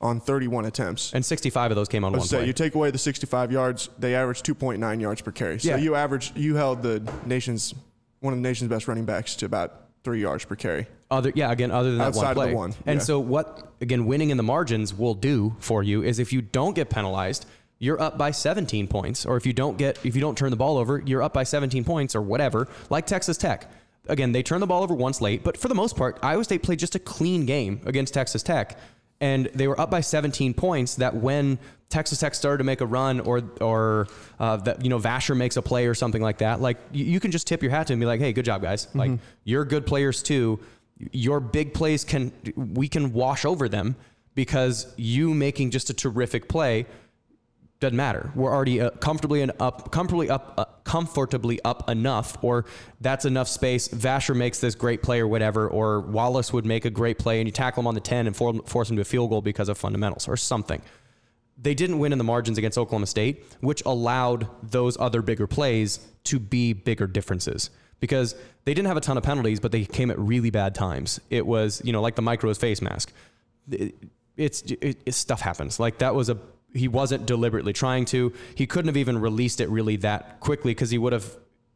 on 0.00 0.20
31 0.20 0.66
attempts. 0.66 1.12
And 1.12 1.24
65 1.24 1.72
of 1.72 1.76
those 1.76 1.88
came 1.88 2.04
on 2.04 2.12
one 2.12 2.20
So 2.20 2.36
play. 2.38 2.46
you 2.46 2.52
take 2.52 2.74
away 2.74 2.90
the 2.90 2.98
65 2.98 3.50
yards, 3.50 3.88
they 3.98 4.14
averaged 4.14 4.44
2.9 4.46 5.00
yards 5.00 5.22
per 5.22 5.32
carry. 5.32 5.58
So 5.58 5.70
Yeah. 5.70 5.76
you 5.78 5.94
averaged, 5.94 6.36
you 6.36 6.54
held 6.54 6.82
the 6.82 7.02
nation's 7.26 7.74
one 8.20 8.32
of 8.32 8.38
the 8.38 8.42
nation's 8.42 8.68
best 8.70 8.86
running 8.86 9.04
backs 9.06 9.34
to 9.36 9.46
about 9.46 9.83
three 10.04 10.20
yards 10.20 10.44
per 10.44 10.54
carry. 10.54 10.86
Other, 11.10 11.32
yeah, 11.34 11.50
again, 11.50 11.70
other 11.70 11.90
than 11.90 11.98
that 11.98 12.08
Outside 12.08 12.36
one 12.36 12.46
play. 12.46 12.54
one, 12.54 12.74
And 12.86 12.98
yeah. 13.00 13.04
so 13.04 13.18
what, 13.18 13.72
again, 13.80 14.06
winning 14.06 14.30
in 14.30 14.36
the 14.36 14.42
margins 14.42 14.94
will 14.94 15.14
do 15.14 15.56
for 15.60 15.82
you 15.82 16.02
is 16.02 16.18
if 16.18 16.32
you 16.32 16.42
don't 16.42 16.74
get 16.74 16.90
penalized, 16.90 17.46
you're 17.78 18.00
up 18.00 18.16
by 18.18 18.30
17 18.30 18.86
points. 18.86 19.26
Or 19.26 19.36
if 19.36 19.46
you 19.46 19.52
don't 19.52 19.76
get, 19.78 19.98
if 20.04 20.14
you 20.14 20.20
don't 20.20 20.36
turn 20.36 20.50
the 20.50 20.56
ball 20.56 20.76
over, 20.78 21.02
you're 21.04 21.22
up 21.22 21.32
by 21.32 21.42
17 21.44 21.84
points 21.84 22.14
or 22.14 22.22
whatever, 22.22 22.68
like 22.90 23.06
Texas 23.06 23.36
Tech. 23.36 23.70
Again, 24.06 24.32
they 24.32 24.42
turned 24.42 24.62
the 24.62 24.66
ball 24.66 24.82
over 24.82 24.94
once 24.94 25.20
late, 25.22 25.42
but 25.42 25.56
for 25.56 25.68
the 25.68 25.74
most 25.74 25.96
part, 25.96 26.18
Iowa 26.22 26.44
State 26.44 26.62
played 26.62 26.78
just 26.78 26.94
a 26.94 26.98
clean 26.98 27.46
game 27.46 27.80
against 27.86 28.12
Texas 28.12 28.42
Tech. 28.42 28.78
And 29.20 29.46
they 29.54 29.66
were 29.66 29.80
up 29.80 29.90
by 29.90 30.02
17 30.02 30.52
points. 30.54 30.96
That 30.96 31.14
when 31.16 31.58
Texas 31.94 32.18
Tech 32.18 32.34
started 32.34 32.58
to 32.58 32.64
make 32.64 32.80
a 32.80 32.86
run, 32.86 33.20
or 33.20 33.42
or 33.60 34.08
uh, 34.40 34.56
that 34.58 34.82
you 34.82 34.90
know 34.90 34.98
Vasher 34.98 35.36
makes 35.36 35.56
a 35.56 35.62
play 35.62 35.86
or 35.86 35.94
something 35.94 36.20
like 36.20 36.38
that, 36.38 36.60
like 36.60 36.76
you, 36.90 37.04
you 37.04 37.20
can 37.20 37.30
just 37.30 37.46
tip 37.46 37.62
your 37.62 37.70
hat 37.70 37.86
to 37.86 37.92
him 37.92 37.98
and 37.98 38.00
be 38.00 38.06
like, 38.06 38.18
"Hey, 38.20 38.32
good 38.32 38.44
job, 38.44 38.62
guys! 38.62 38.88
Like 38.94 39.12
you're 39.44 39.64
good 39.64 39.86
players 39.86 40.20
too. 40.20 40.58
Your 41.12 41.38
big 41.38 41.72
plays 41.72 42.02
can 42.02 42.32
we 42.56 42.88
can 42.88 43.12
wash 43.12 43.44
over 43.44 43.68
them 43.68 43.94
because 44.34 44.92
you 44.96 45.34
making 45.34 45.70
just 45.70 45.88
a 45.88 45.94
terrific 45.94 46.48
play 46.48 46.86
doesn't 47.78 47.96
matter. 47.96 48.30
We're 48.34 48.52
already 48.52 48.80
uh, 48.80 48.90
comfortably 48.90 49.42
and 49.42 49.52
up, 49.60 49.92
comfortably 49.92 50.30
up, 50.30 50.54
uh, 50.56 50.64
comfortably 50.84 51.60
up 51.64 51.88
enough, 51.88 52.42
or 52.42 52.64
that's 53.00 53.24
enough 53.24 53.46
space. 53.46 53.88
Vasher 53.88 54.34
makes 54.34 54.58
this 54.58 54.74
great 54.74 55.02
play 55.02 55.20
or 55.20 55.28
whatever, 55.28 55.68
or 55.68 56.00
Wallace 56.00 56.52
would 56.52 56.64
make 56.64 56.84
a 56.86 56.90
great 56.90 57.18
play 57.18 57.40
and 57.40 57.46
you 57.46 57.52
tackle 57.52 57.82
him 57.82 57.86
on 57.86 57.94
the 57.94 58.00
ten 58.00 58.26
and 58.26 58.34
for, 58.34 58.54
force 58.66 58.90
him 58.90 58.96
to 58.96 59.02
a 59.02 59.04
field 59.04 59.30
goal 59.30 59.42
because 59.42 59.68
of 59.68 59.78
fundamentals 59.78 60.26
or 60.26 60.36
something. 60.36 60.82
They 61.56 61.74
didn't 61.74 61.98
win 61.98 62.12
in 62.12 62.18
the 62.18 62.24
margins 62.24 62.58
against 62.58 62.76
Oklahoma 62.76 63.06
State, 63.06 63.44
which 63.60 63.82
allowed 63.86 64.48
those 64.62 64.96
other 64.98 65.22
bigger 65.22 65.46
plays 65.46 66.00
to 66.24 66.38
be 66.38 66.72
bigger 66.72 67.06
differences 67.06 67.70
because 68.00 68.34
they 68.64 68.74
didn't 68.74 68.88
have 68.88 68.96
a 68.96 69.00
ton 69.00 69.16
of 69.16 69.22
penalties, 69.22 69.60
but 69.60 69.70
they 69.72 69.84
came 69.84 70.10
at 70.10 70.18
really 70.18 70.50
bad 70.50 70.74
times. 70.74 71.20
It 71.30 71.46
was, 71.46 71.80
you 71.84 71.92
know, 71.92 72.02
like 72.02 72.16
the 72.16 72.22
micros 72.22 72.58
face 72.58 72.82
mask. 72.82 73.12
It- 73.70 73.94
it's 74.36 74.62
it, 74.62 75.00
it, 75.06 75.14
stuff 75.14 75.40
happens. 75.40 75.78
Like 75.78 75.98
that 75.98 76.12
was 76.16 76.28
a 76.28 76.36
he 76.72 76.88
wasn't 76.88 77.24
deliberately 77.24 77.72
trying 77.72 78.04
to. 78.06 78.32
He 78.56 78.66
couldn't 78.66 78.88
have 78.88 78.96
even 78.96 79.16
released 79.20 79.60
it 79.60 79.68
really 79.68 79.94
that 79.98 80.40
quickly 80.40 80.72
because 80.74 80.90
he 80.90 80.98
would 80.98 81.12
have, 81.12 81.24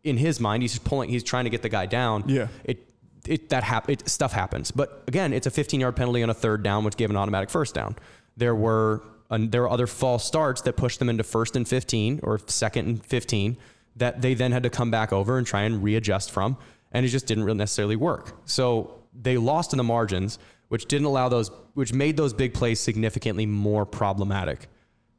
in 0.03 0.17
his 0.17 0.41
mind, 0.41 0.65
he's 0.65 0.73
just 0.73 0.83
pulling. 0.85 1.09
He's 1.09 1.23
trying 1.23 1.45
to 1.45 1.51
get 1.51 1.63
the 1.63 1.69
guy 1.69 1.87
down. 1.87 2.25
Yeah. 2.27 2.49
It 2.65 2.93
it 3.29 3.51
that 3.51 3.63
hap- 3.63 3.89
it, 3.89 4.09
stuff 4.09 4.33
happens. 4.33 4.73
But 4.73 5.05
again, 5.07 5.33
it's 5.33 5.47
a 5.47 5.53
15 5.53 5.79
yard 5.79 5.95
penalty 5.95 6.21
on 6.25 6.31
a 6.31 6.35
third 6.35 6.65
down, 6.65 6.83
which 6.83 6.97
gave 6.97 7.11
an 7.11 7.17
automatic 7.17 7.49
first 7.49 7.77
down. 7.77 7.95
There 8.37 8.57
were 8.57 9.05
uh, 9.31 9.39
there 9.41 9.63
were 9.63 9.71
other 9.71 9.87
false 9.87 10.25
starts 10.25 10.63
that 10.63 10.77
pushed 10.77 10.99
them 10.99 11.09
into 11.09 11.23
first 11.23 11.57
and 11.57 11.67
15 11.67 12.21
or 12.23 12.41
second 12.47 12.87
and 12.87 13.05
15 13.05 13.57
that 13.97 14.23
they 14.23 14.35
then 14.35 14.53
had 14.53 14.63
to 14.63 14.71
come 14.71 14.91
back 14.91 15.13
over 15.13 15.39
and 15.39 15.47
try 15.47 15.63
and 15.63 15.83
readjust 15.83 16.31
from, 16.31 16.57
and 16.93 17.05
it 17.05 17.09
just 17.09 17.27
didn't 17.27 17.45
really 17.45 17.59
necessarily 17.59 17.97
work. 17.97 18.41
So 18.45 19.03
they 19.13 19.37
lost 19.37 19.73
in 19.73 19.77
the 19.77 19.85
margins, 19.85 20.39
which 20.69 20.87
didn't 20.87 21.07
allow 21.07 21.29
those, 21.29 21.51
which 21.75 21.93
made 21.93 22.17
those 22.17 22.33
big 22.33 22.55
plays 22.55 22.81
significantly 22.81 23.47
more 23.47 23.85
problematic. 23.85 24.69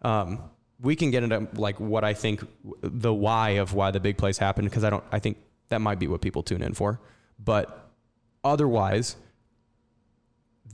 Um, 0.02 0.40
we 0.82 0.96
can 0.96 1.12
get 1.12 1.24
into 1.24 1.48
like 1.54 1.80
what 1.80 2.04
I 2.04 2.14
think 2.14 2.42
the 2.82 3.14
why 3.14 3.52
of 3.52 3.74
why 3.74 3.92
the 3.92 4.00
big 4.00 4.18
plays 4.18 4.38
happened 4.38 4.70
because 4.70 4.84
I 4.84 4.90
don't. 4.90 5.04
I 5.12 5.20
think 5.20 5.38
that 5.68 5.82
might 5.82 6.00
be 6.00 6.08
what 6.08 6.22
people 6.22 6.42
tune 6.42 6.62
in 6.62 6.74
for, 6.74 7.02
but 7.38 7.90
otherwise, 8.44 9.18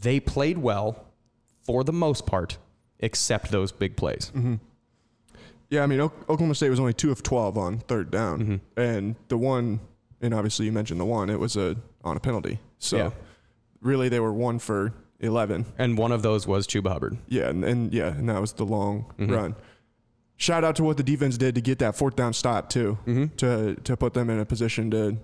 they 0.01 0.19
played 0.19 0.59
well 0.59 1.05
for 1.63 1.83
the 1.83 1.93
most 1.93 2.27
part, 2.27 2.59
except 3.05 3.51
those 3.51 3.71
big 3.71 3.95
plays. 3.95 4.31
Yeah, 5.69 5.81
I 5.83 5.87
mean, 5.87 5.99
O- 5.99 6.11
Oklahoma 6.29 6.55
State 6.55 6.69
was 6.69 6.79
only 6.79 6.93
two 6.93 7.11
of 7.11 7.23
12 7.23 7.57
on 7.57 7.79
third 7.79 8.11
down. 8.11 8.39
Mm-hmm. 8.39 8.79
And 8.79 9.15
the 9.29 9.37
one, 9.37 9.79
and 10.21 10.33
obviously 10.33 10.65
you 10.65 10.71
mentioned 10.71 10.99
the 10.99 11.05
one, 11.05 11.29
it 11.29 11.39
was 11.39 11.55
a 11.55 11.75
on 12.03 12.15
a 12.17 12.19
penalty. 12.19 12.59
So 12.77 12.97
Yeah. 12.97 13.09
really 13.81 14.09
they 14.09 14.19
were 14.19 14.31
one 14.33 14.59
for 14.59 14.93
11. 15.21 15.65
And 15.77 15.97
one 15.97 16.11
of 16.11 16.21
those 16.21 16.45
was 16.45 16.67
Chuba 16.67 16.89
Hubbard. 16.89 17.17
Yeah, 17.27 17.49
and, 17.49 17.63
and 17.63 17.93
yeah, 17.93 18.07
and 18.09 18.29
that 18.29 18.39
was 18.41 18.53
the 18.53 18.65
long 18.65 19.05
Mm-hmm. 19.17 19.33
run. 19.33 19.55
Shout 20.37 20.63
out 20.65 20.75
to 20.75 20.83
what 20.83 20.97
the 20.97 21.03
defense 21.03 21.37
did 21.37 21.55
to 21.55 21.61
get 21.61 21.79
that 21.79 21.95
fourth 21.95 22.15
down 22.15 22.33
stop 22.33 22.69
too, 22.69 22.97
Mm-hmm. 23.07 23.35
to 23.37 23.75
to 23.75 23.97
put 23.97 24.13
them 24.13 24.29
in 24.29 24.39
a 24.39 24.45
position 24.45 24.91
to 24.91 25.17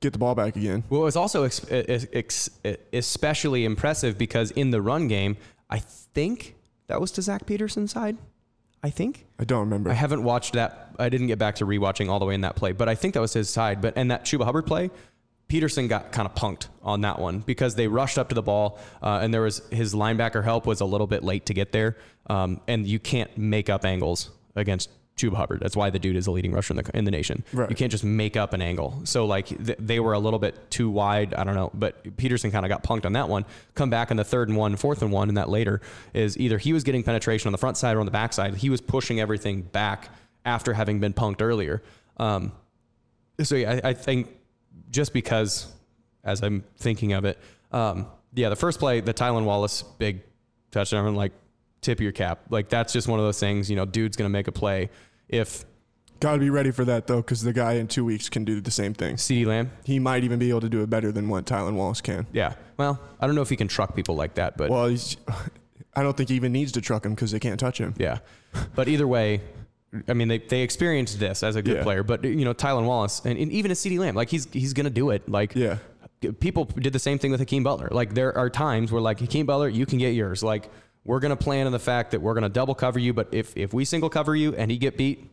get 0.00 0.12
the 0.12 0.18
ball 0.18 0.34
back 0.34 0.54
again. 0.56 0.84
Well, 0.90 1.00
it 1.00 1.04
was 1.04 1.16
also 1.16 1.44
ex- 1.44 1.64
ex- 1.70 2.50
especially 2.92 3.64
impressive 3.64 4.18
because 4.18 4.50
in 4.52 4.70
the 4.70 4.82
run 4.82 5.08
game, 5.08 5.38
I 5.70 5.78
think 5.78 6.54
that 6.88 7.00
was 7.00 7.10
to 7.12 7.22
Zach 7.22 7.46
Petersen's 7.46 7.92
side. 7.92 8.16
I 8.82 8.90
think. 8.90 9.26
I 9.38 9.44
don't 9.44 9.60
remember. 9.60 9.90
I 9.90 9.94
haven't 9.94 10.22
watched 10.22 10.52
that. 10.52 10.94
I 10.98 11.08
didn't 11.08 11.26
get 11.26 11.38
back 11.38 11.56
to 11.56 11.66
rewatching 11.66 12.08
all 12.08 12.18
the 12.18 12.24
way 12.24 12.34
in 12.34 12.42
that 12.42 12.56
play, 12.56 12.72
but 12.72 12.88
I 12.88 12.94
think 12.94 13.14
that 13.14 13.20
was 13.20 13.32
his 13.32 13.48
side. 13.48 13.80
But 13.80 13.94
and 13.96 14.10
that 14.10 14.24
Chuba 14.24 14.44
Hubbard 14.44 14.66
play, 14.66 14.90
Petersen 15.48 15.88
got 15.88 16.12
kind 16.12 16.26
of 16.26 16.34
punked 16.34 16.68
on 16.82 17.00
that 17.00 17.18
one 17.18 17.40
because 17.40 17.74
they 17.74 17.88
rushed 17.88 18.18
up 18.18 18.28
to 18.28 18.34
the 18.34 18.42
ball, 18.42 18.78
uh, 19.02 19.20
and 19.22 19.32
there 19.32 19.42
was 19.42 19.62
his 19.70 19.94
linebacker 19.94 20.44
help 20.44 20.66
was 20.66 20.80
a 20.80 20.84
little 20.84 21.06
bit 21.06 21.24
late 21.24 21.46
to 21.46 21.54
get 21.54 21.72
there, 21.72 21.96
um, 22.28 22.60
and 22.68 22.86
you 22.86 22.98
can't 22.98 23.36
make 23.36 23.68
up 23.68 23.84
angles 23.84 24.30
against 24.54 24.90
Chuba 25.16 25.34
Hubbard. 25.34 25.60
That's 25.60 25.74
why 25.74 25.88
the 25.88 25.98
dude 25.98 26.16
is 26.16 26.26
a 26.26 26.30
leading 26.30 26.52
rusher 26.52 26.74
in 26.74 26.76
the 26.76 26.90
in 26.96 27.04
the 27.04 27.10
nation. 27.10 27.42
Right. 27.52 27.70
You 27.70 27.76
can't 27.76 27.90
just 27.90 28.04
make 28.04 28.36
up 28.36 28.52
an 28.52 28.60
angle. 28.60 29.00
So 29.04 29.24
like 29.24 29.46
th- 29.46 29.78
they 29.80 29.98
were 29.98 30.12
a 30.12 30.18
little 30.18 30.38
bit 30.38 30.70
too 30.70 30.90
wide. 30.90 31.32
I 31.32 31.44
don't 31.44 31.54
know, 31.54 31.70
but 31.72 32.16
Petersen 32.18 32.50
kind 32.50 32.66
of 32.66 32.68
got 32.68 32.84
punked 32.84 33.06
on 33.06 33.14
that 33.14 33.28
one. 33.28 33.46
Come 33.74 33.88
back 33.88 34.10
on 34.10 34.18
the 34.18 34.24
third 34.24 34.48
and 34.48 34.58
one, 34.58 34.76
fourth 34.76 35.00
and 35.00 35.10
one, 35.10 35.28
and 35.28 35.38
that 35.38 35.48
later 35.48 35.80
is 36.12 36.38
either 36.38 36.58
he 36.58 36.74
was 36.74 36.84
getting 36.84 37.02
penetration 37.02 37.48
on 37.48 37.52
the 37.52 37.58
front 37.58 37.78
side 37.78 37.96
or 37.96 38.00
on 38.00 38.06
the 38.06 38.12
back 38.12 38.34
side. 38.34 38.56
He 38.56 38.68
was 38.68 38.82
pushing 38.82 39.18
everything 39.18 39.62
back 39.62 40.10
after 40.44 40.74
having 40.74 41.00
been 41.00 41.14
punked 41.14 41.40
earlier. 41.40 41.82
Um, 42.18 42.52
so 43.42 43.54
yeah, 43.56 43.80
I, 43.82 43.90
I 43.90 43.92
think 43.94 44.28
just 44.90 45.14
because, 45.14 45.66
as 46.24 46.42
I'm 46.42 46.62
thinking 46.76 47.14
of 47.14 47.24
it, 47.24 47.38
um, 47.72 48.06
yeah, 48.34 48.50
the 48.50 48.56
first 48.56 48.78
play, 48.78 49.00
the 49.00 49.14
Tylan 49.14 49.44
Wallace 49.44 49.82
big 49.82 50.22
touchdown, 50.70 51.14
like 51.14 51.32
tip 51.80 51.98
of 51.98 52.02
your 52.02 52.12
cap, 52.12 52.40
like 52.50 52.68
that's 52.68 52.92
just 52.92 53.08
one 53.08 53.18
of 53.18 53.24
those 53.24 53.38
things. 53.40 53.68
You 53.70 53.76
know, 53.76 53.84
dude's 53.84 54.16
gonna 54.16 54.28
make 54.30 54.48
a 54.48 54.52
play. 54.52 54.90
If 55.28 55.64
Got 56.18 56.32
to 56.32 56.38
be 56.38 56.48
ready 56.48 56.70
for 56.70 56.82
that 56.86 57.06
though, 57.06 57.18
because 57.18 57.42
the 57.42 57.52
guy 57.52 57.74
in 57.74 57.88
two 57.88 58.02
weeks 58.02 58.30
can 58.30 58.42
do 58.46 58.62
the 58.62 58.70
same 58.70 58.94
thing. 58.94 59.18
C.D. 59.18 59.44
Lamb, 59.44 59.70
He 59.84 59.98
might 59.98 60.24
even 60.24 60.38
be 60.38 60.48
able 60.48 60.62
to 60.62 60.68
do 60.70 60.82
it 60.82 60.88
better 60.88 61.12
than 61.12 61.28
what 61.28 61.44
Tylan 61.44 61.74
Wallace 61.74 62.00
can. 62.00 62.26
yeah, 62.32 62.54
well, 62.78 62.98
I 63.20 63.26
don't 63.26 63.34
know 63.36 63.42
if 63.42 63.50
he 63.50 63.56
can 63.56 63.68
truck 63.68 63.94
people 63.94 64.14
like 64.16 64.34
that, 64.36 64.56
but 64.56 64.70
Well, 64.70 64.86
he's, 64.86 65.18
I 65.94 66.02
don't 66.02 66.16
think 66.16 66.30
he 66.30 66.34
even 66.36 66.52
needs 66.52 66.72
to 66.72 66.80
truck 66.80 67.04
him 67.04 67.14
because 67.14 67.32
they 67.32 67.38
can't 67.38 67.60
touch 67.60 67.76
him. 67.76 67.92
yeah. 67.98 68.20
But 68.74 68.88
either 68.88 69.06
way, 69.06 69.42
I 70.08 70.14
mean, 70.14 70.28
they, 70.28 70.38
they 70.38 70.62
experienced 70.62 71.20
this 71.20 71.42
as 71.42 71.54
a 71.54 71.60
good 71.60 71.76
Yeah. 71.76 71.82
player, 71.82 72.02
but 72.02 72.24
you 72.24 72.46
know, 72.46 72.54
Tylan 72.54 72.86
Wallace 72.86 73.20
and, 73.26 73.38
and 73.38 73.52
even 73.52 73.70
a 73.70 73.74
C.D. 73.74 73.98
Lamb, 73.98 74.14
like 74.14 74.30
he's 74.30 74.48
he's 74.52 74.72
gonna 74.72 74.88
do 74.88 75.10
it. 75.10 75.28
Like 75.28 75.54
Yeah. 75.54 75.76
people 76.40 76.64
did 76.64 76.94
the 76.94 76.98
same 76.98 77.18
thing 77.18 77.30
with 77.30 77.40
Hakeem 77.40 77.62
Butler. 77.62 77.88
Like 77.90 78.14
there 78.14 78.36
are 78.38 78.48
times 78.48 78.90
where 78.90 79.02
like 79.02 79.20
Hakeem 79.20 79.44
Butler, 79.44 79.68
you 79.68 79.84
can 79.84 79.98
get 79.98 80.14
yours. 80.14 80.42
Like 80.42 80.70
we're 81.06 81.20
gonna 81.20 81.36
plan 81.36 81.66
on 81.66 81.72
the 81.72 81.78
fact 81.78 82.10
that 82.10 82.20
we're 82.20 82.34
gonna 82.34 82.48
double 82.48 82.74
cover 82.74 82.98
you, 82.98 83.14
but 83.14 83.28
if 83.32 83.56
if 83.56 83.72
we 83.72 83.84
single 83.84 84.10
cover 84.10 84.34
you 84.34 84.54
and 84.54 84.70
he 84.70 84.76
get 84.76 84.96
beat, 84.96 85.30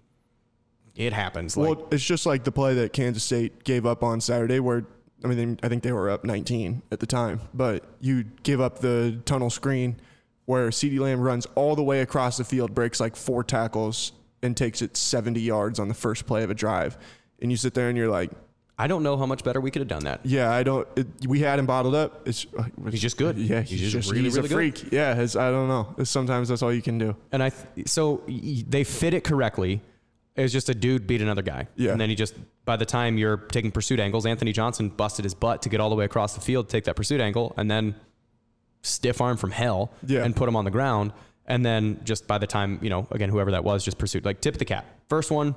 it 0.95 1.11
happens. 1.13 1.57
Like 1.57 1.77
Well, 1.77 1.87
it's 1.91 2.03
just 2.03 2.25
like 2.25 2.43
the 2.43 2.51
play 2.51 2.75
that 2.75 2.93
Kansas 2.93 3.23
State 3.23 3.63
gave 3.63 3.85
up 3.85 4.03
on 4.03 4.21
Saturday, 4.21 4.59
where 4.59 4.85
I 5.23 5.27
mean, 5.27 5.59
I 5.63 5.69
think 5.69 5.83
they 5.83 5.91
were 5.91 6.09
up 6.09 6.23
19 6.23 6.83
at 6.91 6.99
the 6.99 7.05
time, 7.07 7.39
but 7.53 7.85
you 7.99 8.23
give 8.43 8.61
up 8.61 8.79
the 8.79 9.19
tunnel 9.25 9.49
screen 9.49 9.97
where 10.45 10.69
CeeDee 10.69 10.99
Lamb 10.99 11.21
runs 11.21 11.47
all 11.55 11.75
the 11.75 11.83
way 11.83 12.01
across 12.01 12.37
the 12.37 12.43
field, 12.43 12.75
breaks 12.75 12.99
like 12.99 13.15
four 13.15 13.43
tackles, 13.43 14.11
and 14.41 14.57
takes 14.57 14.81
it 14.81 14.97
70 14.97 15.39
yards 15.39 15.79
on 15.79 15.87
the 15.87 15.93
first 15.93 16.25
play 16.25 16.43
of 16.43 16.49
a 16.49 16.53
drive. 16.53 16.97
And 17.41 17.49
you 17.49 17.57
sit 17.57 17.73
there 17.73 17.87
and 17.87 17.97
you're 17.97 18.09
like, 18.09 18.31
I 18.77 18.87
don't 18.87 19.03
know 19.03 19.17
how 19.17 19.25
much 19.27 19.43
better 19.43 19.61
we 19.61 19.69
could 19.69 19.81
have 19.81 19.87
done 19.87 20.03
that. 20.05 20.21
yeah, 20.25 20.49
I 20.51 20.63
don't. 20.63 20.87
It, 20.95 21.07
we 21.27 21.39
had 21.39 21.59
him 21.59 21.65
bottled 21.67 21.93
up. 21.93 22.27
It's 22.27 22.45
uh, 22.57 22.63
He's 22.89 23.01
just 23.01 23.17
good. 23.17 23.37
Yeah, 23.37 23.61
he's, 23.61 23.79
He's 23.79 23.91
just 23.91 24.09
really, 24.09 24.23
good. 24.23 24.25
he's 24.25 24.35
really 24.35 24.45
a 24.45 24.49
good. 24.49 24.79
freak. 24.81 24.91
Yeah, 24.91 25.19
it's, 25.21 25.35
I 25.35 25.51
don't 25.51 25.67
know. 25.67 25.93
It's, 25.99 26.09
sometimes 26.09 26.49
that's 26.49 26.63
all 26.63 26.73
you 26.73 26.81
can 26.81 26.97
do. 26.97 27.15
And 27.31 27.43
I 27.43 27.49
th- 27.49 27.87
so 27.87 28.23
they 28.27 28.83
fit 28.83 29.13
it 29.13 29.23
correctly. 29.23 29.81
It 30.35 30.41
was 30.41 30.51
just 30.51 30.69
a 30.69 30.73
dude 30.73 31.05
beat 31.05 31.21
another 31.21 31.43
guy. 31.43 31.67
Yeah. 31.75 31.91
And 31.91 32.01
then 32.01 32.09
he 32.09 32.15
just 32.15 32.33
by 32.65 32.75
the 32.75 32.85
time 32.87 33.19
you're 33.19 33.37
taking 33.37 33.71
pursuit 33.71 33.99
angles, 33.99 34.25
Anthony 34.25 34.51
Johnson 34.51 34.89
busted 34.89 35.23
his 35.23 35.35
butt 35.35 35.61
to 35.61 35.69
get 35.69 35.79
all 35.79 35.91
the 35.91 35.95
way 35.95 36.05
across 36.05 36.33
the 36.33 36.41
field, 36.41 36.67
take 36.69 36.85
that 36.85 36.95
pursuit 36.95 37.21
angle, 37.21 37.53
and 37.57 37.69
then 37.69 37.93
stiff 38.81 39.21
arm 39.21 39.37
from 39.37 39.51
hell 39.51 39.91
Yeah. 40.07 40.23
and 40.23 40.35
put 40.35 40.49
him 40.49 40.55
on 40.55 40.65
the 40.65 40.71
ground. 40.71 41.13
And 41.45 41.63
then 41.63 41.99
just 42.05 42.25
by 42.27 42.37
the 42.39 42.47
time, 42.47 42.79
you 42.81 42.89
know, 42.89 43.07
again, 43.11 43.29
whoever 43.29 43.51
that 43.51 43.63
was, 43.63 43.83
just 43.85 43.97
pursued 43.99 44.25
like 44.25 44.41
tip 44.41 44.57
the 44.57 44.65
cap. 44.65 44.85
First 45.09 45.29
one, 45.29 45.55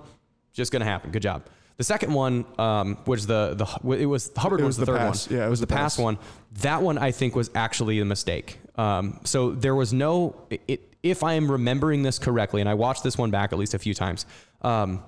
just 0.52 0.72
gonna 0.72 0.84
happen. 0.84 1.10
Good 1.10 1.22
job. 1.22 1.44
The 1.76 1.84
second 1.84 2.14
one, 2.14 2.46
um, 2.58 2.96
was 3.06 3.26
the 3.26 3.54
the 3.54 3.96
it 3.98 4.06
was 4.06 4.30
Hubbard 4.36 4.60
It 4.60 4.64
was, 4.64 4.78
was 4.78 4.86
the 4.86 4.86
the 4.86 4.92
third 4.92 4.98
pass. 4.98 5.28
one. 5.28 5.38
Yeah, 5.38 5.46
it 5.46 5.50
was 5.50 5.60
the 5.60 5.66
the 5.66 5.74
pass 5.74 5.96
pass. 5.96 6.02
one. 6.02 6.18
That 6.62 6.82
one 6.82 6.96
I 6.96 7.10
think 7.10 7.36
was 7.36 7.50
actually 7.54 8.00
a 8.00 8.04
mistake. 8.04 8.58
Um, 8.76 9.20
so 9.24 9.50
there 9.50 9.74
was 9.74 9.92
no, 9.92 10.36
it, 10.50 10.94
if 11.02 11.22
I 11.22 11.34
am 11.34 11.50
remembering 11.50 12.02
this 12.02 12.18
correctly, 12.18 12.60
and 12.60 12.68
I 12.68 12.74
watched 12.74 13.02
this 13.02 13.18
one 13.18 13.30
back 13.30 13.52
at 13.52 13.58
least 13.58 13.74
a 13.74 13.78
few 13.78 13.94
times, 13.94 14.24
um, 14.62 15.02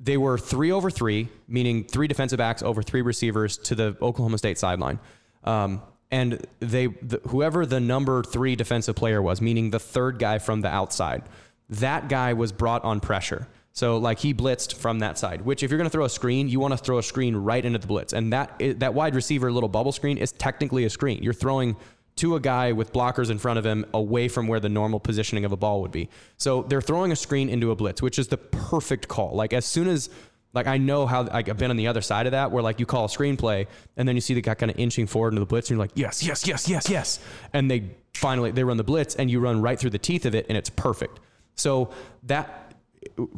they 0.00 0.16
were 0.16 0.38
three 0.38 0.72
over 0.72 0.90
three, 0.90 1.28
meaning 1.46 1.84
three 1.84 2.08
defensive 2.08 2.38
backs 2.38 2.62
over 2.62 2.82
three 2.82 3.02
receivers 3.02 3.58
to 3.58 3.74
the 3.74 3.96
Oklahoma 4.00 4.38
State 4.38 4.58
sideline. 4.58 4.98
Um, 5.44 5.82
and 6.10 6.44
they, 6.58 6.88
the, 6.88 7.20
whoever 7.28 7.66
the 7.66 7.78
number 7.80 8.22
three 8.24 8.56
defensive 8.56 8.96
player 8.96 9.22
was, 9.22 9.40
meaning 9.40 9.70
the 9.70 9.78
third 9.78 10.18
guy 10.18 10.38
from 10.38 10.60
the 10.62 10.68
outside, 10.68 11.22
that 11.68 12.08
guy 12.08 12.32
was 12.32 12.50
brought 12.50 12.82
on 12.82 12.98
pressure. 13.00 13.46
So 13.80 13.96
like 13.96 14.18
he 14.18 14.34
blitzed 14.34 14.74
from 14.74 14.98
that 14.98 15.16
side, 15.16 15.40
which 15.40 15.62
if 15.62 15.70
you're 15.70 15.78
going 15.78 15.88
to 15.88 15.90
throw 15.90 16.04
a 16.04 16.10
screen, 16.10 16.50
you 16.50 16.60
want 16.60 16.72
to 16.72 16.76
throw 16.76 16.98
a 16.98 17.02
screen 17.02 17.34
right 17.34 17.64
into 17.64 17.78
the 17.78 17.86
blitz. 17.86 18.12
And 18.12 18.30
that, 18.34 18.60
that 18.78 18.92
wide 18.92 19.14
receiver 19.14 19.50
little 19.50 19.70
bubble 19.70 19.92
screen 19.92 20.18
is 20.18 20.32
technically 20.32 20.84
a 20.84 20.90
screen. 20.90 21.22
You're 21.22 21.32
throwing 21.32 21.76
to 22.16 22.36
a 22.36 22.40
guy 22.40 22.72
with 22.72 22.92
blockers 22.92 23.30
in 23.30 23.38
front 23.38 23.58
of 23.58 23.64
him 23.64 23.86
away 23.94 24.28
from 24.28 24.48
where 24.48 24.60
the 24.60 24.68
normal 24.68 25.00
positioning 25.00 25.46
of 25.46 25.52
a 25.52 25.56
ball 25.56 25.80
would 25.80 25.92
be. 25.92 26.10
So 26.36 26.60
they're 26.64 26.82
throwing 26.82 27.10
a 27.10 27.16
screen 27.16 27.48
into 27.48 27.70
a 27.70 27.74
blitz, 27.74 28.02
which 28.02 28.18
is 28.18 28.28
the 28.28 28.36
perfect 28.36 29.08
call. 29.08 29.34
Like 29.34 29.54
as 29.54 29.64
soon 29.64 29.88
as 29.88 30.10
like 30.52 30.66
I 30.66 30.76
know 30.76 31.06
how 31.06 31.22
like, 31.22 31.48
I've 31.48 31.56
been 31.56 31.70
on 31.70 31.78
the 31.78 31.86
other 31.86 32.02
side 32.02 32.26
of 32.26 32.32
that 32.32 32.50
where 32.50 32.62
like 32.62 32.80
you 32.80 32.84
call 32.84 33.06
a 33.06 33.08
screenplay 33.08 33.66
and 33.96 34.06
then 34.06 34.14
you 34.14 34.20
see 34.20 34.34
the 34.34 34.42
guy 34.42 34.56
kind 34.56 34.70
of 34.70 34.78
inching 34.78 35.06
forward 35.06 35.28
into 35.28 35.40
the 35.40 35.46
blitz 35.46 35.70
and 35.70 35.78
you're 35.78 35.84
like, 35.84 35.92
yes, 35.94 36.22
yes, 36.22 36.46
yes, 36.46 36.68
yes, 36.68 36.90
yes. 36.90 37.18
And 37.54 37.70
they 37.70 37.92
finally 38.12 38.50
they 38.50 38.62
run 38.62 38.76
the 38.76 38.84
blitz 38.84 39.14
and 39.14 39.30
you 39.30 39.40
run 39.40 39.62
right 39.62 39.78
through 39.78 39.88
the 39.88 39.98
teeth 39.98 40.26
of 40.26 40.34
it 40.34 40.44
and 40.50 40.58
it's 40.58 40.68
perfect. 40.68 41.18
So 41.54 41.92
that 42.24 42.69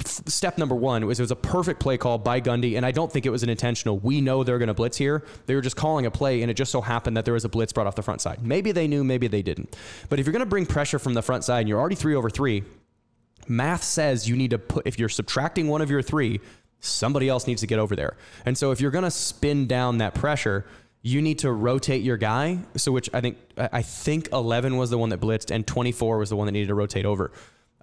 step 0.04 0.58
number 0.58 0.74
one 0.74 1.06
was 1.06 1.20
it 1.20 1.22
was 1.22 1.30
a 1.30 1.36
perfect 1.36 1.78
play 1.80 1.96
call 1.96 2.18
by 2.18 2.40
Gundy, 2.40 2.76
and 2.76 2.84
I 2.84 2.90
don't 2.90 3.12
think 3.12 3.26
it 3.26 3.30
was 3.30 3.42
an 3.42 3.48
intentional. 3.48 3.98
We 3.98 4.20
know 4.20 4.42
they're 4.42 4.58
going 4.58 4.68
to 4.68 4.74
blitz 4.74 4.96
here. 4.96 5.24
They 5.46 5.54
were 5.54 5.60
just 5.60 5.76
calling 5.76 6.04
a 6.06 6.10
play, 6.10 6.42
and 6.42 6.50
it 6.50 6.54
just 6.54 6.72
so 6.72 6.80
happened 6.80 7.16
that 7.16 7.24
there 7.24 7.34
was 7.34 7.44
a 7.44 7.48
blitz 7.48 7.72
brought 7.72 7.86
off 7.86 7.94
the 7.94 8.02
front 8.02 8.20
side. 8.20 8.44
Maybe 8.44 8.72
they 8.72 8.88
knew, 8.88 9.04
maybe 9.04 9.28
they 9.28 9.42
didn't. 9.42 9.76
But 10.08 10.18
if 10.18 10.26
you're 10.26 10.32
going 10.32 10.40
to 10.40 10.46
bring 10.46 10.66
pressure 10.66 10.98
from 10.98 11.14
the 11.14 11.22
front 11.22 11.44
side, 11.44 11.60
and 11.60 11.68
you're 11.68 11.78
already 11.78 11.94
three 11.94 12.14
over 12.14 12.28
three, 12.28 12.64
math 13.46 13.84
says 13.84 14.28
you 14.28 14.36
need 14.36 14.50
to 14.50 14.58
put 14.58 14.86
if 14.86 14.98
you're 14.98 15.08
subtracting 15.08 15.68
one 15.68 15.80
of 15.80 15.90
your 15.90 16.02
three, 16.02 16.40
somebody 16.80 17.28
else 17.28 17.46
needs 17.46 17.60
to 17.60 17.66
get 17.66 17.78
over 17.78 17.94
there. 17.94 18.16
And 18.44 18.58
so 18.58 18.72
if 18.72 18.80
you're 18.80 18.90
going 18.90 19.04
to 19.04 19.10
spin 19.10 19.66
down 19.66 19.98
that 19.98 20.14
pressure. 20.14 20.66
You 21.04 21.20
need 21.20 21.40
to 21.40 21.50
rotate 21.50 22.04
your 22.04 22.16
guy. 22.16 22.60
So, 22.76 22.92
which 22.92 23.10
I 23.12 23.20
think 23.20 23.36
I 23.56 23.82
think 23.82 24.28
11 24.32 24.76
was 24.76 24.90
the 24.90 24.98
one 24.98 25.08
that 25.08 25.20
blitzed, 25.20 25.50
and 25.50 25.66
24 25.66 26.18
was 26.18 26.30
the 26.30 26.36
one 26.36 26.46
that 26.46 26.52
needed 26.52 26.68
to 26.68 26.76
rotate 26.76 27.04
over. 27.04 27.32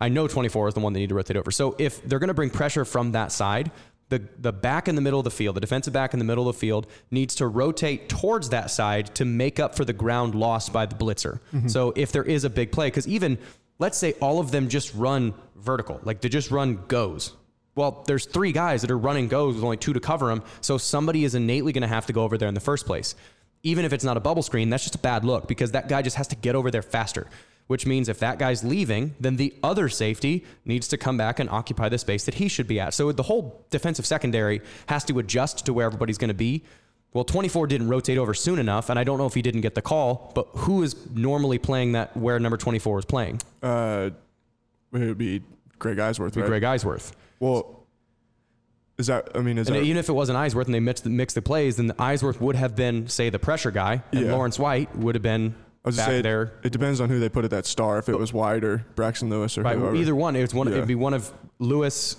I 0.02 0.10
know 0.10 0.28
24 0.28 0.70
is 0.70 0.74
the 0.74 0.80
one 0.80 0.93
they 0.93 1.00
need 1.00 1.10
to 1.10 1.16
rotate 1.16 1.38
over. 1.38 1.52
So 1.52 1.76
if 1.78 2.04
they're 2.04 2.20
going 2.20 2.30
to 2.30 2.34
bring 2.34 2.50
pressure 2.50 2.86
from 2.86 3.12
that 3.14 3.32
side, 3.32 3.72
the, 4.10 4.28
the 4.39 4.52
back 4.52 4.88
in 4.88 4.95
the 4.95 5.02
middle 5.02 5.20
of 5.20 5.24
the 5.24 5.32
field, 5.32 5.56
the 5.56 5.62
defensive 5.62 5.93
back 5.93 6.14
in 6.14 6.20
the 6.20 6.26
middle 6.26 6.50
of 6.50 6.56
the 6.56 6.60
field, 6.60 6.88
needs 7.12 7.36
to 7.36 7.47
rotate 7.47 8.10
towards 8.10 8.50
that 8.50 8.72
side 8.72 9.14
to 9.16 9.26
make 9.26 9.60
up 9.60 9.76
for 9.76 9.86
the 9.86 9.93
ground 9.93 10.36
lost 10.36 10.74
by 10.74 10.86
the 10.86 10.95
blitzer. 10.95 11.39
Mm-hmm. 11.54 11.68
So 11.68 11.93
if 11.95 12.12
there 12.12 12.24
is 12.24 12.43
a 12.43 12.50
big 12.50 12.72
play, 12.72 12.88
because 12.88 13.08
even 13.08 13.38
let's 13.78 13.97
say 13.97 14.14
all 14.14 14.39
of 14.39 14.52
them 14.52 14.68
just 14.68 14.93
run 14.95 15.34
vertical, 15.56 16.00
like 16.04 16.22
they 16.22 16.30
just 16.30 16.52
run 16.52 16.84
goes. 16.88 17.36
Well, 17.76 18.04
there's 18.08 18.26
three 18.26 18.52
guys 18.52 18.82
that 18.82 18.91
are 18.91 18.97
running 18.97 19.28
goes 19.28 19.56
with 19.56 19.64
only 19.64 19.78
two 19.78 19.93
to 19.93 20.00
cover 20.00 20.28
them. 20.28 20.43
So 20.60 20.78
somebody 20.78 21.24
is 21.24 21.36
innately 21.36 21.72
going 21.72 21.84
to 21.84 21.88
have 21.88 22.08
to 22.08 22.14
go 22.14 22.24
over 22.24 22.38
there 22.38 22.50
in 22.50 22.56
the 22.56 22.60
first 22.60 22.86
place. 22.86 23.16
Even 23.62 23.86
if 23.86 23.93
it's 23.93 24.04
not 24.04 24.18
a 24.18 24.20
bubble 24.20 24.41
screen, 24.41 24.70
that's 24.70 24.84
just 24.84 24.95
a 24.95 25.00
bad 25.00 25.24
look 25.24 25.47
because 25.47 25.72
that 25.72 25.88
guy 25.88 26.02
just 26.02 26.16
has 26.16 26.28
to 26.30 26.36
get 26.36 26.56
over 26.56 26.72
there 26.72 26.82
faster 26.82 27.28
which 27.70 27.86
means 27.86 28.10
if 28.10 28.18
that 28.18 28.40
guy's 28.40 28.64
leaving, 28.64 29.14
then 29.20 29.36
the 29.36 29.54
other 29.62 29.88
safety 29.90 30.44
needs 30.66 30.88
to 30.88 30.98
come 30.98 31.18
back 31.18 31.38
and 31.38 31.48
occupy 31.52 31.88
the 31.88 32.00
space 32.00 32.26
that 32.26 32.34
he 32.34 32.48
should 32.48 32.68
be 32.68 32.80
at. 32.80 32.96
So 32.96 33.12
the 33.12 33.22
whole 33.22 33.64
defensive 33.70 34.08
secondary 34.08 34.62
has 34.88 35.04
to 35.06 35.20
adjust 35.20 35.68
to 35.68 35.74
where 35.74 35.86
everybody's 35.86 36.18
going 36.18 36.30
to 36.30 36.34
be. 36.34 36.64
Well, 37.14 37.24
24 37.24 37.68
didn't 37.68 37.88
rotate 37.88 38.18
over 38.18 38.34
soon 38.34 38.58
enough, 38.58 38.90
and 38.90 38.98
I 38.98 39.04
don't 39.04 39.20
know 39.20 39.28
if 39.28 39.36
he 39.36 39.44
didn't 39.44 39.62
get 39.62 39.76
the 39.76 39.84
call, 39.84 40.32
but 40.34 40.48
who 40.56 40.82
is 40.82 40.96
normally 41.14 41.60
playing 41.60 41.92
that 41.92 42.18
where 42.18 42.40
number 42.40 42.58
24 42.58 43.00
is 43.00 43.06
playing? 43.06 43.40
Uh, 43.62 44.10
it 44.92 44.98
would 45.00 45.20
be 45.20 45.44
Greg 45.78 45.98
Eisworth, 45.98 46.36
right? 46.38 46.46
Greg 46.48 46.64
Eisworth. 46.64 47.12
Well, 47.40 47.86
is 48.98 49.06
that? 49.08 49.30
I 49.36 49.42
mean, 49.42 49.60
is 49.60 49.68
And 49.68 49.78
that? 49.78 49.84
even 49.84 49.98
if 49.98 50.10
it 50.10 50.14
wasn't 50.14 50.40
Eisworth 50.40 50.66
and 50.66 50.74
they 50.74 50.80
mixed 50.80 51.04
the, 51.04 51.12
mixed 51.12 51.36
the 51.36 51.44
plays, 51.44 51.76
then 51.78 51.92
Eisworth 52.00 52.42
would 52.42 52.56
have 52.56 52.76
been, 52.76 53.08
say, 53.08 53.30
the 53.30 53.38
pressure 53.38 53.70
guy, 53.70 54.02
and 54.12 54.26
Yeah. 54.26 54.32
Lawrence 54.34 54.58
White 54.58 54.96
would 54.96 55.14
have 55.14 55.22
been 55.22 55.54
I 55.86 55.88
was 55.90 55.96
back 55.96 56.06
just 56.06 56.08
saying, 56.12 56.24
there 56.24 56.54
it 56.64 56.72
depends 56.72 57.00
on 57.02 57.10
who 57.10 57.20
they 57.20 57.30
put 57.30 57.46
at 57.46 57.52
that 57.52 57.66
star. 57.66 57.98
If 58.00 58.10
it 58.10 58.18
was 58.20 58.34
White 58.34 58.64
or 58.64 58.86
Braxton 58.96 59.30
Lewis 59.30 59.58
or 59.58 59.62
Right. 59.64 59.78
whoever. 59.78 59.96
Either 59.96 60.16
one. 60.16 60.36
It's 60.36 60.54
one. 60.54 60.68
Yeah. 60.68 60.76
It'd 60.76 60.88
be 60.88 60.96
one 60.96 61.14
of 61.14 61.32
Lewis, 61.60 62.18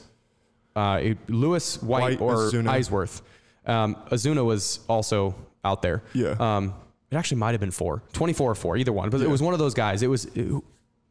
uh, 0.76 1.00
it- 1.02 1.18
Lewis 1.28 1.82
White, 1.82 2.02
White, 2.02 2.20
or 2.20 2.34
Azuna. 2.50 2.70
Eisworth. 2.70 3.20
Um, 3.66 3.96
Azuna 4.10 4.44
was 4.44 4.80
also 4.88 5.34
out 5.64 5.82
there. 5.82 6.02
Yeah. 6.14 6.34
Um, 6.40 6.74
it 7.10 7.16
actually 7.16 7.38
might 7.38 7.50
have 7.52 7.60
been 7.60 7.70
four, 7.70 8.02
24 8.12 8.50
or 8.50 8.54
four, 8.54 8.76
either 8.76 8.92
one. 8.92 9.10
But 9.10 9.20
it 9.20 9.28
was 9.28 9.42
one 9.42 9.52
of 9.52 9.58
those 9.58 9.74
guys. 9.74 10.02
It 10.02 10.06
was 10.08 10.24
it, 10.34 10.48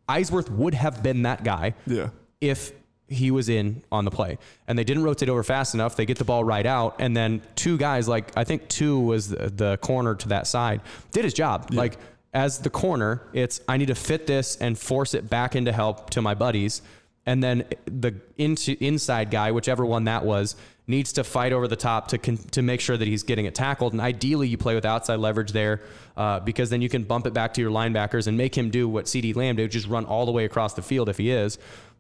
Eisworth 0.08 0.50
would 0.50 0.74
have 0.74 1.04
been 1.04 1.22
that 1.24 1.44
guy 1.44 1.76
Yeah. 1.86 2.10
if 2.42 2.72
he 3.08 3.32
was 3.32 3.50
in 3.50 3.84
on 3.92 4.06
the 4.06 4.12
play. 4.12 4.38
And 4.68 4.78
they 4.78 4.84
didn't 4.84 5.04
rotate 5.04 5.30
over 5.30 5.44
fast 5.44 5.74
enough. 5.76 5.96
They 5.96 6.06
get 6.06 6.18
the 6.18 6.24
ball 6.24 6.44
right 6.44 6.66
out. 6.66 6.96
And 7.00 7.16
then 7.16 7.42
two 7.56 7.78
guys, 7.78 8.08
like 8.08 8.32
I 8.38 8.44
think 8.44 8.68
two 8.70 9.00
was 9.00 9.30
the, 9.30 9.50
the 9.50 9.78
corner 9.78 10.16
to 10.16 10.30
that 10.30 10.48
side, 10.48 10.82
did 11.12 11.24
his 11.26 11.34
job. 11.34 11.70
Like 11.74 11.98
as 12.34 12.60
the 12.60 12.70
corner, 12.70 13.24
it's 13.34 13.62
I 13.68 13.78
need 13.78 13.88
to 13.88 13.96
fit 13.96 14.28
this 14.28 14.56
and 14.58 14.78
force 14.78 15.14
it 15.14 15.30
back 15.30 15.56
into 15.56 15.72
help 15.72 16.10
to 16.12 16.22
my 16.22 16.36
buddies. 16.36 16.82
And 17.26 17.44
then 17.44 17.66
the 17.86 18.16
into 18.38 18.76
inside 18.84 19.30
guy, 19.30 19.52
whichever 19.52 19.86
one 19.86 20.06
that 20.06 20.26
was, 20.26 20.56
needs 20.88 21.14
to 21.14 21.24
fight 21.24 21.54
over 21.54 21.68
the 21.68 21.76
top 21.76 22.08
to 22.08 22.18
con, 22.18 22.38
to 22.38 22.64
make 22.64 22.82
sure 22.82 22.98
that 22.98 23.08
he's 23.08 23.22
getting 23.22 23.46
it 23.46 23.54
tackled. 23.54 23.94
And 23.94 24.02
ideally, 24.02 24.48
you 24.48 24.58
play 24.58 24.74
with 24.74 24.86
outside 24.86 25.18
leverage 25.18 25.52
there 25.52 25.82
uh, 26.18 26.40
because 26.40 26.72
then 26.72 26.82
you 26.82 26.90
can 26.90 27.04
bump 27.04 27.28
it 27.28 27.34
back 27.34 27.54
to 27.54 27.62
your 27.62 27.70
linebackers 27.70 28.26
and 28.26 28.36
make 28.36 28.58
him 28.58 28.72
do 28.72 28.90
what 28.90 29.08
C.D. 29.08 29.34
Lamb 29.34 29.58
did, 29.58 29.70
just 29.70 29.88
run 29.88 30.06
all 30.06 30.26
the 30.26 30.32
way 30.32 30.46
across 30.46 30.74
the 30.74 30.82
field 30.82 31.08
if 31.08 31.18
he 31.18 31.30
is. 31.30 31.60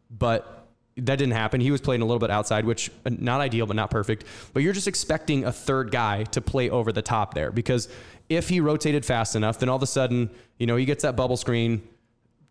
But 0.10 0.68
that 0.98 1.18
didn't 1.18 1.34
happen. 1.34 1.62
He 1.62 1.72
was 1.72 1.82
playing 1.82 2.02
a 2.02 2.06
little 2.06 2.20
bit 2.20 2.32
outside, 2.32 2.66
which 2.66 2.90
uh, 3.06 3.12
not 3.12 3.42
ideal, 3.42 3.66
but 3.66 3.76
not 3.76 3.92
perfect. 3.92 4.26
But 4.54 4.64
you're 4.64 4.74
just 4.74 4.88
expecting 4.88 5.46
a 5.46 5.52
third 5.52 5.92
guy 5.92 6.24
to 6.26 6.42
play 6.42 6.70
over 6.70 6.92
the 6.92 7.02
top 7.02 7.34
there 7.34 7.52
because 7.52 7.88
if 8.30 8.50
he 8.50 8.60
rotated 8.60 9.06
fast 9.06 9.36
enough, 9.36 9.60
then 9.60 9.70
all 9.70 9.76
of 9.76 9.84
a 9.84 9.88
sudden, 9.88 10.30
you 10.58 10.68
know, 10.68 10.76
he 10.76 10.86
gets 10.86 11.04
that 11.04 11.16
bubble 11.16 11.38
screen. 11.38 11.82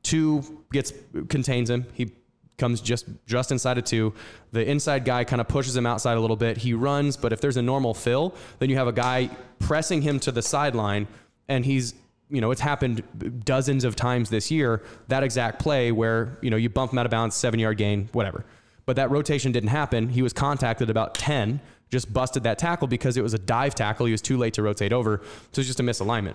Two 0.03 0.43
gets 0.73 0.93
contains 1.29 1.71
him. 1.71 1.87
He 1.95 2.13
comes 2.57 2.81
just 2.81 3.07
just 3.27 3.53
inside 3.53 3.79
of 3.79 3.85
two. 3.85 4.13
The 4.53 4.69
inside 4.69 5.05
guy 5.05 5.25
kind 5.25 5.41
of 5.41 5.49
pushes 5.49 5.77
him 5.77 5.87
outside 5.87 6.17
a 6.17 6.21
little 6.21 6.37
bit. 6.37 6.59
He 6.59 6.75
runs, 6.75 7.17
but 7.17 7.33
if 7.33 7.41
there's 7.41 7.57
a 7.57 7.63
normal 7.63 7.95
fill, 7.95 8.35
then 8.59 8.69
you 8.69 8.77
have 8.77 8.89
a 8.89 8.93
guy 8.93 9.31
pressing 9.59 10.03
him 10.03 10.21
to 10.21 10.33
the 10.33 10.43
sideline, 10.43 11.07
and 11.49 11.65
he's 11.65 11.95
you 12.31 12.41
know, 12.41 12.51
it's 12.51 12.61
happened 12.61 13.03
dozens 13.45 13.85
of 13.85 13.97
times 13.97 14.31
this 14.31 14.51
year, 14.51 14.83
that 15.09 15.23
exact 15.23 15.59
play 15.61 15.93
where, 15.93 16.37
you 16.43 16.51
know, 16.51 16.57
you 16.57 16.69
bump 16.69 16.93
him 16.93 16.99
out 16.99 17.07
of 17.07 17.11
bounds, 17.11 17.35
seven 17.35 17.59
yard 17.59 17.79
gain, 17.79 18.09
whatever. 18.13 18.45
But 18.85 18.97
that 18.97 19.11
rotation 19.11 19.53
didn't 19.53 19.71
happen. 19.71 20.11
He 20.11 20.23
was 20.23 20.33
contacted 20.33 20.91
about 20.91 21.15
10, 21.15 21.61
just 21.91 22.13
busted 22.13 22.43
that 22.45 22.59
tackle 22.59 22.87
because 22.87 23.17
it 23.17 23.23
was 23.23 23.35
a 23.35 23.39
dive 23.39 23.75
tackle. 23.75 24.07
He 24.07 24.13
was 24.13 24.23
too 24.23 24.37
late 24.37 24.55
to 24.55 24.63
rotate 24.63 24.93
over. 24.93 25.21
So 25.53 25.61
it's 25.61 25.69
just 25.69 25.81
a 25.81 25.83
misalignment. 25.83 26.35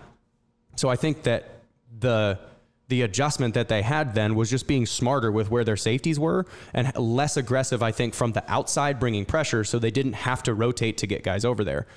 So 0.75 0.89
I 0.89 0.95
think 0.95 1.23
that 1.23 1.49
the 1.99 2.39
the 2.89 3.01
adjustment 3.01 3.53
that 3.53 3.69
they 3.69 3.81
had 3.81 4.13
then 4.13 4.35
was 4.35 4.49
just 4.49 4.67
being 4.67 4.85
smarter 4.85 5.31
with 5.31 5.49
where 5.49 5.63
their 5.63 5.77
safeties 5.77 6.19
were 6.19 6.45
and 6.73 6.95
less 6.97 7.37
aggressive, 7.37 7.81
I 7.81 7.91
think, 7.91 8.13
from 8.13 8.33
the 8.33 8.43
outside 8.51 8.99
bringing 8.99 9.25
pressure 9.25 9.63
so 9.63 9.79
they 9.79 9.89
didn't 9.89 10.13
have 10.13 10.43
to 10.43 10.53
rotate 10.53 10.97
to 10.97 11.07
get 11.07 11.23
guys 11.23 11.45
over 11.45 11.63
there. 11.63 11.87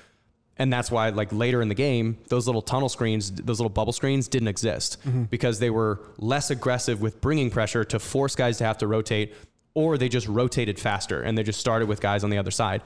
And 0.57 0.73
that's 0.73 0.89
why, 0.89 1.09
like 1.09 1.31
later 1.31 1.61
in 1.61 1.67
the 1.67 1.75
game, 1.75 2.17
those 2.29 2.47
little 2.47 2.63
tunnel 2.63 2.89
screens, 2.89 3.31
those 3.31 3.59
little 3.59 3.69
bubble 3.69 3.93
screens 3.93 4.27
didn't 4.27 4.47
exist 4.47 4.97
mm-hmm. 5.01 5.23
because 5.23 5.59
they 5.59 5.69
were 5.69 5.99
less 6.17 6.49
aggressive 6.49 6.99
with 6.99 7.21
bringing 7.21 7.51
pressure 7.51 7.83
to 7.85 7.99
force 7.99 8.35
guys 8.35 8.57
to 8.57 8.63
have 8.63 8.79
to 8.79 8.87
rotate, 8.87 9.35
or 9.75 9.97
they 9.97 10.09
just 10.09 10.27
rotated 10.27 10.79
faster 10.79 11.21
and 11.21 11.37
they 11.37 11.43
just 11.43 11.59
started 11.59 11.87
with 11.87 12.01
guys 12.01 12.23
on 12.23 12.31
the 12.31 12.37
other 12.39 12.49
side. 12.49 12.81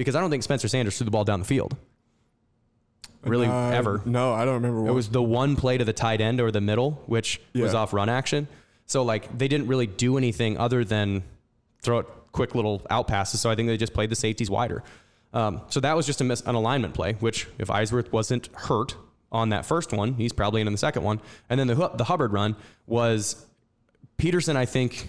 Because 0.00 0.16
I 0.16 0.20
don't 0.20 0.30
think 0.30 0.42
Spencer 0.42 0.66
Sanders 0.66 0.96
threw 0.96 1.04
the 1.04 1.10
ball 1.10 1.24
down 1.24 1.40
the 1.40 1.44
field. 1.44 1.76
Really, 3.22 3.48
uh, 3.48 3.70
ever. 3.70 4.00
No, 4.06 4.32
I 4.32 4.46
don't 4.46 4.54
remember. 4.54 4.80
What. 4.80 4.90
It 4.92 4.94
was 4.94 5.10
the 5.10 5.22
one 5.22 5.56
play 5.56 5.76
to 5.76 5.84
the 5.84 5.92
tight 5.92 6.22
end 6.22 6.40
or 6.40 6.50
the 6.50 6.62
middle, 6.62 7.02
which 7.04 7.38
yeah. 7.52 7.64
was 7.64 7.74
off 7.74 7.92
run 7.92 8.08
action. 8.08 8.48
So, 8.86 9.02
like, 9.02 9.36
they 9.36 9.46
didn't 9.46 9.66
really 9.66 9.86
do 9.86 10.16
anything 10.16 10.56
other 10.56 10.86
than 10.86 11.22
throw 11.82 11.98
it 11.98 12.06
quick 12.32 12.54
little 12.54 12.80
out 12.88 13.08
passes. 13.08 13.42
So 13.42 13.50
I 13.50 13.54
think 13.54 13.68
they 13.68 13.76
just 13.76 13.92
played 13.92 14.10
the 14.10 14.16
safeties 14.16 14.48
wider. 14.48 14.82
Um, 15.34 15.60
so 15.68 15.80
that 15.80 15.94
was 15.94 16.06
just 16.06 16.22
a 16.22 16.24
mis- 16.24 16.40
an 16.46 16.54
alignment 16.54 16.94
play, 16.94 17.12
which 17.20 17.46
if 17.58 17.68
Eisworth 17.68 18.10
wasn't 18.10 18.48
hurt 18.54 18.96
on 19.30 19.50
that 19.50 19.66
first 19.66 19.92
one, 19.92 20.14
he's 20.14 20.32
probably 20.32 20.62
in, 20.62 20.66
in 20.66 20.72
the 20.72 20.78
second 20.78 21.02
one. 21.02 21.20
And 21.50 21.60
then 21.60 21.66
the, 21.66 21.90
the 21.94 22.04
Hubbard 22.04 22.32
run 22.32 22.56
was 22.86 23.44
Petersen, 24.16 24.56
I 24.56 24.64
think, 24.64 25.08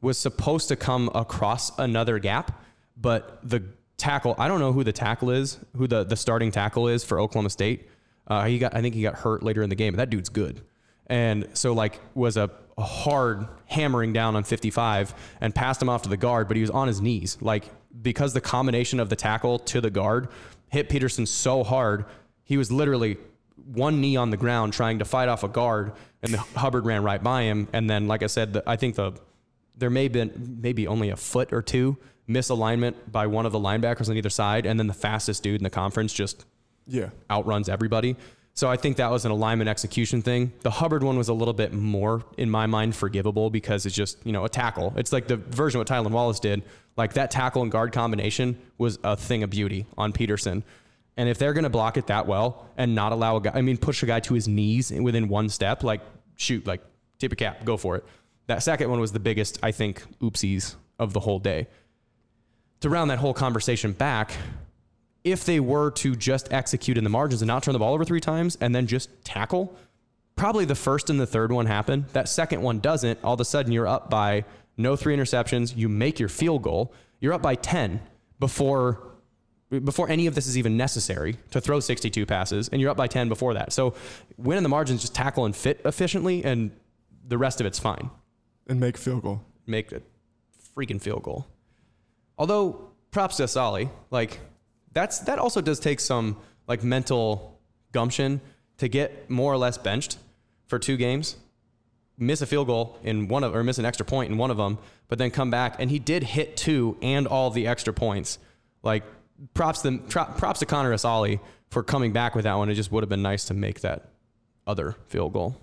was 0.00 0.18
supposed 0.18 0.68
to 0.68 0.76
come 0.76 1.10
across 1.16 1.76
another 1.80 2.20
gap, 2.20 2.62
but 2.96 3.38
the 3.42 3.62
tackle, 3.96 4.34
I 4.38 4.48
don't 4.48 4.60
know 4.60 4.72
who 4.72 4.84
the 4.84 4.92
tackle 4.92 5.30
is, 5.30 5.58
who 5.76 5.86
the, 5.86 6.04
the 6.04 6.16
starting 6.16 6.50
tackle 6.50 6.88
is 6.88 7.04
for 7.04 7.20
Oklahoma 7.20 7.50
State. 7.50 7.88
Uh, 8.26 8.44
he 8.44 8.58
got, 8.58 8.74
I 8.74 8.82
think 8.82 8.94
he 8.94 9.02
got 9.02 9.14
hurt 9.14 9.42
later 9.42 9.62
in 9.62 9.70
the 9.70 9.76
game. 9.76 9.94
That 9.96 10.10
dude's 10.10 10.28
good. 10.28 10.62
And 11.06 11.48
so 11.54 11.72
like 11.72 12.00
was 12.14 12.36
a, 12.36 12.50
a 12.78 12.82
hard 12.82 13.46
hammering 13.66 14.12
down 14.12 14.36
on 14.36 14.44
55 14.44 15.14
and 15.40 15.54
passed 15.54 15.82
him 15.82 15.88
off 15.88 16.02
to 16.02 16.08
the 16.08 16.16
guard, 16.16 16.48
but 16.48 16.56
he 16.56 16.60
was 16.60 16.70
on 16.70 16.88
his 16.88 17.00
knees. 17.00 17.36
Like 17.40 17.64
because 18.00 18.32
the 18.32 18.40
combination 18.40 19.00
of 19.00 19.08
the 19.08 19.16
tackle 19.16 19.58
to 19.58 19.80
the 19.80 19.90
guard 19.90 20.28
hit 20.68 20.88
Petersen 20.88 21.26
so 21.26 21.64
hard, 21.64 22.06
he 22.44 22.56
was 22.56 22.72
literally 22.72 23.18
one 23.56 24.00
knee 24.00 24.16
on 24.16 24.30
the 24.30 24.36
ground 24.36 24.72
trying 24.72 24.98
to 24.98 25.04
fight 25.04 25.28
off 25.28 25.44
a 25.44 25.48
guard, 25.48 25.92
and 26.22 26.34
Hubbard 26.34 26.86
ran 26.86 27.02
right 27.02 27.22
by 27.22 27.42
him. 27.42 27.68
And 27.72 27.88
then, 27.88 28.08
like 28.08 28.22
I 28.22 28.26
said, 28.26 28.54
the, 28.54 28.62
I 28.66 28.76
think 28.76 28.96
the 28.96 29.12
there 29.76 29.90
may 29.90 30.04
have 30.04 30.12
been 30.12 30.58
maybe 30.60 30.86
only 30.86 31.10
a 31.10 31.16
foot 31.16 31.52
or 31.52 31.62
two 31.62 31.96
misalignment 32.32 32.94
by 33.10 33.26
one 33.26 33.46
of 33.46 33.52
the 33.52 33.58
linebackers 33.58 34.08
on 34.08 34.16
either 34.16 34.30
side, 34.30 34.66
and 34.66 34.78
then 34.78 34.86
the 34.86 34.94
fastest 34.94 35.42
dude 35.42 35.60
in 35.60 35.64
the 35.64 35.70
conference 35.70 36.12
just 36.12 36.44
yeah 36.86 37.10
outruns 37.30 37.68
everybody. 37.68 38.16
So 38.54 38.68
I 38.68 38.76
think 38.76 38.98
that 38.98 39.10
was 39.10 39.24
an 39.24 39.30
alignment 39.30 39.70
execution 39.70 40.20
thing. 40.20 40.52
The 40.60 40.70
Hubbard 40.70 41.02
one 41.02 41.16
was 41.16 41.28
a 41.28 41.32
little 41.32 41.54
bit 41.54 41.72
more, 41.72 42.22
in 42.36 42.50
my 42.50 42.66
mind, 42.66 42.94
forgivable 42.94 43.48
because 43.48 43.86
it's 43.86 43.94
just, 43.94 44.18
you 44.26 44.32
know, 44.32 44.44
a 44.44 44.48
tackle. 44.48 44.92
It's 44.96 45.10
like 45.10 45.26
the 45.26 45.38
version 45.38 45.78
what 45.78 45.88
Tylan 45.88 46.10
Wallace 46.10 46.38
did. 46.38 46.62
Like 46.94 47.14
that 47.14 47.30
tackle 47.30 47.62
and 47.62 47.72
guard 47.72 47.92
combination 47.92 48.58
was 48.76 48.98
a 49.04 49.16
thing 49.16 49.42
of 49.42 49.48
beauty 49.48 49.86
on 49.96 50.12
Petersen. 50.12 50.64
And 51.16 51.30
if 51.30 51.38
they're 51.38 51.54
going 51.54 51.64
to 51.64 51.70
block 51.70 51.96
it 51.96 52.08
that 52.08 52.26
well 52.26 52.68
and 52.76 52.94
not 52.94 53.12
allow 53.12 53.36
a 53.36 53.40
guy, 53.40 53.52
I 53.54 53.62
mean, 53.62 53.78
push 53.78 54.02
a 54.02 54.06
guy 54.06 54.20
to 54.20 54.34
his 54.34 54.48
knees 54.48 54.90
within 54.90 55.28
one 55.28 55.48
step, 55.48 55.82
like 55.82 56.02
shoot, 56.36 56.66
like 56.66 56.82
tip 57.18 57.32
a 57.32 57.36
cap, 57.36 57.64
go 57.64 57.78
for 57.78 57.96
it. 57.96 58.04
That 58.48 58.62
second 58.62 58.90
one 58.90 59.00
was 59.00 59.12
the 59.12 59.20
biggest, 59.20 59.58
I 59.62 59.72
think, 59.72 60.04
oopsies 60.20 60.74
of 60.98 61.14
the 61.14 61.20
whole 61.20 61.38
day. 61.38 61.68
To 62.82 62.90
round 62.90 63.10
that 63.10 63.18
whole 63.18 63.34
conversation 63.34 63.92
back, 63.92 64.32
if 65.24 65.44
they 65.44 65.60
were 65.60 65.90
to 65.92 66.16
just 66.16 66.52
execute 66.52 66.98
in 66.98 67.04
the 67.04 67.10
margins 67.10 67.42
and 67.42 67.46
not 67.46 67.62
turn 67.62 67.72
the 67.72 67.78
ball 67.78 67.94
over 67.94 68.04
three 68.04 68.20
times 68.20 68.58
and 68.60 68.74
then 68.74 68.86
just 68.86 69.08
tackle, 69.24 69.76
probably 70.34 70.64
the 70.64 70.74
first 70.74 71.08
and 71.08 71.20
the 71.20 71.26
third 71.26 71.52
one 71.52 71.66
happen. 71.66 72.06
That 72.12 72.28
second 72.28 72.60
one 72.62 72.80
doesn't. 72.80 73.20
All 73.22 73.34
of 73.34 73.40
a 73.40 73.44
sudden, 73.44 73.72
you're 73.72 73.86
up 73.86 74.10
by 74.10 74.44
no 74.76 74.96
three 74.96 75.16
interceptions. 75.16 75.76
You 75.76 75.88
make 75.88 76.18
your 76.18 76.28
field 76.28 76.62
goal. 76.62 76.92
You're 77.20 77.32
up 77.32 77.42
by 77.42 77.54
10 77.54 78.00
before 78.38 79.12
before 79.70 80.10
any 80.10 80.26
of 80.26 80.34
this 80.34 80.46
is 80.46 80.58
even 80.58 80.76
necessary 80.76 81.36
to 81.50 81.58
throw 81.58 81.80
62 81.80 82.26
passes, 82.26 82.68
and 82.68 82.80
you're 82.80 82.90
up 82.90 82.96
by 82.96 83.06
10 83.06 83.28
before 83.28 83.54
that. 83.54 83.72
So 83.72 83.94
win 84.36 84.58
in 84.58 84.62
the 84.62 84.68
margins, 84.68 85.00
just 85.00 85.14
tackle 85.14 85.46
and 85.46 85.56
fit 85.56 85.80
efficiently, 85.86 86.44
and 86.44 86.72
the 87.26 87.38
rest 87.38 87.58
of 87.58 87.66
it's 87.66 87.78
fine. 87.78 88.10
And 88.66 88.80
make 88.80 88.98
field 88.98 89.22
goal. 89.22 89.40
Make 89.66 89.92
a 89.92 90.02
freaking 90.76 91.00
field 91.00 91.22
goal. 91.22 91.46
Although 92.42 92.90
props 93.12 93.36
to 93.36 93.44
Assalley, 93.44 93.88
like 94.10 94.40
that's 94.92 95.20
that 95.20 95.38
also 95.38 95.60
does 95.60 95.78
take 95.78 96.00
some 96.00 96.36
like 96.66 96.82
mental 96.82 97.60
gumption 97.92 98.40
to 98.78 98.88
get 98.88 99.30
more 99.30 99.52
or 99.52 99.56
less 99.56 99.78
benched 99.78 100.18
for 100.66 100.80
two 100.80 100.96
games, 100.96 101.36
miss 102.18 102.42
a 102.42 102.46
field 102.46 102.66
goal 102.66 102.98
in 103.04 103.28
one 103.28 103.44
of 103.44 103.54
or 103.54 103.62
miss 103.62 103.78
an 103.78 103.84
extra 103.84 104.04
point 104.04 104.32
in 104.32 104.38
one 104.38 104.50
of 104.50 104.56
them, 104.56 104.78
but 105.06 105.18
then 105.18 105.30
come 105.30 105.52
back 105.52 105.76
and 105.78 105.88
he 105.88 106.00
did 106.00 106.24
hit 106.24 106.56
two 106.56 106.96
and 107.00 107.28
all 107.28 107.48
the 107.50 107.68
extra 107.68 107.92
points. 107.92 108.40
Like 108.82 109.04
props 109.54 109.82
to 109.82 109.98
props 109.98 110.58
to 110.58 110.66
Connor 110.66 110.92
Assalley 110.92 111.38
for 111.70 111.84
coming 111.84 112.12
back 112.12 112.34
with 112.34 112.42
that 112.42 112.54
one. 112.54 112.68
It 112.68 112.74
just 112.74 112.90
would 112.90 113.04
have 113.04 113.08
been 113.08 113.22
nice 113.22 113.44
to 113.44 113.54
make 113.54 113.82
that 113.82 114.08
other 114.66 114.96
field 115.06 115.32
goal. 115.32 115.54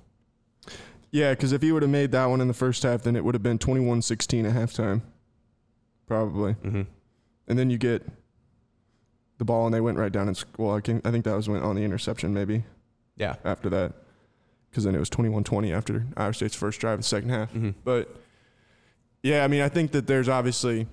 Yeah, 1.11 1.31
because 1.31 1.51
if 1.51 1.61
he 1.61 1.73
would 1.73 1.81
have 1.81 1.91
made 1.91 2.13
that 2.13 2.27
one 2.27 2.39
in 2.39 2.47
the 2.47 2.53
first 2.53 2.83
half, 2.83 3.01
then 3.01 3.17
it 3.17 3.25
would 3.25 3.35
have 3.35 3.43
been 3.43 3.59
21-16 3.59 4.47
at 4.47 4.55
halftime, 4.55 5.01
probably. 6.09 6.55
Mm-hmm. 6.55 6.81
And 7.47 7.57
then 7.57 7.69
you 7.69 7.77
get 7.77 8.05
the 9.37 9.45
ball 9.45 9.65
and 9.65 9.73
they 9.73 9.79
went 9.79 9.97
right 9.97 10.11
down 10.11 10.27
and 10.27 10.43
well, 10.57 10.75
I, 10.75 10.81
can, 10.81 11.01
I 11.05 11.11
think 11.11 11.23
that 11.23 11.35
was 11.35 11.47
went 11.47 11.63
on 11.63 11.77
the 11.77 11.83
interception 11.83 12.33
maybe. 12.33 12.65
Yeah. 13.15 13.35
After 13.45 13.69
that, 13.69 13.93
because 14.69 14.83
then 14.83 14.95
it 14.95 14.99
was 14.99 15.09
21-20 15.09 15.73
after 15.73 16.05
Iowa 16.17 16.33
State's 16.33 16.55
first 16.55 16.81
drive 16.81 16.95
in 16.95 16.99
the 16.99 17.05
second 17.05 17.29
half. 17.29 17.53
Mm-hmm. 17.53 17.71
But 17.85 18.13
yeah, 19.23 19.43
I 19.43 19.47
mean, 19.47 19.61
I 19.61 19.69
think 19.69 19.91
that 19.91 20.07
there's 20.07 20.27
obviously, 20.27 20.87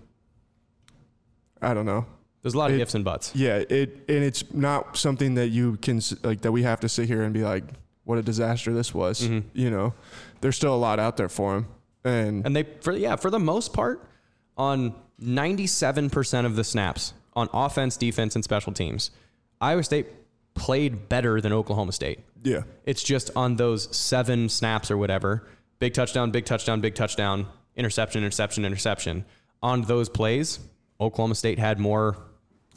I 1.61 1.75
don't 1.75 1.87
know. 1.87 2.07
There's 2.43 2.55
a 2.55 2.59
lot 2.59 2.71
of 2.71 2.79
ifs 2.79 2.95
and 2.95 3.05
buts. 3.05 3.35
Yeah, 3.35 3.65
it 3.69 4.05
and 4.09 4.23
it's 4.23 4.45
not 4.55 4.97
something 4.97 5.35
that 5.35 5.49
you 5.49 5.79
can 5.79 6.01
like 6.23 6.43
that 6.43 6.53
we 6.53 6.63
have 6.63 6.79
to 6.81 6.89
sit 6.89 7.09
here 7.09 7.23
and 7.23 7.35
be 7.35 7.43
like, 7.43 7.65
what 8.05 8.19
a 8.19 8.23
disaster 8.23 8.73
this 8.73 8.95
was. 8.95 9.23
Mm-hmm. 9.23 9.49
You 9.53 9.71
know, 9.71 9.95
there's 10.41 10.55
still 10.55 10.73
a 10.73 10.77
lot 10.77 11.01
out 11.01 11.17
there 11.17 11.29
for 11.29 11.57
him, 11.57 11.67
and 12.05 12.47
and 12.47 12.55
they 12.55 12.63
for 12.83 12.93
yeah 12.93 13.17
for 13.17 13.31
the 13.31 13.41
most 13.41 13.73
part 13.73 14.09
on 14.57 14.95
97% 15.23 16.45
of 16.45 16.57
the 16.57 16.65
snaps 16.65 17.15
on 17.35 17.49
offense, 17.53 17.97
defense, 17.97 18.35
and 18.35 18.45
special 18.45 18.73
teams. 18.73 19.11
Iowa 19.61 19.83
State 19.83 20.07
played 20.55 21.09
better 21.09 21.41
than 21.41 21.53
Oklahoma 21.53 21.93
State. 21.93 22.21
Yeah. 22.43 22.63
It's 22.85 23.03
just 23.03 23.31
on 23.37 23.57
those 23.57 23.95
seven 23.97 24.49
snaps 24.49 24.91
or 24.91 24.97
whatever 24.97 25.47
big 25.79 25.93
touchdown, 25.93 26.31
big 26.31 26.45
touchdown, 26.47 26.81
big 26.81 26.95
touchdown, 26.95 27.47
interception, 27.77 28.23
interception, 28.23 28.65
interception. 28.65 29.25
On 29.63 29.83
those 29.83 30.09
plays, 30.09 30.59
Oklahoma 31.01 31.35
State 31.35 31.59
had 31.59 31.79
more. 31.79 32.17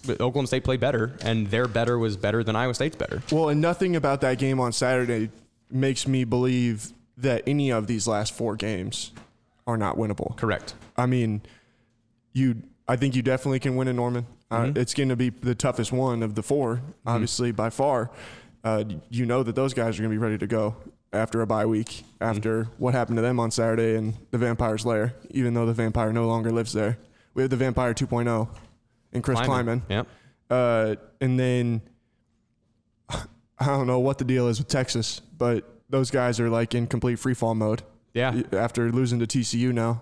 Oklahoma 0.10 0.48
State 0.48 0.64
played 0.64 0.80
better, 0.80 1.18
and 1.22 1.48
their 1.48 1.68
better 1.68 1.98
was 1.98 2.18
better 2.18 2.44
than 2.44 2.56
Iowa 2.56 2.74
State's 2.74 2.96
better. 2.96 3.22
Well, 3.32 3.50
and 3.50 3.60
nothing 3.60 3.96
about 3.96 4.22
that 4.22 4.38
game 4.38 4.60
on 4.60 4.72
Saturday 4.72 5.30
makes 5.70 6.08
me 6.08 6.24
believe 6.24 6.94
that 7.18 7.44
any 7.46 7.70
of 7.72 7.88
these 7.88 8.08
last 8.08 8.34
four 8.34 8.56
games 8.56 9.12
are 9.68 9.78
not 9.78 9.98
winnable. 9.98 10.36
Correct. 10.38 10.74
I 10.98 11.06
mean, 11.06 11.42
you. 12.34 12.62
I 12.88 12.96
think 12.96 13.16
you 13.16 13.22
definitely 13.22 13.60
can 13.60 13.76
win 13.76 13.88
in 13.88 13.96
Norman. 13.96 14.26
Uh, 14.50 14.62
mm-hmm. 14.62 14.78
It's 14.78 14.94
going 14.94 15.10
to 15.10 15.16
be 15.16 15.30
the 15.30 15.54
toughest 15.54 15.92
one 15.92 16.24
of 16.24 16.36
the 16.36 16.42
4 16.42 16.76
mm-hmm. 16.76 16.92
obviously 17.06 17.52
by 17.52 17.70
far. 17.70 18.10
Uh, 18.64 18.84
you 19.10 19.26
know 19.26 19.44
that 19.44 19.56
those 19.56 19.74
guys 19.74 19.98
are 19.98 20.02
going 20.02 20.12
to 20.12 20.14
be 20.14 20.18
ready 20.18 20.38
to 20.38 20.48
go 20.48 20.76
after 21.14 21.42
a 21.42 21.48
bye 21.48 21.66
week, 21.66 22.04
after 22.20 22.64
mm-hmm. 22.64 22.72
what 22.78 22.94
happened 22.94 23.18
to 23.18 23.22
them 23.22 23.40
on 23.40 23.52
Saturday 23.52 23.96
in 23.96 24.16
the 24.32 24.38
Vampire's 24.38 24.86
lair, 24.86 25.16
even 25.32 25.54
though 25.54 25.66
the 25.66 25.74
Vampire 25.74 26.12
no 26.12 26.28
longer 26.28 26.52
lives 26.52 26.74
there. 26.74 26.98
We 27.34 27.44
have 27.44 27.50
the 27.50 27.58
Vampire 27.58 27.94
2.0 27.94 28.50
and 29.14 29.24
Chris 29.24 29.40
Klieman. 29.40 29.82
Yep. 29.90 30.08
Uh, 30.50 30.96
and 31.22 31.40
then 31.40 31.82
I 33.10 33.66
don't 33.66 33.88
know 33.88 34.00
what 34.00 34.18
the 34.18 34.26
deal 34.26 34.48
is 34.48 34.60
with 34.60 34.68
Texas, 34.68 35.22
but 35.38 35.64
those 35.90 36.12
guys 36.12 36.40
are 36.40 36.50
like 36.50 36.76
in 36.76 36.88
complete 36.88 37.18
free 37.18 37.34
fall 37.34 37.56
mode. 37.56 37.84
Yeah. 38.14 38.42
After 38.52 38.92
losing 38.92 39.20
to 39.20 39.28
TCU 39.28 39.72
now. 39.72 40.02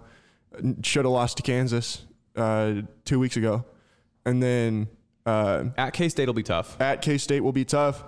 should 0.81 1.05
have 1.05 1.11
lost 1.11 1.37
to 1.37 1.43
Kansas 1.43 2.05
uh, 2.37 2.73
two 3.05 3.19
weeks 3.19 3.35
ago, 3.37 3.65
and 4.25 4.41
then 4.41 4.87
uh, 5.25 5.65
At 5.77 5.93
K 5.93 6.07
State 6.09 6.27
will 6.27 6.33
be 6.33 6.43
tough, 6.43 6.79
at 6.79 7.01
K 7.01 7.17
State 7.17 7.41
will 7.41 7.51
be 7.51 7.65
tough. 7.65 8.03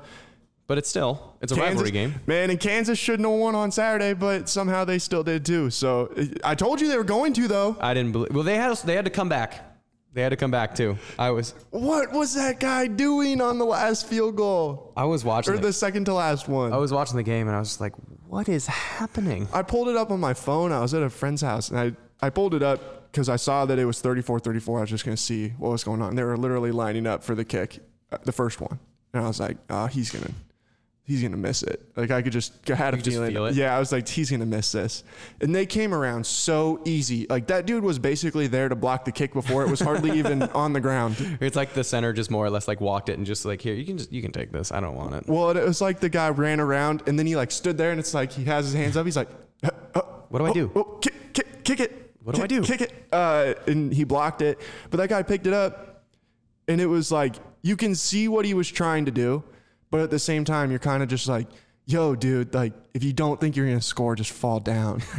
but 0.68 0.78
it's 0.78 0.88
still 0.88 1.36
it's 1.42 1.52
a 1.52 1.56
Kansas, 1.56 1.70
rivalry 1.72 1.92
game. 1.92 2.14
man, 2.28 2.50
and 2.52 2.60
Kansas 2.60 2.98
shouldn't 3.00 3.28
have 3.28 3.38
won 3.40 3.56
on 3.56 3.72
Saturday, 3.72 4.14
but 4.14 4.48
somehow 4.48 4.86
they 4.86 5.00
still 5.00 5.24
did 5.24 5.44
too. 5.46 5.70
So 5.70 6.14
I 6.44 6.56
told 6.56 6.80
you 6.80 6.88
they 6.88 6.98
were 6.98 7.04
going 7.04 7.34
to 7.34 7.48
though. 7.48 7.76
I 7.82 7.94
didn't 7.94 8.12
believe. 8.14 8.34
Well, 8.34 8.44
they 8.44 8.56
had 8.56 8.76
they 8.86 8.96
had 8.96 9.06
to 9.06 9.12
come 9.12 9.28
back. 9.30 9.66
They 10.14 10.22
had 10.24 10.30
to 10.30 10.38
come 10.38 10.50
back 10.52 10.74
too. 10.76 10.98
I 11.20 11.30
was 11.32 11.54
What 11.72 12.12
was 12.12 12.34
that 12.36 12.60
guy 12.60 12.88
doing 12.88 13.42
on 13.42 13.60
the 13.60 13.66
last 13.66 14.08
field 14.08 14.36
goal 14.36 14.92
I 14.98 15.06
was 15.06 15.24
watching 15.24 15.54
or 15.54 15.58
it. 15.58 15.62
the 15.62 15.72
second 15.74 16.06
to 16.06 16.14
last 16.16 16.48
one? 16.48 16.74
I 16.74 16.78
was 16.78 16.92
watching 16.92 17.18
the 17.18 17.24
game 17.24 17.48
and 17.48 17.56
I 17.56 17.60
was 17.60 17.70
just 17.70 17.82
like, 17.82 17.94
what 18.28 18.50
is 18.50 18.66
happening? 18.66 19.48
I 19.54 19.62
pulled 19.62 19.88
it 19.88 19.96
up 19.96 20.10
on 20.10 20.20
my 20.20 20.34
phone. 20.34 20.72
I 20.72 20.80
was 20.80 20.94
at 20.96 21.04
a 21.04 21.10
friend's 21.12 21.42
house 21.44 21.70
and 21.70 21.80
I, 21.80 22.26
I 22.26 22.32
pulled 22.32 22.56
it 22.56 22.64
up 22.64 22.99
because 23.12 23.30
I 23.30 23.36
saw 23.38 23.66
that 23.66 23.80
it 23.80 23.86
was 23.86 24.02
34 24.02 24.40
34. 24.40 24.78
I 24.78 24.82
was 24.82 24.90
just 24.90 25.06
going 25.06 25.16
to 25.18 25.22
see 25.22 25.50
what 25.58 25.70
was 25.72 25.84
going 25.84 26.02
on. 26.02 26.16
They 26.16 26.24
were 26.24 26.38
literally 26.38 26.72
lining 26.72 27.08
up 27.08 27.24
for 27.24 27.36
the 27.36 27.46
kick, 27.46 27.80
uh, 28.12 28.18
the 28.24 28.32
first 28.32 28.62
one. 28.62 28.80
And 29.14 29.24
I 29.24 29.28
was 29.28 29.40
like, 29.40 29.58
oh, 29.70 29.88
he's 29.88 30.12
going 30.12 30.26
to. 30.26 30.32
He's 31.04 31.24
gonna 31.24 31.38
miss 31.38 31.64
it. 31.64 31.82
Like 31.96 32.12
I 32.12 32.22
could 32.22 32.34
just 32.34 32.70
I 32.70 32.76
had 32.76 32.94
a 32.94 32.98
You 32.98 33.02
feeling. 33.04 33.32
feel? 33.34 33.52
Yeah, 33.52 33.76
I 33.76 33.80
was 33.80 33.92
like, 33.92 34.08
he's 34.08 34.30
gonna 34.30 34.46
miss 34.46 34.72
this. 34.74 35.04
And 35.42 35.56
they 35.56 35.66
came 35.66 35.92
around 35.92 36.24
so 36.24 36.84
easy. 36.86 37.26
Like 37.28 37.48
that 37.48 37.66
dude 37.66 37.84
was 37.84 37.98
basically 37.98 38.46
there 38.46 38.70
to 38.70 38.76
block 38.76 39.06
the 39.06 39.12
kick 39.12 39.34
before 39.34 39.64
it 39.64 39.72
was 39.72 39.80
hardly 39.80 40.20
even 40.20 40.44
on 40.54 40.72
the 40.72 40.80
ground. 40.80 41.16
It's 41.42 41.56
like 41.56 41.74
the 41.74 41.84
center 41.84 42.14
just 42.14 42.30
more 42.30 42.46
or 42.46 42.52
less 42.52 42.68
like 42.68 42.80
walked 42.80 43.10
it 43.10 43.18
and 43.18 43.26
just 43.26 43.44
like 43.44 43.60
here 43.60 43.74
you 43.74 43.86
can 43.86 43.98
just 43.98 44.12
you 44.12 44.22
can 44.22 44.32
take 44.32 44.52
this. 44.52 44.72
I 44.72 44.80
don't 44.82 44.94
want 44.94 45.16
it. 45.16 45.24
Well, 45.28 45.50
it 45.50 45.66
was 45.66 45.82
like 45.82 46.00
the 46.00 46.10
guy 46.10 46.30
ran 46.30 46.60
around 46.60 47.02
and 47.08 47.18
then 47.18 47.26
he 47.26 47.36
like 47.36 47.50
stood 47.50 47.76
there 47.76 47.90
and 47.90 48.00
it's 48.00 48.14
like 48.14 48.32
he 48.32 48.44
has 48.44 48.66
his 48.66 48.76
hands 48.76 48.96
up. 48.96 49.04
He's 49.06 49.18
like, 49.18 49.30
What 50.30 50.38
do 50.38 50.46
I 50.46 50.54
do? 50.54 50.72
Oh, 50.76 50.84
kick, 51.02 51.34
kick, 51.34 51.64
kick 51.64 51.80
it. 51.80 52.09
What 52.24 52.36
do 52.36 52.44
I 52.44 52.48
do? 52.48 52.62
Kick 52.62 52.82
it. 52.82 52.94
Uh, 53.12 53.54
and 53.68 53.94
he 53.94 54.04
blocked 54.04 54.42
it. 54.42 54.60
But 54.90 54.98
that 54.98 55.10
guy 55.10 55.24
picked 55.24 55.48
it 55.48 55.54
up, 55.54 56.04
and 56.68 56.80
it 56.82 56.86
was 56.88 57.12
like 57.12 57.36
you 57.62 57.76
can 57.78 57.96
see 57.96 58.28
what 58.28 58.46
he 58.46 58.54
was 58.54 58.70
trying 58.70 59.06
to 59.06 59.12
do, 59.12 59.44
but 59.92 60.02
at 60.02 60.10
the 60.10 60.20
same 60.20 60.44
time, 60.46 60.70
you're 60.70 60.80
kind 60.80 61.02
of 61.02 61.10
just 61.10 61.28
like, 61.28 61.48
"Yo, 61.86 62.16
dude, 62.16 62.54
like 62.54 62.74
if 62.94 63.04
you 63.04 63.14
don't 63.14 63.40
think 63.40 63.56
you're 63.56 63.66
gonna 63.68 63.82
score, 63.82 64.16
just 64.16 64.32
fall 64.32 64.60
down." 64.60 65.02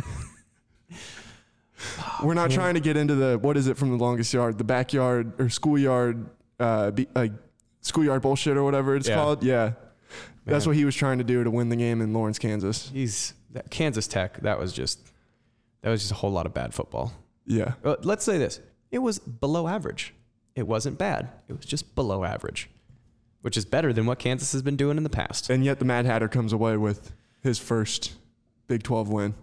We're 2.22 2.34
not 2.34 2.50
trying 2.50 2.74
to 2.74 2.80
get 2.80 2.96
into 2.98 3.14
the 3.14 3.38
what 3.38 3.56
is 3.56 3.66
it 3.66 3.76
from 3.78 3.90
the 3.90 3.96
longest 3.96 4.32
yard, 4.34 4.58
the 4.58 4.64
backyard 4.64 5.40
or 5.40 5.48
schoolyard, 5.48 6.28
uh, 6.58 6.90
be, 6.90 7.08
like 7.14 7.32
schoolyard 7.80 8.20
bullshit 8.20 8.56
or 8.58 8.64
whatever 8.64 8.94
it's 8.96 9.08
Yeah. 9.08 9.14
called. 9.14 9.42
Yeah, 9.42 9.72
that's 10.44 10.66
what 10.66 10.76
he 10.76 10.84
was 10.84 10.94
trying 10.94 11.18
to 11.18 11.24
do 11.24 11.42
to 11.42 11.50
win 11.50 11.70
the 11.70 11.76
game 11.76 12.02
in 12.02 12.12
Lawrence, 12.12 12.38
Kansas. 12.38 12.90
He's 12.92 13.32
that 13.52 13.70
Kansas 13.70 14.06
Tech. 14.06 14.40
That 14.42 14.58
was 14.58 14.74
just 14.74 15.09
that 15.82 15.90
was 15.90 16.00
just 16.00 16.12
a 16.12 16.16
whole 16.16 16.30
lot 16.30 16.46
of 16.46 16.54
bad 16.54 16.74
football. 16.74 17.12
Yeah, 17.46 17.74
Uh, 17.84 17.96
let's 18.02 18.24
say 18.24 18.38
this: 18.38 18.60
it 18.90 18.98
was 18.98 19.18
below 19.18 19.66
average. 19.68 20.14
It 20.54 20.66
wasn't 20.66 20.98
bad. 20.98 21.30
It 21.48 21.56
was 21.56 21.64
just 21.66 21.94
below 21.94 22.24
average, 22.24 22.68
which 23.42 23.56
is 23.56 23.64
better 23.64 23.92
than 23.92 24.04
what 24.06 24.18
Kansas 24.18 24.52
has 24.52 24.62
been 24.62 24.76
doing 24.76 24.96
in 24.96 25.02
the 25.04 25.10
past. 25.10 25.48
And 25.50 25.64
yet 25.64 25.78
the 25.78 25.84
Mad 25.84 26.06
Hatter 26.06 26.28
comes 26.28 26.52
away 26.52 26.76
with 26.76 27.12
his 27.42 27.58
first 27.58 28.12
Big 28.66 28.82
12 28.82 29.08
win 29.08 29.34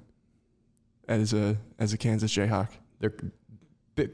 as 1.08 1.34
a 1.34 1.58
as 1.80 1.94
a 1.94 1.98
Kansas 1.98 2.32
Jayhawk. 2.34 2.70
They're 3.00 3.14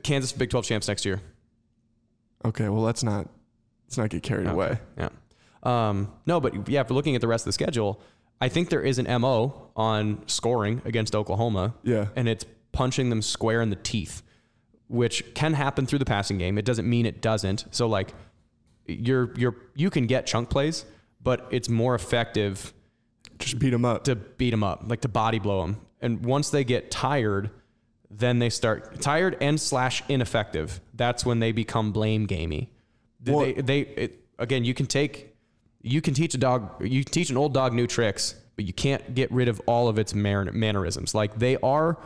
Kansas 0.04 0.32
Big 0.32 0.50
12 0.50 0.66
champs 0.66 0.88
next 0.88 1.06
year. 1.06 1.22
Okay, 2.46 2.70
well 2.70 2.82
let's 2.84 3.04
not 3.04 3.30
let's 3.86 3.98
not 3.98 4.10
get 4.10 4.24
carried 4.24 4.48
away. 4.48 4.80
Yeah. 4.98 5.10
Um, 5.64 6.12
no, 6.26 6.40
but 6.42 6.68
yeah, 6.68 6.84
for 6.84 6.94
looking 6.94 7.16
at 7.16 7.22
the 7.22 7.28
rest 7.28 7.44
of 7.44 7.46
the 7.46 7.54
schedule, 7.54 8.02
I 8.42 8.50
think 8.50 8.70
there 8.70 8.82
is 8.82 9.00
an 9.00 9.06
MO 9.22 9.70
on 9.76 10.24
scoring 10.28 10.82
against 10.86 11.16
Oklahoma. 11.16 11.76
Yeah. 11.84 12.08
And 12.16 12.28
it's 12.28 12.46
punching 12.72 13.10
them 13.10 13.22
square 13.22 13.62
in 13.62 13.70
the 13.70 13.76
teeth, 13.78 14.22
which 14.88 15.34
can 15.34 15.54
happen 15.54 15.86
through 15.86 16.00
the 16.00 16.06
passing 16.06 16.38
game. 16.38 16.58
It 16.58 16.66
doesn't 16.66 16.90
mean 16.90 17.06
it 17.06 17.22
doesn't. 17.22 17.66
So 17.72 17.88
like 17.88 18.14
you're 18.86 19.34
you're 19.38 19.56
you 19.76 19.90
can 19.90 20.08
get 20.08 20.26
chunk 20.28 20.50
plays, 20.50 20.86
but 21.22 21.48
it's 21.52 21.70
more 21.70 21.96
effective 21.96 22.74
Just 23.40 23.60
beat 23.60 23.70
them 23.70 23.86
up. 23.86 24.04
to 24.06 24.16
beat 24.16 24.52
them 24.52 24.64
up, 24.64 24.84
like 24.88 25.02
to 25.02 25.08
body 25.10 25.40
blow 25.40 25.62
them. 25.62 25.78
And 26.02 26.26
once 26.26 26.50
they 26.50 26.66
get 26.66 26.92
tired, 26.92 27.50
then 28.12 28.40
they 28.40 28.50
start 28.50 29.00
tired 29.00 29.38
and 29.40 29.60
slash 29.60 30.04
ineffective. 30.10 30.82
That's 30.94 31.26
when 31.26 31.40
they 31.40 31.54
become 31.54 31.92
blame 31.94 32.26
gamey. 32.26 32.70
Well- 33.26 33.40
they 33.46 33.54
they 33.54 33.80
it, 33.82 34.26
again, 34.38 34.66
you 34.66 34.74
can 34.74 34.86
take 34.86 35.33
you 35.84 36.02
can 36.02 36.16
teach 36.16 36.34
a 36.34 36.38
dog 36.38 36.84
you 36.84 37.04
can 37.04 37.12
teach 37.14 37.30
an 37.30 37.38
old 37.38 37.54
dog 37.54 37.74
new 37.74 37.86
tricks, 37.86 38.36
but 38.56 38.66
you 38.66 38.74
can't 38.74 39.14
get 39.14 39.32
rid 39.32 39.48
of 39.48 39.62
all 39.68 39.88
of 39.88 40.00
its 40.00 40.16
mannerisms. 40.16 41.14
Like 41.14 41.38
they 41.38 41.58
are 41.58 41.98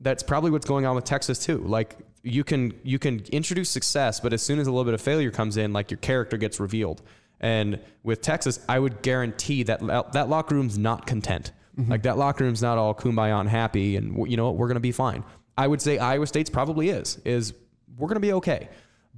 that's 0.00 0.22
probably 0.22 0.50
what's 0.50 0.66
going 0.66 0.86
on 0.86 0.96
with 0.96 1.04
Texas 1.04 1.38
too. 1.38 1.58
Like 1.58 1.96
you 2.22 2.42
can 2.42 2.72
you 2.82 2.98
can 2.98 3.20
introduce 3.30 3.70
success, 3.70 4.18
but 4.18 4.32
as 4.32 4.42
soon 4.42 4.58
as 4.58 4.66
a 4.66 4.70
little 4.70 4.84
bit 4.84 4.94
of 4.94 5.00
failure 5.00 5.30
comes 5.30 5.56
in, 5.56 5.72
like 5.72 5.90
your 5.90 5.98
character 5.98 6.36
gets 6.36 6.58
revealed. 6.58 7.02
And 7.40 7.78
with 8.02 8.22
Texas, 8.22 8.58
I 8.68 8.78
would 8.78 9.02
guarantee 9.02 9.64
that 9.64 9.80
that 10.12 10.28
locker 10.28 10.54
room's 10.54 10.78
not 10.78 11.06
content. 11.06 11.52
Mm-hmm. 11.78 11.90
Like 11.90 12.02
that 12.04 12.16
locker 12.16 12.44
room's 12.44 12.62
not 12.62 12.78
all 12.78 12.94
kumbaya 12.94 13.38
and 13.38 13.48
happy, 13.48 13.96
and 13.96 14.30
you 14.30 14.36
know 14.36 14.46
what, 14.46 14.56
we're 14.56 14.68
gonna 14.68 14.80
be 14.80 14.92
fine. 14.92 15.24
I 15.58 15.66
would 15.66 15.82
say 15.82 15.98
Iowa 15.98 16.26
State's 16.26 16.50
probably 16.50 16.88
is 16.88 17.18
is 17.24 17.52
we're 17.96 18.08
gonna 18.08 18.20
be 18.20 18.32
okay. 18.34 18.68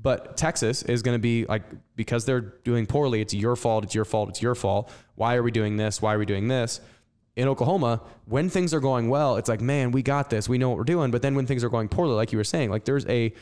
But 0.00 0.36
Texas 0.36 0.82
is 0.82 1.02
going 1.02 1.14
to 1.14 1.22
be 1.22 1.46
like 1.46 1.62
because 1.96 2.24
they're 2.24 2.40
doing 2.40 2.86
poorly. 2.86 3.20
It's 3.20 3.34
your 3.34 3.56
fault. 3.56 3.84
It's 3.84 3.94
your 3.94 4.04
fault. 4.04 4.28
It's 4.28 4.42
your 4.42 4.54
fault. 4.54 4.90
Why 5.14 5.36
are 5.36 5.42
we 5.42 5.50
doing 5.50 5.76
this? 5.76 6.02
Why 6.02 6.14
are 6.14 6.18
we 6.18 6.26
doing 6.26 6.48
this? 6.48 6.80
in 7.36 7.48
Oklahoma, 7.48 8.00
when 8.24 8.48
things 8.48 8.72
are 8.72 8.80
going 8.80 9.08
well, 9.10 9.36
it's 9.36 9.48
like, 9.48 9.60
man, 9.60 9.92
we 9.92 10.02
got 10.02 10.30
this. 10.30 10.48
We 10.48 10.56
know 10.56 10.70
what 10.70 10.78
we're 10.78 10.84
doing. 10.84 11.10
But 11.10 11.22
then 11.22 11.34
when 11.34 11.46
things 11.46 11.62
are 11.62 11.68
going 11.68 11.88
poorly, 11.88 12.14
like 12.14 12.32
you 12.32 12.38
were 12.38 12.44
saying, 12.44 12.70
like 12.70 12.84
there's 12.84 13.06
a 13.06 13.32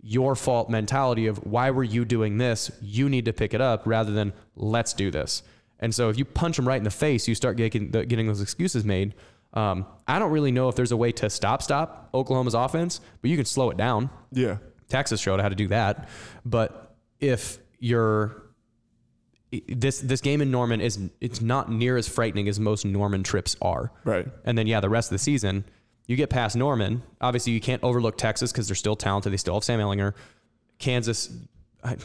your 0.00 0.36
fault 0.36 0.70
mentality 0.70 1.26
of 1.26 1.38
why 1.44 1.70
were 1.70 1.82
you 1.82 2.04
doing 2.04 2.38
this? 2.38 2.70
You 2.80 3.08
need 3.08 3.24
to 3.24 3.32
pick 3.32 3.54
it 3.54 3.60
up 3.60 3.82
rather 3.84 4.12
than 4.12 4.32
let's 4.54 4.92
do 4.92 5.10
this. 5.10 5.42
And 5.80 5.94
so 5.94 6.08
if 6.08 6.18
you 6.18 6.24
punch 6.24 6.56
them 6.56 6.68
right 6.68 6.76
in 6.76 6.84
the 6.84 6.90
face, 6.90 7.26
you 7.26 7.34
start 7.34 7.56
getting 7.56 7.90
getting 7.90 8.26
those 8.26 8.42
excuses 8.42 8.84
made. 8.84 9.14
Um, 9.54 9.86
I 10.06 10.18
don't 10.18 10.30
really 10.30 10.52
know 10.52 10.68
if 10.68 10.76
there's 10.76 10.92
a 10.92 10.96
way 10.96 11.10
to 11.12 11.30
stop 11.30 11.62
stop 11.62 12.10
Oklahoma's 12.12 12.54
offense, 12.54 13.00
but 13.22 13.30
you 13.30 13.36
can 13.36 13.46
slow 13.46 13.70
it 13.70 13.76
down. 13.76 14.10
yeah. 14.30 14.58
Texas 14.88 15.20
showed 15.20 15.40
how 15.40 15.48
to 15.48 15.54
do 15.54 15.68
that. 15.68 16.08
But 16.44 16.96
if 17.20 17.58
you're 17.78 18.42
this 19.66 20.00
this 20.00 20.20
game 20.20 20.42
in 20.42 20.50
Norman 20.50 20.80
is 20.80 20.98
it's 21.20 21.40
not 21.40 21.70
near 21.70 21.96
as 21.96 22.06
frightening 22.06 22.48
as 22.48 22.60
most 22.60 22.84
Norman 22.84 23.22
trips 23.22 23.56
are. 23.62 23.92
Right. 24.04 24.26
And 24.44 24.58
then 24.58 24.66
yeah, 24.66 24.80
the 24.80 24.90
rest 24.90 25.10
of 25.10 25.14
the 25.14 25.18
season, 25.18 25.64
you 26.06 26.16
get 26.16 26.30
past 26.30 26.56
Norman. 26.56 27.02
Obviously, 27.20 27.52
you 27.52 27.60
can't 27.60 27.82
overlook 27.82 28.18
Texas 28.18 28.52
because 28.52 28.68
they're 28.68 28.74
still 28.74 28.96
talented. 28.96 29.32
They 29.32 29.36
still 29.36 29.54
have 29.54 29.64
Sam 29.64 29.80
Ehlinger. 29.80 30.14
Kansas, 30.78 31.30
I, 31.82 31.96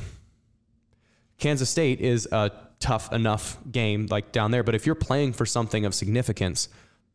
Kansas 1.38 1.70
State 1.70 2.02
is 2.02 2.28
a 2.32 2.52
tough 2.80 3.12
enough 3.14 3.58
game 3.72 4.08
like 4.10 4.32
down 4.32 4.52
there. 4.52 4.64
But 4.64 4.76
if 4.76 4.86
you're 4.86 4.96
playing 4.96 5.34
for 5.34 5.46
something 5.46 5.86
of 5.86 5.94
significance, 5.94 6.70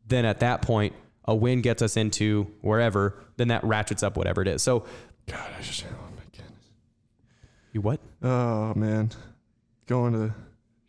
then 0.07 0.25
at 0.25 0.39
that 0.39 0.61
point, 0.61 0.93
a 1.25 1.35
win 1.35 1.61
gets 1.61 1.81
us 1.81 1.95
into 1.95 2.47
wherever. 2.61 3.15
Then 3.37 3.49
that 3.49 3.63
ratchets 3.63 4.01
up 4.01 4.17
whatever 4.17 4.41
it 4.41 4.47
is. 4.47 4.63
So 4.63 4.85
God, 5.29 5.51
I 5.57 5.61
just 5.61 5.85
oh 5.85 5.93
my 6.15 6.23
goodness. 6.31 6.65
you 7.71 7.81
what? 7.81 7.99
Oh 8.21 8.73
man. 8.75 9.11
Going 9.87 10.13
to 10.13 10.33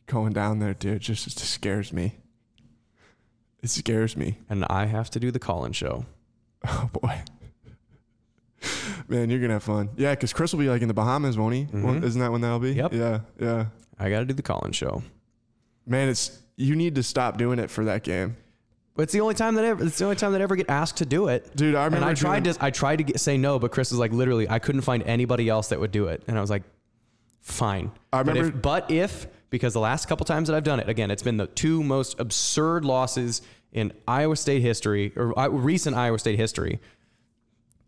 going 0.06 0.32
down 0.32 0.58
there, 0.58 0.74
dude, 0.74 1.00
just, 1.00 1.24
just 1.24 1.38
scares 1.38 1.92
me. 1.92 2.16
It 3.62 3.70
scares 3.70 4.16
me. 4.16 4.38
And 4.48 4.64
I 4.68 4.86
have 4.86 5.10
to 5.10 5.20
do 5.20 5.30
the 5.30 5.38
call-in 5.38 5.72
show. 5.72 6.04
Oh 6.66 6.90
boy. 6.92 7.22
Man, 9.08 9.30
you're 9.30 9.40
gonna 9.40 9.54
have 9.54 9.62
fun. 9.62 9.88
Yeah, 9.96 10.10
because 10.14 10.32
Chris 10.32 10.52
will 10.52 10.60
be 10.60 10.68
like 10.68 10.82
in 10.82 10.88
the 10.88 10.94
Bahamas, 10.94 11.38
won't 11.38 11.54
he? 11.54 11.62
Won't- 11.72 11.96
mm-hmm. 11.98 12.04
Isn't 12.04 12.20
that 12.20 12.30
when 12.30 12.42
that'll 12.42 12.58
be? 12.58 12.72
Yep. 12.72 12.92
Yeah, 12.92 13.20
yeah. 13.38 13.66
I 13.98 14.10
got 14.10 14.20
to 14.20 14.24
do 14.26 14.34
the 14.34 14.42
call-in 14.42 14.72
show. 14.72 15.02
Man, 15.86 16.08
it's 16.08 16.38
you 16.56 16.76
need 16.76 16.94
to 16.96 17.02
stop 17.02 17.38
doing 17.38 17.58
it 17.58 17.70
for 17.70 17.84
that 17.86 18.02
game. 18.04 18.36
But 19.00 19.04
it's 19.04 19.12
the 19.14 19.22
only 19.22 19.34
time 19.34 19.54
that 19.54 19.64
ever 19.64 19.82
it's 19.82 19.96
the 19.96 20.04
only 20.04 20.16
time 20.16 20.32
that 20.32 20.42
I 20.42 20.44
ever 20.44 20.56
get 20.56 20.68
asked 20.68 20.98
to 20.98 21.06
do 21.06 21.28
it. 21.28 21.56
Dude, 21.56 21.74
I 21.74 21.86
and 21.86 22.04
I 22.04 22.12
tried 22.12 22.42
doing- 22.42 22.54
to 22.56 22.62
I 22.62 22.68
tried 22.70 22.96
to 22.96 23.04
get, 23.04 23.18
say 23.18 23.38
no, 23.38 23.58
but 23.58 23.72
Chris 23.72 23.90
was 23.92 23.98
like 23.98 24.12
literally 24.12 24.46
I 24.46 24.58
couldn't 24.58 24.82
find 24.82 25.02
anybody 25.04 25.48
else 25.48 25.68
that 25.68 25.80
would 25.80 25.90
do 25.90 26.08
it, 26.08 26.22
and 26.28 26.36
I 26.36 26.42
was 26.42 26.50
like, 26.50 26.64
fine. 27.40 27.92
I 28.12 28.22
But 28.22 28.34
remember- 28.36 28.56
if, 28.58 28.62
but 28.62 28.90
if 28.90 29.26
because 29.48 29.72
the 29.72 29.80
last 29.80 30.06
couple 30.06 30.26
times 30.26 30.48
that 30.48 30.54
I've 30.54 30.64
done 30.64 30.80
it, 30.80 30.88
again, 30.90 31.10
it's 31.10 31.22
been 31.22 31.38
the 31.38 31.46
two 31.46 31.82
most 31.82 32.20
absurd 32.20 32.84
losses 32.84 33.40
in 33.72 33.94
Iowa 34.06 34.36
State 34.36 34.60
history 34.60 35.14
or 35.16 35.32
uh, 35.38 35.48
recent 35.48 35.96
Iowa 35.96 36.18
State 36.18 36.36
history, 36.38 36.78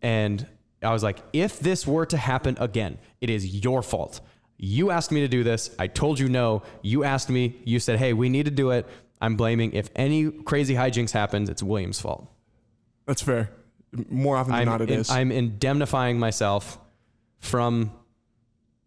and 0.01 0.47
I 0.81 0.93
was 0.93 1.03
like, 1.03 1.19
if 1.31 1.59
this 1.59 1.85
were 1.85 2.07
to 2.07 2.17
happen 2.17 2.57
again, 2.59 2.97
it 3.21 3.29
is 3.29 3.63
your 3.63 3.83
fault. 3.83 4.19
You 4.57 4.89
asked 4.89 5.11
me 5.11 5.21
to 5.21 5.27
do 5.27 5.43
this. 5.43 5.75
I 5.77 5.85
told 5.85 6.19
you 6.19 6.27
no. 6.27 6.63
You 6.81 7.03
asked 7.03 7.29
me. 7.29 7.61
You 7.65 7.79
said, 7.79 7.99
hey, 7.99 8.13
we 8.13 8.29
need 8.29 8.45
to 8.45 8.51
do 8.51 8.71
it. 8.71 8.87
I'm 9.23 9.37
blaming. 9.37 9.71
If 9.71 9.89
any 9.95 10.29
crazy 10.29 10.75
hijinks 10.75 11.11
happens, 11.11 11.49
it's 11.49 11.63
William's 11.63 11.99
fault. 11.99 12.27
That's 13.07 13.21
fair. 13.21 13.49
More 14.09 14.35
often 14.35 14.51
than 14.51 14.61
I'm, 14.61 14.67
not, 14.67 14.81
it 14.81 14.91
in- 14.91 14.99
is. 14.99 15.09
I'm 15.09 15.31
indemnifying 15.31 16.19
myself 16.19 16.77
from 17.39 17.91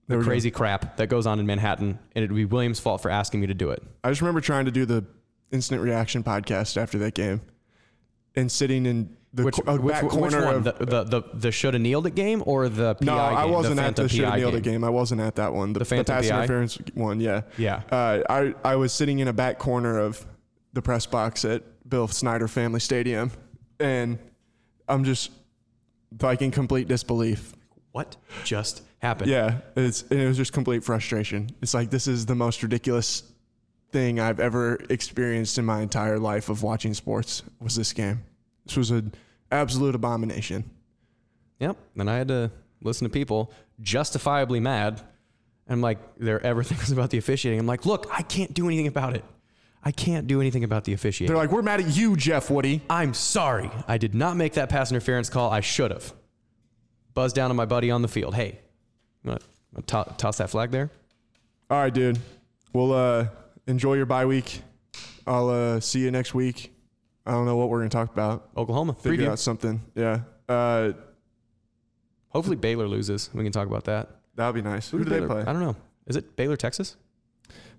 the 0.08 0.18
we 0.18 0.22
go. 0.22 0.28
crazy 0.28 0.50
crap 0.50 0.98
that 0.98 1.08
goes 1.08 1.26
on 1.26 1.40
in 1.40 1.46
Manhattan, 1.46 1.98
and 2.14 2.22
it'd 2.24 2.36
be 2.36 2.44
William's 2.44 2.78
fault 2.78 3.00
for 3.00 3.10
asking 3.10 3.40
me 3.40 3.46
to 3.46 3.54
do 3.54 3.70
it. 3.70 3.82
I 4.04 4.10
just 4.10 4.20
remember 4.20 4.42
trying 4.42 4.66
to 4.66 4.70
do 4.70 4.84
the 4.84 5.04
instant 5.52 5.80
reaction 5.80 6.22
podcast 6.22 6.76
after 6.76 6.98
that 6.98 7.14
game 7.14 7.40
and 8.34 8.52
sitting 8.52 8.84
in 8.84 9.16
the 9.36 9.44
Which, 9.44 9.54
co- 9.56 9.72
uh, 9.72 9.76
which, 9.76 9.92
back 9.92 10.02
which 10.02 10.12
corner 10.12 10.44
one? 10.46 10.54
of. 10.56 10.64
The 10.64 10.72
the 10.72 11.04
the, 11.04 11.22
the 11.34 11.52
should 11.52 11.74
have 11.74 11.80
kneeled 11.82 12.06
it 12.06 12.14
game 12.14 12.42
or 12.46 12.68
the 12.68 12.94
PI 12.94 13.04
no, 13.04 13.12
game? 13.12 13.20
I 13.36 13.44
wasn't 13.44 13.76
the 13.76 13.82
at 13.82 13.96
the 13.96 14.08
should 14.08 14.24
have 14.24 14.32
PI 14.32 14.38
nailed 14.38 14.54
it 14.54 14.62
game. 14.62 14.82
I 14.82 14.88
wasn't 14.90 15.20
at 15.20 15.36
that 15.36 15.52
one. 15.52 15.72
The, 15.74 15.80
The 15.80 15.84
Phantom 15.84 16.14
pass 16.14 16.28
PI? 16.28 16.36
interference 16.38 16.78
one, 16.94 17.20
yeah. 17.20 17.42
Yeah. 17.58 17.82
Uh, 17.90 18.22
I 18.28 18.54
I 18.64 18.76
was 18.76 18.92
sitting 18.92 19.18
in 19.18 19.28
a 19.28 19.32
back 19.32 19.58
corner 19.58 19.98
of 19.98 20.24
the 20.72 20.80
press 20.82 21.06
box 21.06 21.44
at 21.44 21.62
Bill 21.88 22.08
Snyder 22.08 22.48
Family 22.48 22.80
Stadium, 22.80 23.30
and 23.78 24.18
I'm 24.88 25.04
just 25.04 25.30
like 26.22 26.40
in 26.42 26.50
complete 26.50 26.88
disbelief. 26.88 27.52
What 27.92 28.16
just 28.44 28.82
happened? 29.00 29.30
Yeah, 29.30 29.58
it's 29.76 30.02
it 30.10 30.26
was 30.26 30.36
just 30.36 30.52
complete 30.52 30.82
frustration. 30.82 31.50
It's 31.62 31.74
like 31.74 31.90
this 31.90 32.06
is 32.06 32.26
the 32.26 32.34
most 32.34 32.62
ridiculous 32.62 33.22
thing 33.92 34.18
I've 34.18 34.40
ever 34.40 34.76
experienced 34.90 35.58
in 35.58 35.64
my 35.64 35.80
entire 35.80 36.18
life 36.18 36.48
of 36.48 36.62
watching 36.62 36.92
sports. 36.94 37.42
Was 37.60 37.76
this 37.76 37.92
game? 37.92 38.22
This 38.66 38.76
was 38.76 38.90
an 38.90 39.14
absolute 39.50 39.94
abomination. 39.94 40.64
Yep. 41.60 41.76
And 41.96 42.10
I 42.10 42.16
had 42.18 42.28
to 42.28 42.50
listen 42.82 43.06
to 43.06 43.12
people 43.12 43.52
justifiably 43.80 44.60
mad. 44.60 45.00
And 45.66 45.74
I'm 45.74 45.80
like, 45.80 45.98
they're 46.16 46.44
everything 46.44 46.78
was 46.78 46.92
about 46.92 47.10
the 47.10 47.18
officiating. 47.18 47.58
I'm 47.58 47.66
like, 47.66 47.86
look, 47.86 48.06
I 48.12 48.22
can't 48.22 48.52
do 48.54 48.66
anything 48.66 48.86
about 48.86 49.14
it. 49.16 49.24
I 49.86 49.92
can't 49.92 50.26
do 50.26 50.40
anything 50.40 50.64
about 50.64 50.82
the 50.82 50.94
officiating. 50.94 51.32
They're 51.32 51.40
like, 51.40 51.52
"We're 51.52 51.62
mad 51.62 51.80
at 51.80 51.96
you, 51.96 52.16
Jeff 52.16 52.50
Woody." 52.50 52.80
I'm 52.90 53.14
sorry. 53.14 53.70
I 53.86 53.98
did 53.98 54.16
not 54.16 54.36
make 54.36 54.54
that 54.54 54.68
pass 54.68 54.90
interference 54.90 55.30
call. 55.30 55.48
I 55.48 55.60
should 55.60 55.92
have. 55.92 56.12
Buzz 57.14 57.32
down 57.32 57.50
to 57.50 57.54
my 57.54 57.66
buddy 57.66 57.92
on 57.92 58.02
the 58.02 58.08
field. 58.08 58.34
Hey, 58.34 58.58
you 59.22 59.30
want 59.30 59.42
to 59.76 59.82
to- 59.82 60.14
toss 60.18 60.38
that 60.38 60.50
flag 60.50 60.72
there? 60.72 60.90
All 61.70 61.78
right, 61.78 61.94
dude. 61.94 62.18
Well, 62.72 62.92
uh, 62.92 63.28
enjoy 63.68 63.94
your 63.94 64.06
bye 64.06 64.26
week. 64.26 64.60
I'll 65.24 65.48
uh, 65.50 65.78
see 65.78 66.00
you 66.00 66.10
next 66.10 66.34
week. 66.34 66.75
I 67.26 67.32
don't 67.32 67.44
know 67.44 67.56
what 67.56 67.68
we're 67.68 67.78
gonna 67.80 67.90
talk 67.90 68.12
about. 68.12 68.48
Oklahoma. 68.56 68.94
Figure 68.94 69.26
Preview. 69.26 69.30
out 69.32 69.38
something. 69.38 69.82
Yeah. 69.94 70.20
Uh, 70.48 70.92
Hopefully 72.28 72.56
Baylor 72.56 72.86
loses. 72.86 73.30
We 73.32 73.42
can 73.42 73.52
talk 73.52 73.66
about 73.66 73.84
that. 73.84 74.10
that 74.34 74.46
would 74.46 74.54
be 74.62 74.68
nice. 74.68 74.90
Who 74.90 74.98
do 74.98 75.04
Baylor? 75.10 75.20
they 75.26 75.34
play? 75.34 75.40
I 75.42 75.52
don't 75.52 75.60
know. 75.62 75.76
Is 76.06 76.16
it 76.16 76.36
Baylor, 76.36 76.56
Texas? 76.56 76.96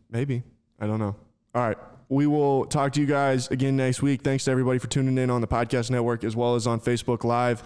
Maybe. 0.10 0.44
I 0.80 0.88
don't 0.88 1.00
know. 1.00 1.16
All 1.54 1.62
right. 1.62 1.78
We 2.10 2.26
will 2.26 2.66
talk 2.66 2.94
to 2.94 3.02
you 3.02 3.06
guys 3.06 3.50
again 3.50 3.76
next 3.78 4.02
week. 4.02 4.22
Thanks 4.22 4.46
to 4.46 4.52
everybody 4.52 4.80
for 4.80 4.88
tuning 4.88 5.18
in 5.18 5.30
on 5.30 5.42
the 5.42 5.48
podcast 5.48 5.92
network 5.92 6.24
as 6.24 6.36
well 6.36 6.56
as 6.56 6.66
on 6.66 6.80
Facebook 6.80 7.24
Live. 7.24 7.62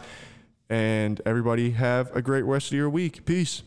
And 0.69 1.21
everybody 1.25 1.71
have 1.71 2.15
a 2.15 2.21
great 2.21 2.43
rest 2.43 2.67
of 2.67 2.73
your 2.73 2.89
week. 2.89 3.25
Peace. 3.25 3.63